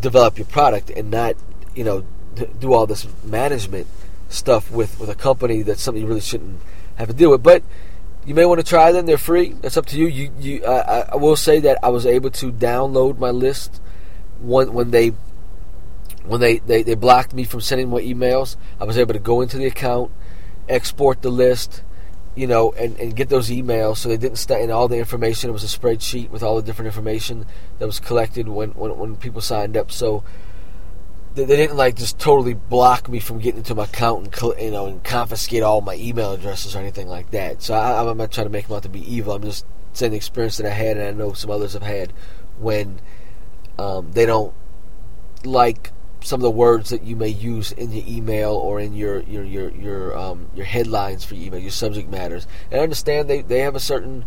develop 0.01 0.37
your 0.37 0.47
product 0.47 0.89
and 0.89 1.11
not, 1.11 1.35
you 1.75 1.83
know, 1.83 2.05
do 2.59 2.73
all 2.73 2.87
this 2.87 3.07
management 3.23 3.87
stuff 4.29 4.71
with 4.71 4.99
with 4.99 5.09
a 5.09 5.15
company 5.15 5.61
that's 5.61 5.81
something 5.81 6.01
you 6.01 6.07
really 6.07 6.21
shouldn't 6.21 6.59
have 6.95 7.07
to 7.07 7.13
deal 7.13 7.31
with. 7.31 7.43
But 7.43 7.63
you 8.25 8.33
may 8.33 8.45
want 8.45 8.59
to 8.59 8.65
try 8.65 8.91
them; 8.91 9.05
they're 9.05 9.17
free. 9.17 9.53
That's 9.61 9.77
up 9.77 9.85
to 9.87 9.97
you. 9.97 10.07
You, 10.07 10.31
you. 10.39 10.65
I, 10.65 11.05
I 11.13 11.15
will 11.15 11.35
say 11.35 11.59
that 11.61 11.77
I 11.83 11.89
was 11.89 12.05
able 12.05 12.31
to 12.31 12.51
download 12.51 13.19
my 13.19 13.29
list 13.29 13.79
when 14.39 14.73
when 14.73 14.91
they 14.91 15.13
when 16.27 16.41
they, 16.41 16.57
they, 16.59 16.83
they 16.83 16.95
blocked 16.95 17.33
me 17.33 17.43
from 17.43 17.61
sending 17.61 17.89
my 17.89 18.01
emails. 18.01 18.57
I 18.79 18.83
was 18.83 18.97
able 18.97 19.13
to 19.13 19.19
go 19.19 19.41
into 19.41 19.57
the 19.57 19.65
account, 19.65 20.11
export 20.69 21.21
the 21.21 21.29
list, 21.29 21.83
you 22.35 22.47
know, 22.47 22.71
and, 22.73 22.97
and 22.99 23.15
get 23.15 23.29
those 23.29 23.49
emails. 23.49 23.97
So 23.97 24.09
they 24.09 24.17
didn't 24.17 24.37
stay 24.37 24.63
in 24.63 24.71
all 24.71 24.87
the 24.87 24.97
information. 24.97 25.49
It 25.49 25.53
was 25.53 25.63
a 25.63 25.79
spreadsheet 25.79 26.29
with 26.29 26.43
all 26.43 26.55
the 26.55 26.61
different 26.61 26.87
information 26.87 27.45
that 27.79 27.85
was 27.85 27.99
collected 27.99 28.47
when 28.47 28.71
when, 28.71 28.97
when 28.97 29.15
people 29.15 29.41
signed 29.41 29.77
up. 29.77 29.91
So 29.91 30.23
they, 31.35 31.45
they 31.45 31.55
didn't 31.55 31.77
like 31.77 31.95
just 31.95 32.19
totally 32.19 32.53
block 32.53 33.07
me 33.07 33.19
from 33.19 33.39
getting 33.39 33.59
into 33.59 33.75
my 33.75 33.85
account 33.85 34.41
and 34.41 34.61
you 34.61 34.71
know 34.71 34.87
and 34.87 35.03
confiscate 35.03 35.63
all 35.63 35.81
my 35.81 35.95
email 35.95 36.33
addresses 36.33 36.75
or 36.75 36.79
anything 36.79 37.07
like 37.07 37.31
that. 37.31 37.61
So 37.61 37.73
I, 37.73 38.09
I'm 38.09 38.17
not 38.17 38.31
trying 38.31 38.47
to 38.47 38.51
make 38.51 38.67
them 38.67 38.75
out 38.75 38.83
to 38.83 38.89
be 38.89 39.01
evil. 39.13 39.33
I'm 39.33 39.43
just 39.43 39.65
saying 39.93 40.11
the 40.11 40.17
experience 40.17 40.57
that 40.57 40.65
I 40.65 40.71
had 40.71 40.97
and 40.97 41.07
I 41.07 41.11
know 41.11 41.33
some 41.33 41.49
others 41.49 41.73
have 41.73 41.83
had 41.83 42.11
when 42.59 42.99
um, 43.79 44.11
they 44.11 44.25
don't 44.25 44.53
like 45.43 45.91
some 46.27 46.41
of 46.41 46.43
the 46.43 46.51
words 46.51 46.89
that 46.89 47.03
you 47.03 47.15
may 47.15 47.29
use 47.29 47.71
in 47.71 47.89
your 47.89 48.03
email 48.05 48.51
or 48.51 48.81
in 48.81 48.93
your 48.93 49.21
your 49.21 49.45
your 49.45 49.69
your 49.71 50.17
um, 50.17 50.49
your 50.53 50.65
headlines 50.65 51.23
for 51.23 51.35
your 51.35 51.47
email, 51.47 51.61
your 51.61 51.71
subject 51.71 52.09
matters. 52.09 52.45
And 52.69 52.81
I 52.81 52.83
understand 52.83 53.29
they, 53.29 53.41
they 53.41 53.59
have 53.59 53.75
a 53.75 53.79
certain 53.79 54.25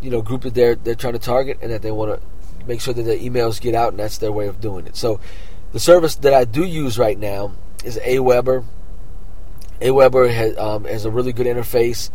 you 0.00 0.08
know 0.10 0.22
group 0.22 0.42
that 0.42 0.54
they're 0.54 0.76
they're 0.76 0.94
trying 0.94 1.12
to 1.12 1.18
target 1.18 1.58
and 1.60 1.70
that 1.70 1.82
they 1.82 1.90
want 1.90 2.18
to 2.18 2.66
make 2.66 2.80
sure 2.80 2.94
that 2.94 3.02
their 3.02 3.18
emails 3.18 3.60
get 3.60 3.74
out, 3.74 3.90
and 3.90 3.98
that's 3.98 4.16
their 4.16 4.32
way 4.32 4.48
of 4.48 4.62
doing 4.62 4.86
it. 4.86 4.96
So 4.96 5.20
the 5.72 5.78
service 5.78 6.14
that 6.16 6.32
I 6.32 6.46
do 6.46 6.64
use 6.64 6.98
right 6.98 7.18
now 7.18 7.52
is 7.84 7.98
AWeber. 7.98 8.64
AWeber 9.82 10.32
has, 10.32 10.56
um, 10.56 10.84
has 10.84 11.04
a 11.04 11.10
really 11.10 11.34
good 11.34 11.46
interface. 11.46 12.08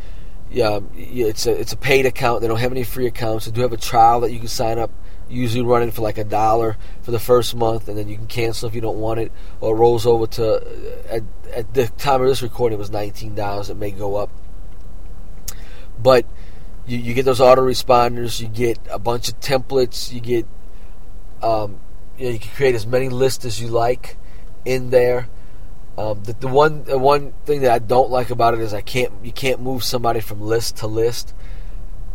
Yeah, 0.50 0.80
it's 0.96 1.46
a 1.46 1.52
it's 1.52 1.74
a 1.74 1.78
paid 1.78 2.08
account. 2.08 2.42
They 2.42 2.48
don't 2.48 2.60
have 2.60 2.72
any 2.72 2.84
free 2.84 3.06
accounts. 3.06 3.46
They 3.46 3.52
do 3.52 3.62
have 3.62 3.72
a 3.72 3.78
trial 3.78 4.22
that 4.22 4.32
you 4.32 4.40
can 4.40 4.48
sign 4.48 4.80
up. 4.80 4.90
Usually 5.32 5.64
running 5.64 5.92
for 5.92 6.02
like 6.02 6.18
a 6.18 6.24
dollar 6.24 6.78
for 7.02 7.12
the 7.12 7.20
first 7.20 7.56
month, 7.56 7.88
and 7.88 7.98
then 7.98 8.08
you 8.08 8.18
can 8.18 8.28
cancel 8.28 8.68
if 8.68 8.76
you 8.76 8.82
don't 8.82 9.00
want 9.00 9.20
it, 9.20 9.32
or 9.62 9.76
it 9.76 9.80
rolls 9.80 10.06
over 10.06 10.28
to. 10.28 10.56
Uh, 10.56 11.10
at, 11.10 11.24
at 11.54 11.74
the 11.74 11.88
time 11.88 12.22
of 12.22 12.28
this 12.28 12.42
recording, 12.42 12.78
it 12.78 12.80
was 12.80 12.92
nineteen 12.92 13.34
dollars. 13.34 13.70
It 13.70 13.78
may 13.78 13.92
go 13.92 14.16
up, 14.16 14.30
but 15.98 16.26
you, 16.86 16.98
you 16.98 17.14
get 17.14 17.24
those 17.24 17.40
autoresponders. 17.40 18.42
You 18.42 18.48
get 18.48 18.78
a 18.90 19.00
bunch 19.00 19.30
of 19.30 19.40
templates. 19.40 20.12
You 20.12 20.20
get 20.20 20.46
um, 21.42 21.80
you, 22.18 22.26
know, 22.26 22.32
you 22.32 22.40
can 22.40 22.52
create 22.52 22.76
as 22.76 22.86
many 22.86 23.10
lists 23.10 23.46
as 23.46 23.62
you 23.62 23.68
like 23.68 24.18
in 24.66 24.90
there. 24.90 25.30
Um, 25.98 26.24
the, 26.24 26.34
the 26.34 26.48
one 26.48 26.84
the 26.86 26.98
one 26.98 27.34
thing 27.46 27.62
that 27.62 27.72
I 27.72 27.80
don't 27.80 28.10
like 28.10 28.30
about 28.30 28.54
it 28.54 28.62
is 28.62 28.74
I 28.74 28.82
can't 28.82 29.12
you 29.24 29.32
can't 29.32 29.62
move 29.62 29.84
somebody 29.84 30.20
from 30.20 30.42
list 30.42 30.78
to 30.78 30.88
list 30.88 31.34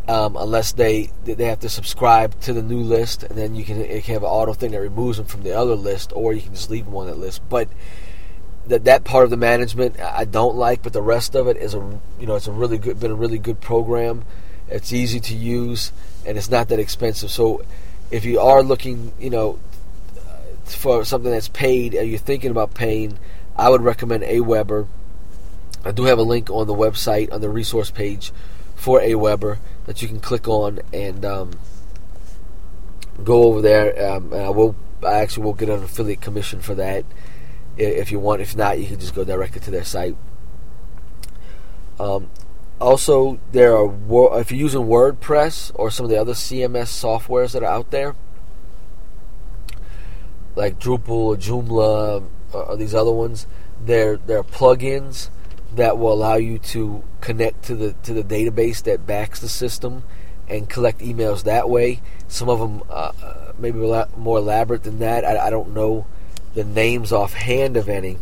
um, 0.09 0.37
unless 0.37 0.73
they 0.73 1.11
they 1.25 1.47
have 1.47 1.61
to 1.61 1.69
subscribe 1.69 2.41
to 2.43 2.53
the 2.53 2.63
new 2.63 2.81
list, 2.81 3.25
and 3.25 3.37
then 3.37 3.55
you 3.55 3.65
can, 3.65 3.81
you 3.81 4.03
can 4.03 4.15
have 4.15 4.23
an 4.23 4.29
auto 4.29 4.53
thing 4.53 4.71
that 4.71 4.81
removes 4.81 5.17
them 5.19 5.27
from 5.27 5.43
the 5.43 5.53
other 5.53 5.75
list, 5.75 6.13
or 6.15 6.33
you 6.33 6.43
can 6.43 6.55
just 6.55 6.71
leave 6.71 6.85
them 6.85 6.95
on 6.95 7.07
that 7.07 7.19
list. 7.19 7.43
But 7.49 7.69
that 8.67 8.85
that 8.85 9.05
part 9.05 9.25
of 9.25 9.31
the 9.31 9.37
management 9.37 9.99
I 10.01 10.25
don't 10.25 10.57
like, 10.57 10.83
but 10.83 10.93
the 10.93 11.03
rest 11.03 11.35
of 11.35 11.49
it 11.49 11.57
is 11.57 11.75
a 11.75 12.01
you 12.21 12.27
know 12.27 12.37
it's 12.37 12.47
a 12.47 12.53
really 12.53 12.79
good 12.79 13.01
been 13.01 13.11
a 13.11 13.17
really 13.17 13.39
good 13.39 13.61
program. 13.61 14.25
It's 14.69 14.93
easy 14.93 15.21
to 15.21 15.35
use 15.35 15.93
and 16.25 16.37
it's 16.37 16.51
not 16.51 16.69
that 16.69 16.81
expensive. 16.81 17.31
So 17.31 17.65
if 18.11 18.25
you 18.25 18.41
are 18.41 18.63
looking, 18.63 19.13
you 19.19 19.31
know, 19.31 19.59
for 20.65 21.05
something 21.05 21.31
that's 21.31 21.49
paid 21.49 21.95
and 21.95 22.09
you're 22.09 22.19
thinking 22.19 22.51
about 22.51 22.75
paying, 22.75 23.19
I 23.57 23.71
would 23.71 23.83
recommend 23.83 24.25
AWeber. 24.25 24.89
I 25.85 25.93
do 25.93 26.05
have 26.05 26.19
a 26.19 26.23
link 26.23 26.51
on 26.51 26.67
the 26.67 26.75
website 26.75 27.33
on 27.33 27.41
the 27.41 27.49
resource 27.49 27.93
page 27.93 28.33
for 28.75 29.01
AWeber 29.01 29.59
that 29.87 30.03
you 30.03 30.09
can 30.09 30.21
click 30.21 30.47
on 30.47 30.81
and 30.93 31.25
um, 31.25 31.53
go 33.25 33.45
over 33.45 33.61
there. 33.61 34.13
Um, 34.13 34.33
and 34.33 34.43
I 34.43 34.51
will. 34.51 34.77
I 35.03 35.15
actually 35.15 35.45
will 35.45 35.53
get 35.53 35.69
an 35.69 35.83
affiliate 35.83 36.21
commission 36.21 36.61
for 36.61 36.75
that 36.75 37.05
if 37.77 38.11
you 38.11 38.19
want. 38.19 38.43
If 38.43 38.57
not, 38.57 38.79
you 38.79 38.87
can 38.87 38.99
just 38.99 39.15
go 39.15 39.25
directly 39.25 39.61
to 39.61 39.71
their 39.71 39.85
site. 39.85 40.17
Um, 42.01 42.31
also, 42.81 43.39
there 43.53 43.77
are 43.77 44.41
if 44.41 44.51
you're 44.51 44.61
using 44.61 44.83
WordPress 44.83 45.73
or 45.75 45.91
some 45.91 46.05
of 46.05 46.11
the 46.11 46.21
other 46.21 46.33
CMS 46.33 46.89
softwares 46.89 47.53
that 47.53 47.63
are 47.63 47.73
out 47.73 47.91
there 47.91 48.15
like 50.57 50.79
Drupal 50.79 51.09
or 51.09 51.37
Joomla 51.37 52.25
uh, 52.53 52.59
or 52.59 52.77
these 52.77 52.95
other 52.95 53.13
ones, 53.13 53.47
there 53.81 54.17
there 54.17 54.39
are 54.39 54.45
plugins 54.45 55.29
that 55.77 55.99
will 55.99 56.13
allow 56.13 56.35
you 56.35 56.59
to 56.59 57.03
connect 57.21 57.65
to 57.65 57.75
the 57.75 57.93
to 58.05 58.13
the 58.13 58.23
database 58.23 58.83
that 58.83 59.07
backs 59.07 59.41
the 59.41 59.49
system 59.49 60.03
and 60.49 60.69
collect 60.69 61.01
emails 61.01 61.45
that 61.45 61.69
way. 61.69 62.01
Some 62.29 62.49
of 62.49 62.59
them 62.59 62.83
uh, 62.91 63.13
uh 63.23 63.53
maybe 63.59 63.79
a 63.79 63.87
lot 63.87 64.17
more 64.19 64.39
elaborate 64.39 64.83
than 64.83 64.99
that. 64.99 65.25
I, 65.25 65.47
I 65.47 65.51
don't 65.51 65.73
know 65.75 66.07
the 66.55 66.65
names 66.65 67.13
offhand 67.13 67.77
of 67.77 67.89
any, 67.89 68.19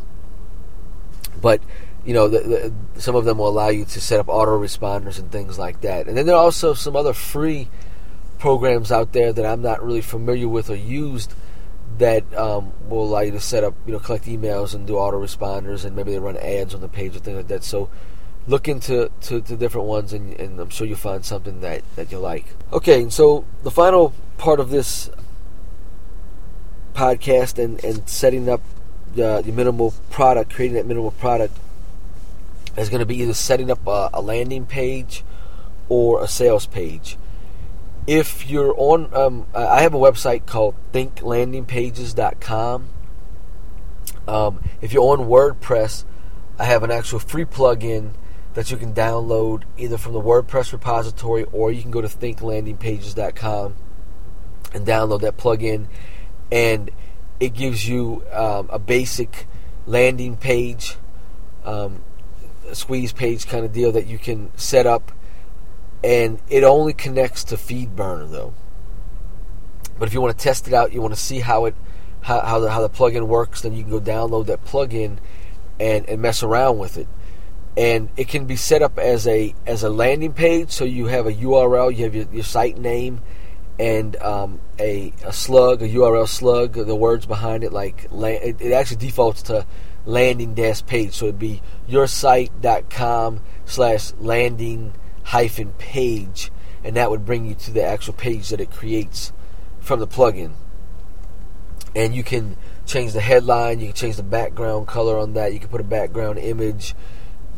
but 1.40 1.60
you 2.04 2.12
know, 2.12 2.28
the, 2.28 2.40
the, 2.40 3.00
some 3.00 3.14
of 3.14 3.24
them 3.24 3.38
will 3.38 3.48
allow 3.48 3.68
you 3.68 3.84
to 3.84 4.00
set 4.00 4.20
up 4.20 4.26
autoresponders 4.26 5.18
and 5.18 5.32
things 5.32 5.58
like 5.58 5.80
that. 5.80 6.06
And 6.06 6.16
then 6.16 6.26
there 6.26 6.34
are 6.34 6.44
also 6.44 6.74
some 6.74 6.96
other 6.96 7.14
free 7.14 7.68
programs 8.38 8.92
out 8.92 9.12
there 9.12 9.32
that 9.32 9.46
I'm 9.46 9.62
not 9.62 9.82
really 9.82 10.02
familiar 10.02 10.48
with 10.48 10.68
or 10.68 10.76
used 10.76 11.32
that 11.98 12.32
um, 12.36 12.72
will 12.88 13.04
allow 13.04 13.20
you 13.20 13.30
to 13.32 13.40
set 13.40 13.64
up, 13.64 13.74
you 13.86 13.92
know, 13.92 13.98
collect 13.98 14.24
emails 14.24 14.74
and 14.74 14.86
do 14.86 14.94
autoresponders, 14.94 15.84
and 15.84 15.94
maybe 15.94 16.12
they 16.12 16.18
run 16.18 16.36
ads 16.36 16.74
on 16.74 16.80
the 16.80 16.88
page 16.88 17.14
or 17.14 17.20
things 17.20 17.36
like 17.36 17.48
that. 17.48 17.64
So 17.64 17.88
look 18.46 18.68
into 18.68 19.10
to, 19.22 19.40
to 19.40 19.56
different 19.56 19.86
ones, 19.86 20.12
and, 20.12 20.38
and, 20.40 20.60
I'm 20.60 20.70
sure 20.70 20.86
you'll 20.86 20.96
find 20.96 21.24
something 21.24 21.60
that, 21.60 21.82
that 21.96 22.10
you 22.10 22.18
like. 22.18 22.46
Okay, 22.72 23.02
and 23.02 23.12
so 23.12 23.44
the 23.62 23.70
final 23.70 24.12
part 24.38 24.60
of 24.60 24.70
this 24.70 25.08
podcast 26.94 27.62
and, 27.62 27.82
and 27.84 28.08
setting 28.08 28.48
up 28.48 28.60
the, 29.14 29.42
the 29.42 29.52
minimal 29.52 29.94
product, 30.10 30.52
creating 30.52 30.76
that 30.76 30.86
minimal 30.86 31.12
product, 31.12 31.56
is 32.76 32.88
going 32.88 33.00
to 33.00 33.06
be 33.06 33.16
either 33.16 33.34
setting 33.34 33.70
up 33.70 33.86
a, 33.86 34.10
a 34.12 34.20
landing 34.20 34.66
page 34.66 35.24
or 35.88 36.22
a 36.22 36.26
sales 36.26 36.66
page 36.66 37.16
if 38.06 38.48
you're 38.48 38.74
on, 38.76 39.12
um, 39.14 39.46
I 39.54 39.82
have 39.82 39.94
a 39.94 39.98
website 39.98 40.46
called 40.46 40.74
thinklandingpages.com. 40.92 42.88
Um, 44.26 44.62
if 44.80 44.92
you're 44.92 45.04
on 45.04 45.26
WordPress, 45.26 46.04
I 46.58 46.64
have 46.64 46.82
an 46.82 46.90
actual 46.90 47.18
free 47.18 47.44
plugin 47.44 48.12
that 48.54 48.70
you 48.70 48.76
can 48.76 48.94
download 48.94 49.64
either 49.76 49.98
from 49.98 50.12
the 50.12 50.20
WordPress 50.20 50.72
repository 50.72 51.44
or 51.52 51.72
you 51.72 51.82
can 51.82 51.90
go 51.90 52.00
to 52.00 52.08
thinklandingpages.com 52.08 53.74
and 54.72 54.86
download 54.86 55.20
that 55.22 55.36
plugin. 55.36 55.86
And 56.52 56.90
it 57.40 57.54
gives 57.54 57.88
you 57.88 58.22
um, 58.32 58.68
a 58.70 58.78
basic 58.78 59.46
landing 59.86 60.36
page, 60.36 60.96
um, 61.64 62.02
squeeze 62.72 63.12
page 63.12 63.46
kind 63.46 63.64
of 63.64 63.72
deal 63.72 63.92
that 63.92 64.06
you 64.06 64.18
can 64.18 64.56
set 64.56 64.86
up 64.86 65.12
and 66.04 66.38
it 66.50 66.62
only 66.64 66.92
connects 66.92 67.44
to 67.44 67.56
FeedBurner 67.56 68.30
though. 68.30 68.52
But 69.98 70.06
if 70.06 70.14
you 70.14 70.20
want 70.20 70.36
to 70.36 70.42
test 70.42 70.68
it 70.68 70.74
out, 70.74 70.92
you 70.92 71.00
want 71.00 71.14
to 71.14 71.20
see 71.20 71.40
how 71.40 71.64
it 71.64 71.74
how, 72.20 72.40
how 72.40 72.58
the 72.60 72.70
how 72.70 72.82
the 72.82 72.90
plugin 72.90 73.26
works, 73.26 73.62
then 73.62 73.72
you 73.72 73.82
can 73.82 73.90
go 73.90 74.00
download 74.00 74.46
that 74.46 74.64
plugin 74.66 75.16
and, 75.80 76.08
and 76.08 76.20
mess 76.20 76.42
around 76.42 76.78
with 76.78 76.98
it. 76.98 77.08
And 77.76 78.10
it 78.16 78.28
can 78.28 78.44
be 78.44 78.54
set 78.54 78.82
up 78.82 78.98
as 78.98 79.26
a 79.26 79.54
as 79.66 79.82
a 79.82 79.88
landing 79.88 80.34
page, 80.34 80.70
so 80.70 80.84
you 80.84 81.06
have 81.06 81.26
a 81.26 81.32
URL, 81.32 81.96
you 81.96 82.04
have 82.04 82.14
your, 82.14 82.26
your 82.30 82.44
site 82.44 82.76
name, 82.76 83.22
and 83.78 84.14
um, 84.16 84.60
a, 84.78 85.12
a 85.24 85.32
slug, 85.32 85.80
a 85.80 85.88
URL 85.88 86.28
slug, 86.28 86.74
the 86.74 86.94
words 86.94 87.24
behind 87.24 87.64
it, 87.64 87.72
like 87.72 88.08
it, 88.12 88.60
it 88.60 88.72
actually 88.72 88.98
defaults 88.98 89.42
to 89.44 89.66
landing 90.04 90.52
dash 90.52 90.84
page, 90.84 91.14
so 91.14 91.26
it'd 91.26 91.38
be 91.38 91.62
yoursite.com 91.88 93.40
slash 93.64 94.12
landing 94.18 94.92
hyphen 95.24 95.72
page, 95.72 96.50
and 96.82 96.96
that 96.96 97.10
would 97.10 97.24
bring 97.24 97.46
you 97.46 97.54
to 97.54 97.70
the 97.70 97.82
actual 97.82 98.14
page 98.14 98.50
that 98.50 98.60
it 98.60 98.70
creates 98.70 99.32
from 99.80 100.00
the 100.00 100.06
plugin. 100.06 100.52
And 101.94 102.14
you 102.14 102.24
can 102.24 102.56
change 102.86 103.12
the 103.12 103.20
headline, 103.20 103.80
you 103.80 103.86
can 103.86 103.94
change 103.94 104.16
the 104.16 104.22
background 104.22 104.86
color 104.86 105.18
on 105.18 105.34
that, 105.34 105.52
you 105.52 105.60
can 105.60 105.68
put 105.68 105.80
a 105.80 105.84
background 105.84 106.38
image, 106.38 106.94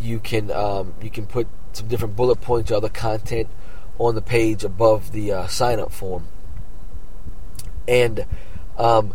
you 0.00 0.18
can 0.18 0.50
um, 0.50 0.94
you 1.00 1.10
can 1.10 1.26
put 1.26 1.48
some 1.72 1.88
different 1.88 2.16
bullet 2.16 2.40
points 2.40 2.70
or 2.70 2.76
other 2.76 2.88
content 2.88 3.48
on 3.98 4.14
the 4.14 4.22
page 4.22 4.62
above 4.62 5.12
the 5.12 5.32
uh, 5.32 5.46
sign 5.46 5.80
up 5.80 5.92
form. 5.92 6.28
And 7.88 8.26
um, 8.76 9.14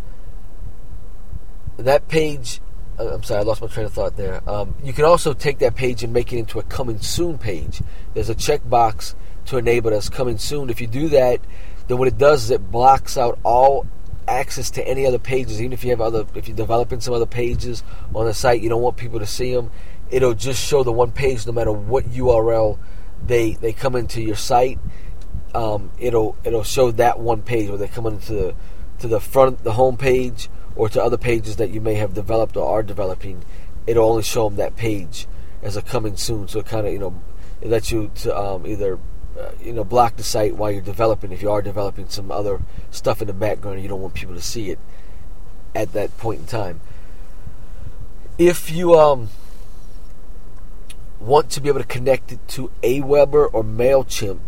that 1.78 2.08
page 2.08 2.62
I'm 3.00 3.24
sorry, 3.24 3.40
I 3.40 3.44
lost 3.44 3.62
my 3.62 3.68
train 3.68 3.86
of 3.86 3.94
thought 3.94 4.16
there. 4.16 4.48
Um, 4.50 4.76
you 4.84 4.94
can 4.94 5.06
also 5.06 5.34
take 5.34 5.60
that 5.60 5.76
page 5.76 6.04
and 6.04 6.14
make 6.14 6.32
it 6.34 6.38
into 6.38 6.60
a 6.60 6.64
coming 6.64 7.00
soon 7.00 7.38
page. 7.38 7.82
There's 8.14 8.30
a 8.30 8.36
checkbox 8.36 9.16
to 9.46 9.58
enable 9.58 9.94
us 9.94 10.10
coming 10.10 10.38
soon. 10.38 10.70
If 10.70 10.82
you 10.82 10.88
do 10.88 11.10
that, 11.10 11.42
then 11.88 11.98
what 11.98 12.08
it 12.08 12.18
does 12.18 12.46
is 12.46 12.52
it 12.52 12.72
blocks 12.72 13.18
out 13.18 13.40
all 13.44 13.88
access 14.28 14.70
to 14.72 14.88
any 14.88 15.06
other 15.06 15.20
pages. 15.20 15.60
Even 15.60 15.74
if 15.74 15.84
you 15.84 15.90
have 15.90 16.02
other, 16.02 16.26
if 16.36 16.48
you're 16.48 16.58
developing 16.58 17.02
some 17.02 17.14
other 17.14 17.26
pages 17.26 17.84
on 18.14 18.26
the 18.26 18.34
site, 18.34 18.62
you 18.62 18.70
don't 18.70 18.82
want 18.82 18.98
people 18.98 19.20
to 19.20 19.26
see 19.26 19.54
them. 19.54 19.72
it'll 20.10 20.34
just 20.34 20.64
show 20.64 20.84
the 20.84 20.92
one 20.92 21.12
page 21.12 21.46
no 21.46 21.54
matter 21.54 21.72
what 21.72 22.06
URL 22.06 22.78
they 23.26 23.54
they 23.54 23.74
come 23.74 23.96
into 23.96 24.22
your 24.22 24.36
site. 24.36 24.80
Um, 25.54 25.92
it'll 26.00 26.36
it'll 26.44 26.64
show 26.64 26.92
that 26.92 27.20
one 27.20 27.42
page 27.42 27.70
where 27.70 27.78
they 27.78 27.88
come 27.88 28.06
into 28.08 28.34
the 28.34 28.56
to 29.00 29.08
the 29.08 29.20
front 29.20 29.64
the 29.64 29.74
home 29.74 29.98
page 29.98 30.50
or 30.82 30.90
to 30.90 31.00
other 31.00 31.16
pages 31.16 31.58
that 31.58 31.70
you 31.70 31.80
may 31.80 31.94
have 31.94 32.16
developed 32.16 32.58
or 32.58 32.68
are 32.68 32.82
developing. 32.82 33.44
It'll 33.86 34.10
only 34.10 34.24
show 34.24 34.50
them 34.50 34.56
that 34.56 34.76
page 34.76 35.28
as 35.62 35.78
a 35.78 35.82
coming 35.84 36.18
soon. 36.18 36.48
So 36.48 36.62
it 36.62 36.66
kind 36.66 36.88
of 36.88 36.92
you 36.92 36.98
know 36.98 37.22
it 37.62 37.70
lets 37.70 37.92
you 37.92 38.10
to 38.16 38.36
um, 38.36 38.66
either 38.66 38.98
uh, 39.40 39.52
you 39.62 39.74
know 39.74 39.84
block 39.84 40.16
the 40.16 40.24
site 40.24 40.56
while 40.56 40.72
you're 40.72 40.82
developing 40.82 41.32
if 41.32 41.44
you 41.44 41.52
are 41.52 41.62
developing 41.62 42.10
some 42.10 42.32
other 42.32 42.62
stuff 42.90 43.22
in 43.22 43.28
the 43.28 43.34
background 43.34 43.84
you 43.84 43.88
don't 43.88 44.02
want 44.02 44.16
people 44.16 44.34
to 44.34 44.42
see 44.42 44.72
it 44.72 44.80
at 45.76 45.94
that 45.94 46.18
point 46.18 46.40
in 46.40 46.46
time. 46.48 46.82
If 48.40 48.72
you 48.72 48.96
um, 48.96 49.30
want 51.20 51.52
to 51.52 51.62
be 51.62 51.70
able 51.70 51.82
to 51.82 51.86
connect 51.86 52.32
it 52.32 52.40
to 52.48 52.72
Aweber 52.82 53.52
or 53.54 53.64
Mailchimp, 53.64 54.40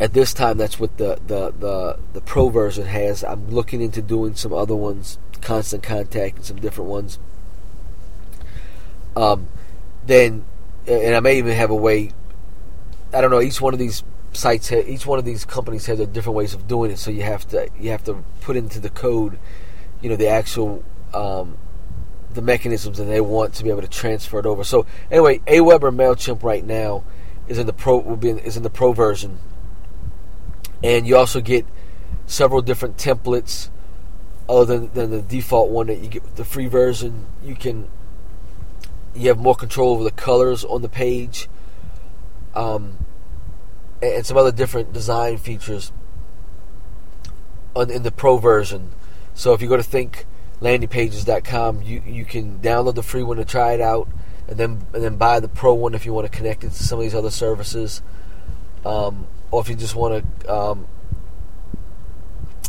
at 0.00 0.12
this 0.14 0.34
time 0.34 0.56
that's 0.56 0.80
what 0.80 0.96
the, 0.96 1.20
the, 1.26 1.52
the, 1.52 1.98
the 2.14 2.20
pro 2.22 2.48
version 2.48 2.86
has. 2.86 3.22
I'm 3.22 3.50
looking 3.50 3.80
into 3.80 4.02
doing 4.02 4.34
some 4.34 4.52
other 4.52 4.74
ones, 4.74 5.18
constant 5.40 5.82
contact 5.82 6.36
and 6.36 6.44
some 6.44 6.56
different 6.60 6.90
ones. 6.90 7.18
Um, 9.14 9.48
then, 10.06 10.44
and 10.86 11.14
I 11.14 11.20
may 11.20 11.36
even 11.38 11.54
have 11.54 11.70
a 11.70 11.76
way 11.76 12.12
I 13.12 13.20
don't 13.20 13.30
know. 13.30 13.40
Each 13.40 13.60
one 13.60 13.72
of 13.72 13.78
these 13.78 14.04
sites, 14.32 14.70
each 14.70 15.04
one 15.04 15.18
of 15.18 15.24
these 15.24 15.44
companies 15.44 15.86
has 15.86 15.98
different 16.08 16.36
ways 16.36 16.54
of 16.54 16.68
doing 16.68 16.90
it. 16.90 16.98
So 16.98 17.10
you 17.10 17.22
have 17.22 17.46
to 17.48 17.68
you 17.78 17.90
have 17.90 18.04
to 18.04 18.22
put 18.40 18.56
into 18.56 18.78
the 18.78 18.90
code, 18.90 19.38
you 20.00 20.08
know, 20.08 20.16
the 20.16 20.28
actual 20.28 20.84
um, 21.12 21.58
the 22.32 22.42
mechanisms 22.42 22.98
that 22.98 23.04
they 23.04 23.20
want 23.20 23.54
to 23.54 23.64
be 23.64 23.70
able 23.70 23.82
to 23.82 23.88
transfer 23.88 24.38
it 24.38 24.46
over. 24.46 24.62
So 24.62 24.86
anyway, 25.10 25.38
Aweber 25.40 25.94
Mailchimp 25.94 26.42
right 26.42 26.64
now 26.64 27.02
is 27.48 27.58
in 27.58 27.66
the 27.66 27.72
pro 27.72 27.98
will 27.98 28.16
be 28.16 28.30
in, 28.30 28.38
is 28.38 28.56
in 28.56 28.62
the 28.62 28.70
pro 28.70 28.92
version, 28.92 29.40
and 30.82 31.06
you 31.06 31.16
also 31.16 31.40
get 31.40 31.66
several 32.26 32.62
different 32.62 32.96
templates 32.96 33.68
other 34.48 34.78
than, 34.78 34.92
than 34.94 35.10
the 35.10 35.22
default 35.22 35.70
one 35.70 35.86
that 35.86 35.98
you 35.98 36.08
get 36.08 36.22
with 36.22 36.36
the 36.36 36.44
free 36.44 36.66
version. 36.66 37.26
You 37.42 37.54
can 37.54 37.88
you 39.14 39.28
have 39.28 39.38
more 39.38 39.54
control 39.54 39.92
over 39.92 40.04
the 40.04 40.10
colors 40.10 40.64
on 40.64 40.82
the 40.82 40.88
page 40.88 41.48
um, 42.54 42.98
and 44.00 44.24
some 44.24 44.36
other 44.36 44.52
different 44.52 44.92
design 44.92 45.38
features 45.38 45.92
on, 47.74 47.90
in 47.90 48.02
the 48.02 48.10
pro 48.10 48.36
version. 48.36 48.90
So 49.34 49.52
if 49.52 49.62
you 49.62 49.68
go 49.68 49.76
to 49.76 49.82
thinklandingpages.com, 49.82 51.82
you 51.82 52.02
you 52.06 52.24
can 52.24 52.58
download 52.60 52.94
the 52.94 53.02
free 53.02 53.22
one 53.22 53.36
to 53.38 53.44
try 53.44 53.72
it 53.72 53.80
out, 53.80 54.08
and 54.48 54.58
then 54.58 54.86
and 54.92 55.02
then 55.02 55.16
buy 55.16 55.40
the 55.40 55.48
pro 55.48 55.74
one 55.74 55.94
if 55.94 56.04
you 56.04 56.12
want 56.12 56.30
to 56.30 56.36
connect 56.36 56.64
it 56.64 56.70
to 56.70 56.82
some 56.82 56.98
of 56.98 57.02
these 57.02 57.14
other 57.14 57.30
services, 57.30 58.02
um, 58.84 59.26
or 59.50 59.60
if 59.60 59.68
you 59.68 59.74
just 59.74 59.94
want 59.94 60.24
to 60.42 60.52
um, 60.52 60.86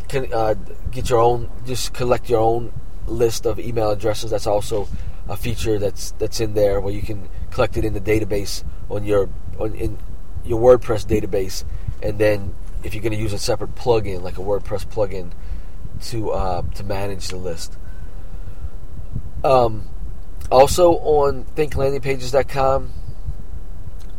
can, 0.08 0.32
uh, 0.34 0.56
get 0.91 1.10
your 1.10 1.20
own, 1.20 1.50
just 1.65 1.94
collect 1.94 2.30
your 2.30 2.41
own 2.41 2.74
list 3.08 3.46
of 3.46 3.60
email 3.60 3.91
addresses. 3.91 4.32
That's 4.32 4.48
also 4.48 4.88
a 5.30 5.38
feature 5.38 5.80
that's 5.80 6.12
that's 6.12 6.39
in 6.39 6.54
there 6.54 6.82
where 6.82 6.94
you 6.94 7.02
can 7.02 7.30
collect 7.52 7.78
it 7.78 7.86
in 7.86 7.94
the 7.94 8.02
database 8.02 8.63
on 8.89 9.06
your 9.06 9.30
on 9.60 9.74
in 9.76 9.98
your 10.44 10.60
WordPress 10.60 11.06
database, 11.06 11.63
and 12.02 12.20
then 12.20 12.56
if 12.84 12.94
you're 12.94 13.04
going 13.04 13.13
to 13.13 13.20
use 13.20 13.34
a 13.34 13.39
separate 13.39 13.76
plugin 13.76 14.22
like 14.22 14.38
a 14.38 14.41
WordPress 14.41 14.86
plugin 14.88 15.32
to 16.10 16.32
uh, 16.32 16.62
to 16.76 16.84
manage 16.84 17.28
the 17.30 17.38
list. 17.38 17.78
Um, 19.44 19.88
also 20.52 20.94
on 20.98 21.46
thinklandingpages.com, 21.56 22.91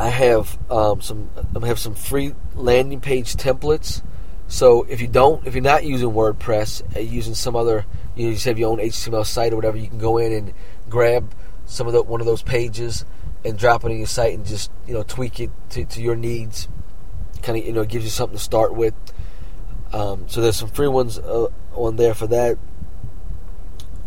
I 0.03 0.09
have 0.09 0.59
um, 0.69 1.01
some 1.01 1.31
I 1.55 1.65
have 1.69 1.79
some 1.79 1.95
free 1.95 2.35
landing 2.57 3.01
page 3.01 3.37
templates. 3.37 4.03
So 4.49 4.83
if 4.83 5.01
you 5.01 5.07
don't, 5.07 5.47
if 5.47 5.55
you're 5.55 5.62
not 5.62 5.85
using 5.85 6.11
WordPress, 6.11 6.97
uh, 6.97 6.99
using 6.99 7.35
some 7.35 7.55
other, 7.55 7.87
you, 8.17 8.25
know, 8.25 8.29
you 8.31 8.35
just 8.35 8.47
have 8.47 8.59
your 8.59 8.73
own 8.73 8.79
HTML 8.79 9.25
site 9.25 9.53
or 9.53 9.57
whatever, 9.57 9.77
you 9.77 9.87
can 9.87 9.99
go 9.99 10.19
in 10.19 10.33
and 10.33 10.55
grab 10.88 11.33
some 11.67 11.87
of 11.87 11.93
the 11.93 12.03
one 12.03 12.21
of 12.21 12.27
those 12.27 12.43
pages 12.43 13.05
and 13.45 13.57
drop 13.57 13.85
it 13.85 13.93
on 13.93 13.97
your 13.97 14.09
site 14.09 14.35
and 14.35 14.45
just 14.45 14.73
you 14.88 14.93
know 14.93 15.05
tweak 15.05 15.38
it 15.38 15.53
to, 15.71 15.85
to 15.85 16.03
your 16.03 16.17
needs. 16.17 16.67
Kind 17.41 17.59
of 17.59 17.65
you 17.65 17.73
know 17.73 17.85
gives 17.85 18.03
you 18.03 18.11
something 18.11 18.37
to 18.37 18.43
start 18.43 18.75
with. 18.75 18.95
Um, 19.93 20.29
so 20.29 20.41
there's 20.41 20.57
some 20.57 20.69
free 20.69 20.88
ones 20.88 21.17
uh, 21.17 21.47
on 21.75 21.95
there 21.95 22.15
for 22.15 22.27
that. 22.27 22.59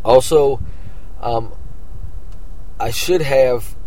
Also, 0.04 0.60
um, 1.22 1.54
I 2.82 2.92
should 2.92 3.22
have. 3.22 3.78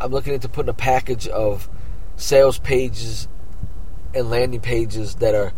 I'm 0.00 0.10
looking 0.10 0.34
into 0.34 0.48
putting 0.48 0.70
a 0.70 0.74
package 0.74 1.26
of 1.28 1.68
sales 2.16 2.58
pages 2.58 3.28
and 4.14 4.30
landing 4.30 4.60
pages 4.60 5.16
that 5.16 5.34
are 5.34 5.52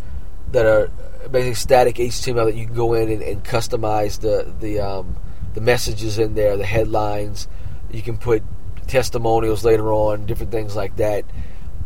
that 0.51 0.65
are 0.65 0.89
basically 1.29 1.55
static 1.55 1.95
HTML 1.95 2.45
that 2.45 2.55
you 2.55 2.65
can 2.65 2.75
go 2.75 2.93
in 2.93 3.09
and, 3.09 3.21
and 3.21 3.43
customize 3.43 4.19
the 4.19 4.53
the 4.59 4.79
um, 4.79 5.17
the 5.53 5.61
messages 5.61 6.19
in 6.19 6.35
there, 6.35 6.57
the 6.57 6.65
headlines. 6.65 7.47
You 7.91 8.01
can 8.01 8.17
put 8.17 8.43
testimonials 8.87 9.63
later 9.63 9.91
on, 9.93 10.25
different 10.25 10.51
things 10.51 10.75
like 10.75 10.95
that 10.97 11.25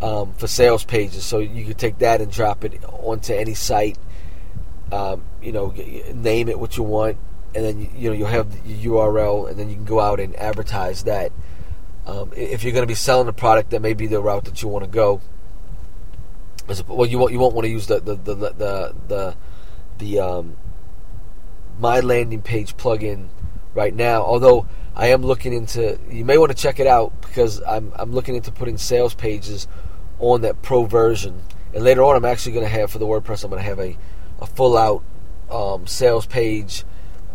um, 0.02 0.34
for 0.34 0.48
sales 0.48 0.84
pages. 0.84 1.26
So 1.26 1.40
you 1.40 1.66
could 1.66 1.78
take 1.78 2.00
that 2.00 2.22
and 2.22 2.32
drop 2.32 2.64
it 2.64 2.84
onto 2.86 3.34
any 3.34 3.54
site. 3.54 3.98
Um, 4.92 5.24
you 5.42 5.52
know, 5.52 5.74
name 6.14 6.48
it 6.48 6.60
what 6.60 6.78
you 6.78 6.84
want, 6.84 7.18
and 7.54 7.66
then 7.66 7.90
you 7.96 8.10
know 8.10 8.16
you'll 8.16 8.28
have 8.28 8.52
the 8.52 8.86
URL, 8.86 9.50
and 9.50 9.60
then 9.60 9.70
you 9.70 9.76
can 9.76 9.86
go 9.86 10.00
out 10.00 10.20
and 10.20 10.36
advertise 10.38 11.04
that. 11.04 11.32
Um, 12.08 12.32
if 12.36 12.64
you're 12.64 12.72
going 12.72 12.84
to 12.84 12.88
be 12.88 12.96
selling 12.96 13.28
a 13.28 13.34
product, 13.34 13.72
that 13.72 13.82
may 13.82 13.94
be 13.94 14.08
the 14.08 14.22
route 14.22 14.46
that 14.46 14.62
you 14.62 14.70
want 14.70 14.86
to 14.86 14.90
go. 14.90 15.22
Well, 16.88 17.08
you 17.08 17.20
won't 17.20 17.32
you 17.32 17.40
won't 17.40 17.54
want 17.54 17.66
to 17.66 17.70
use 17.70 17.88
the 17.88 18.00
the 18.00 18.16
the 18.16 18.36
the 18.36 18.96
the, 19.08 19.36
the 20.00 20.20
um, 20.20 20.58
my 21.80 22.00
landing 22.00 22.42
page 22.42 22.76
plugin 22.76 23.28
right 23.74 23.94
now. 23.94 24.24
Although 24.24 24.68
I 24.96 25.08
am 25.08 25.22
looking 25.22 25.54
into. 25.54 26.00
You 26.10 26.26
may 26.26 26.38
want 26.38 26.52
to 26.52 26.58
check 26.58 26.80
it 26.80 26.88
out 26.88 27.22
because 27.22 27.62
I'm 27.62 27.94
I'm 27.96 28.14
looking 28.14 28.36
into 28.36 28.52
putting 28.52 28.78
sales 28.78 29.14
pages 29.14 29.68
on 30.20 30.42
that 30.42 30.62
pro 30.62 30.86
version. 30.86 31.44
And 31.74 31.84
later 31.84 32.04
on, 32.04 32.16
I'm 32.16 32.26
actually 32.26 32.54
going 32.54 32.66
to 32.66 32.72
have 32.72 32.90
for 32.90 33.00
the 33.00 33.06
WordPress. 33.06 33.44
I'm 33.44 33.52
going 33.52 33.62
to 33.62 33.70
have 33.70 33.80
a 33.80 33.98
a 34.40 34.48
full 34.48 34.78
out 34.78 35.04
um, 35.52 35.88
sales 35.88 36.26
page, 36.26 36.84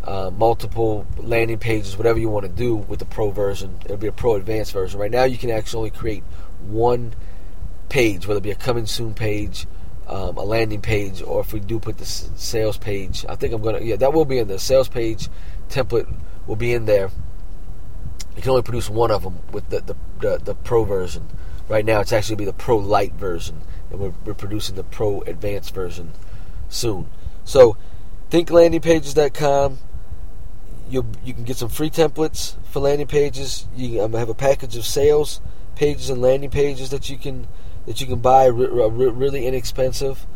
uh, 0.05 0.31
multiple 0.31 1.07
landing 1.19 1.59
pages, 1.59 1.97
whatever 1.97 2.19
you 2.19 2.29
want 2.29 2.45
to 2.45 2.53
do 2.53 2.75
with 2.75 2.99
the 2.99 3.05
pro 3.05 3.31
version. 3.31 3.79
It'll 3.85 3.97
be 3.97 4.09
a 4.09 4.13
pro 4.13 4.35
advanced 4.35 4.73
version. 4.73 4.99
Right 4.99 5.11
now, 5.11 5.25
you 5.25 5.39
can 5.39 5.51
actually 5.51 5.79
only 5.79 5.99
create 5.99 6.25
one 6.67 7.15
page, 7.89 8.27
whether 8.27 8.39
it 8.39 8.43
be 8.43 8.51
a 8.51 8.57
coming 8.57 8.87
soon 8.87 9.15
page, 9.15 9.67
um, 10.09 10.37
a 10.37 10.43
landing 10.43 10.81
page, 10.81 11.23
or 11.23 11.41
if 11.41 11.53
we 11.53 11.61
do 11.61 11.79
put 11.79 11.99
the 11.99 12.05
sales 12.05 12.79
page. 12.79 13.25
I 13.29 13.37
think 13.37 13.55
I'm 13.55 13.63
going 13.63 13.77
to 13.77 13.85
yeah 13.85 13.97
that 13.97 14.13
will 14.13 14.25
be 14.25 14.39
in 14.39 14.49
the 14.49 14.59
sales 14.59 14.89
page 14.89 15.29
template 15.69 16.13
will 16.47 16.57
be 16.57 16.73
in 16.73 16.85
there 16.85 17.11
you 18.37 18.43
can 18.43 18.51
only 18.51 18.63
produce 18.63 18.89
one 18.89 19.11
of 19.11 19.23
them 19.23 19.39
with 19.53 19.69
the, 19.69 19.81
the, 19.81 19.97
the, 20.21 20.39
the 20.39 20.55
Pro 20.55 20.85
version. 20.85 21.29
Right 21.69 21.85
now, 21.85 22.01
it's 22.01 22.13
actually 22.13 22.37
be 22.37 22.45
the 22.45 22.53
Pro 22.53 22.77
Light 22.77 23.13
version, 23.15 23.61
and 23.91 24.01
we're, 24.01 24.13
we're 24.25 24.35
producing 24.35 24.77
the 24.77 24.85
Pro 24.85 25.21
Advanced 25.23 25.75
version 25.75 26.13
soon. 26.69 27.09
So, 27.45 27.77
thinklandingpages.com. 28.31 29.79
You 30.93 31.07
you 31.25 31.33
can 31.33 31.45
get 31.45 31.57
some 31.57 31.71
free 31.71 31.89
templates 31.89 32.55
for 32.65 32.81
landing 32.81 33.07
pages. 33.07 33.67
You 33.75 34.03
um, 34.03 34.13
have 34.13 34.29
a 34.29 34.35
package 34.35 34.77
of 34.77 34.85
sales 34.85 35.41
pages 35.75 36.11
and 36.11 36.21
landing 36.21 36.51
pages 36.51 36.91
that 36.91 37.09
you 37.09 37.17
can 37.17 37.49
that 37.87 38.01
you 38.01 38.07
can 38.07 38.19
buy 38.19 38.45
re- 38.45 38.67
re- 38.69 39.09
really 39.09 39.47
inexpensive. 39.47 40.27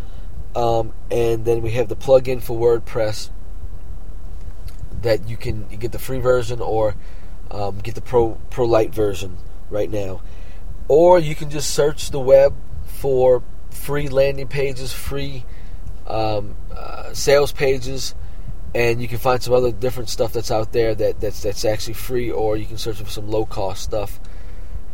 Um, 0.54 0.94
and 1.10 1.44
then 1.44 1.60
we 1.60 1.72
have 1.72 1.88
the 1.88 1.96
plugin 1.96 2.42
for 2.42 2.58
WordPress 2.58 3.28
that 5.02 5.28
you 5.28 5.36
can 5.36 5.66
get 5.68 5.92
the 5.92 5.98
free 5.98 6.20
version 6.20 6.62
or 6.62 6.96
um, 7.50 7.78
get 7.80 7.94
the 7.94 8.00
Pro 8.00 8.38
Pro 8.48 8.64
Light 8.64 8.94
version 8.94 9.36
right 9.68 9.90
now, 9.90 10.22
or 10.88 11.18
you 11.18 11.34
can 11.34 11.50
just 11.50 11.70
search 11.70 12.10
the 12.10 12.20
web 12.20 12.54
for 12.86 13.42
free 13.70 14.08
landing 14.08 14.48
pages, 14.48 14.92
free 14.92 15.44
um, 16.06 16.56
uh, 16.74 17.12
sales 17.12 17.52
pages, 17.52 18.14
and 18.76 19.00
you 19.00 19.08
can 19.08 19.16
find 19.16 19.42
some 19.42 19.54
other 19.54 19.72
different 19.72 20.10
stuff 20.10 20.34
that's 20.34 20.50
out 20.50 20.72
there 20.72 20.94
that 20.94 21.18
that's 21.18 21.42
that's 21.42 21.64
actually 21.64 21.94
free, 21.94 22.30
or 22.30 22.58
you 22.58 22.66
can 22.66 22.76
search 22.76 22.98
for 22.98 23.08
some 23.08 23.26
low 23.26 23.46
cost 23.46 23.82
stuff. 23.82 24.20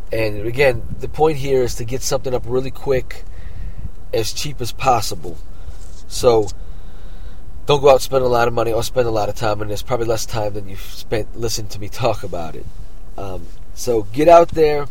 And 0.09 0.47
again, 0.47 0.83
the 1.01 1.09
point 1.09 1.37
here 1.37 1.63
is 1.63 1.75
to 1.75 1.83
get 1.83 2.01
something 2.01 2.33
up 2.33 2.43
really 2.45 2.71
quick, 2.71 3.25
as 4.13 4.31
cheap 4.31 4.61
as 4.61 4.71
possible. 4.71 5.37
So 6.07 6.47
don't 7.65 7.81
go 7.81 7.89
out 7.89 7.95
and 7.95 8.01
spend 8.01 8.23
a 8.23 8.29
lot 8.29 8.47
of 8.47 8.53
money 8.53 8.71
or 8.71 8.83
spend 8.83 9.05
a 9.05 9.11
lot 9.11 9.27
of 9.27 9.35
time, 9.35 9.59
and 9.59 9.69
there's 9.69 9.83
probably 9.83 10.05
less 10.05 10.25
time 10.25 10.53
than 10.53 10.69
you've 10.69 10.79
spent 10.79 11.35
listening 11.35 11.67
to 11.69 11.79
me 11.79 11.89
talk 11.89 12.23
about 12.23 12.55
it. 12.55 12.65
Um, 13.17 13.47
so 13.73 14.03
get 14.03 14.29
out 14.29 14.51
there, 14.51 14.87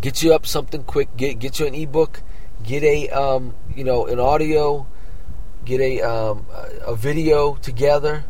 get 0.00 0.22
you 0.22 0.32
up 0.32 0.46
something 0.46 0.82
quick, 0.82 1.14
get 1.18 1.38
get 1.38 1.60
you 1.60 1.66
an 1.66 1.74
ebook, 1.74 2.22
get 2.62 2.82
a 2.82 3.10
um, 3.10 3.54
you 3.76 3.84
know 3.84 4.06
an 4.06 4.18
audio, 4.18 4.86
get 5.68 5.80
a 5.80 6.00
um, 6.00 6.46
a 6.82 6.96
video 6.96 7.54
together, 7.56 8.24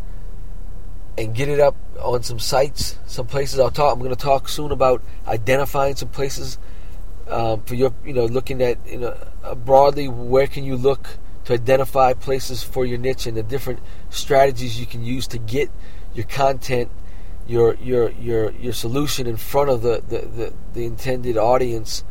and 1.16 1.34
get 1.34 1.48
it 1.48 1.60
up 1.60 1.76
on 2.00 2.22
some 2.22 2.38
sites, 2.38 2.98
some 3.06 3.26
places. 3.26 3.60
I'll 3.60 3.70
talk. 3.70 3.92
I'm 3.92 4.00
going 4.00 4.10
to 4.10 4.16
talk 4.16 4.48
soon 4.48 4.72
about 4.72 5.02
identifying 5.26 5.96
some 5.96 6.08
places 6.08 6.58
um, 7.28 7.62
for 7.62 7.74
your, 7.74 7.94
you 8.04 8.12
know, 8.12 8.26
looking 8.26 8.62
at 8.62 8.78
you 8.86 8.98
know 8.98 9.16
uh, 9.44 9.54
broadly 9.54 10.08
where 10.08 10.46
can 10.46 10.64
you 10.64 10.76
look 10.76 11.18
to 11.44 11.54
identify 11.54 12.12
places 12.12 12.62
for 12.62 12.84
your 12.84 12.98
niche 12.98 13.26
and 13.26 13.36
the 13.36 13.42
different 13.42 13.80
strategies 14.10 14.78
you 14.78 14.86
can 14.86 15.04
use 15.04 15.26
to 15.28 15.38
get 15.38 15.70
your 16.14 16.26
content, 16.26 16.90
your 17.46 17.74
your 17.76 18.10
your 18.10 18.50
your 18.52 18.72
solution 18.72 19.26
in 19.26 19.36
front 19.36 19.70
of 19.70 19.82
the 19.82 20.02
the, 20.08 20.26
the, 20.26 20.52
the 20.74 20.84
intended 20.84 21.36
audience. 21.36 22.04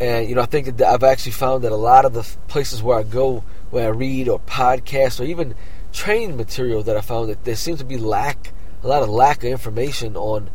And 0.00 0.28
you 0.28 0.34
know, 0.34 0.40
I 0.40 0.46
think 0.46 0.78
that 0.78 0.88
I've 0.88 1.04
actually 1.04 1.32
found 1.32 1.62
that 1.64 1.72
a 1.72 1.76
lot 1.76 2.06
of 2.06 2.14
the 2.14 2.22
places 2.48 2.82
where 2.82 2.98
I 2.98 3.02
go, 3.02 3.44
where 3.70 3.86
I 3.86 3.90
read 3.90 4.28
or 4.28 4.40
podcast 4.40 5.20
or 5.20 5.24
even 5.24 5.54
training 5.92 6.36
material 6.36 6.82
that 6.84 6.96
I 6.96 7.02
found 7.02 7.28
that 7.28 7.44
there 7.44 7.56
seems 7.56 7.80
to 7.80 7.84
be 7.84 7.98
lack, 7.98 8.52
a 8.82 8.88
lot 8.88 9.02
of 9.02 9.10
lack 9.10 9.44
of 9.44 9.50
information 9.50 10.16
on, 10.16 10.48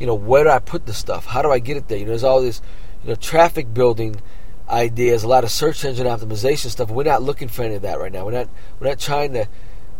you 0.00 0.06
know, 0.06 0.14
where 0.14 0.44
do 0.44 0.50
I 0.50 0.58
put 0.58 0.86
the 0.86 0.94
stuff? 0.94 1.26
How 1.26 1.42
do 1.42 1.52
I 1.52 1.60
get 1.60 1.76
it 1.76 1.86
there? 1.86 1.98
You 1.98 2.04
know, 2.04 2.10
there's 2.10 2.24
all 2.24 2.42
this, 2.42 2.60
you 3.04 3.10
know, 3.10 3.14
traffic 3.14 3.72
building 3.72 4.20
ideas, 4.68 5.22
a 5.22 5.28
lot 5.28 5.44
of 5.44 5.50
search 5.50 5.84
engine 5.84 6.06
optimization 6.06 6.68
stuff. 6.68 6.90
We're 6.90 7.04
not 7.04 7.22
looking 7.22 7.48
for 7.48 7.62
any 7.62 7.76
of 7.76 7.82
that 7.82 8.00
right 8.00 8.12
now. 8.12 8.24
We're 8.24 8.32
not 8.32 8.48
we're 8.80 8.88
not 8.88 8.98
trying 8.98 9.32
to 9.34 9.46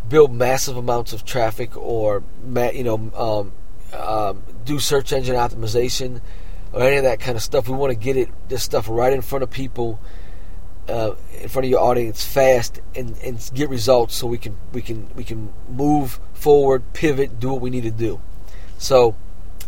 build 0.08 0.32
massive 0.32 0.76
amounts 0.76 1.12
of 1.12 1.24
traffic 1.24 1.76
or 1.76 2.24
you 2.72 2.84
know 2.84 3.12
um, 3.14 3.52
um, 3.92 4.42
do 4.64 4.78
search 4.78 5.12
engine 5.12 5.36
optimization 5.36 6.20
or 6.72 6.82
any 6.82 6.96
of 6.96 7.04
that 7.04 7.20
kind 7.20 7.36
of 7.36 7.42
stuff. 7.42 7.68
We 7.68 7.76
want 7.76 7.92
to 7.92 7.98
get 7.98 8.16
it 8.16 8.28
this 8.48 8.62
stuff 8.62 8.88
right 8.88 9.12
in 9.12 9.22
front 9.22 9.42
of 9.42 9.50
people, 9.50 10.00
uh, 10.88 11.12
in 11.40 11.48
front 11.48 11.64
of 11.64 11.70
your 11.70 11.80
audience 11.80 12.24
fast, 12.24 12.80
and, 12.94 13.16
and 13.24 13.50
get 13.54 13.68
results 13.68 14.16
so 14.16 14.26
we 14.26 14.38
can 14.38 14.56
we 14.72 14.82
can 14.82 15.08
we 15.14 15.24
can 15.24 15.52
move 15.68 16.20
forward, 16.32 16.92
pivot, 16.92 17.40
do 17.40 17.50
what 17.52 17.60
we 17.60 17.70
need 17.70 17.82
to 17.82 17.90
do. 17.90 18.20
So 18.78 19.16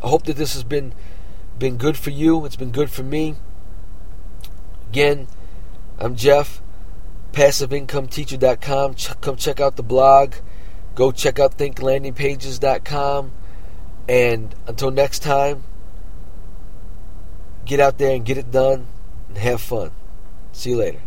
I 0.03 0.09
hope 0.09 0.25
that 0.25 0.37
this 0.37 0.55
has 0.55 0.65
been 0.65 0.95
been 1.59 1.77
good 1.77 1.97
for 1.97 2.11
you. 2.11 2.45
It's 2.45 2.57
been 2.57 2.73
good 2.73 2.91
for 2.91 3.03
me. 3.03 3.37
Again, 4.89 5.29
I'm 5.99 6.17
Jeff, 6.17 6.63
passiveincometeacher.com. 7.33 8.95
Ch- 8.95 9.21
come 9.21 9.37
check 9.37 9.61
out 9.61 9.77
the 9.77 9.83
blog. 9.83 10.35
Go 10.95 11.13
check 11.13 11.39
out 11.39 11.57
thinklandingpages.com. 11.57 13.33
And 14.09 14.55
until 14.67 14.91
next 14.91 15.21
time, 15.21 15.63
get 17.65 17.81
out 17.81 17.99
there 17.99 18.15
and 18.15 18.25
get 18.25 18.39
it 18.39 18.51
done 18.51 18.87
and 19.29 19.39
have 19.39 19.61
fun. 19.61 19.91
See 20.53 20.71
you 20.71 20.77
later. 20.77 21.01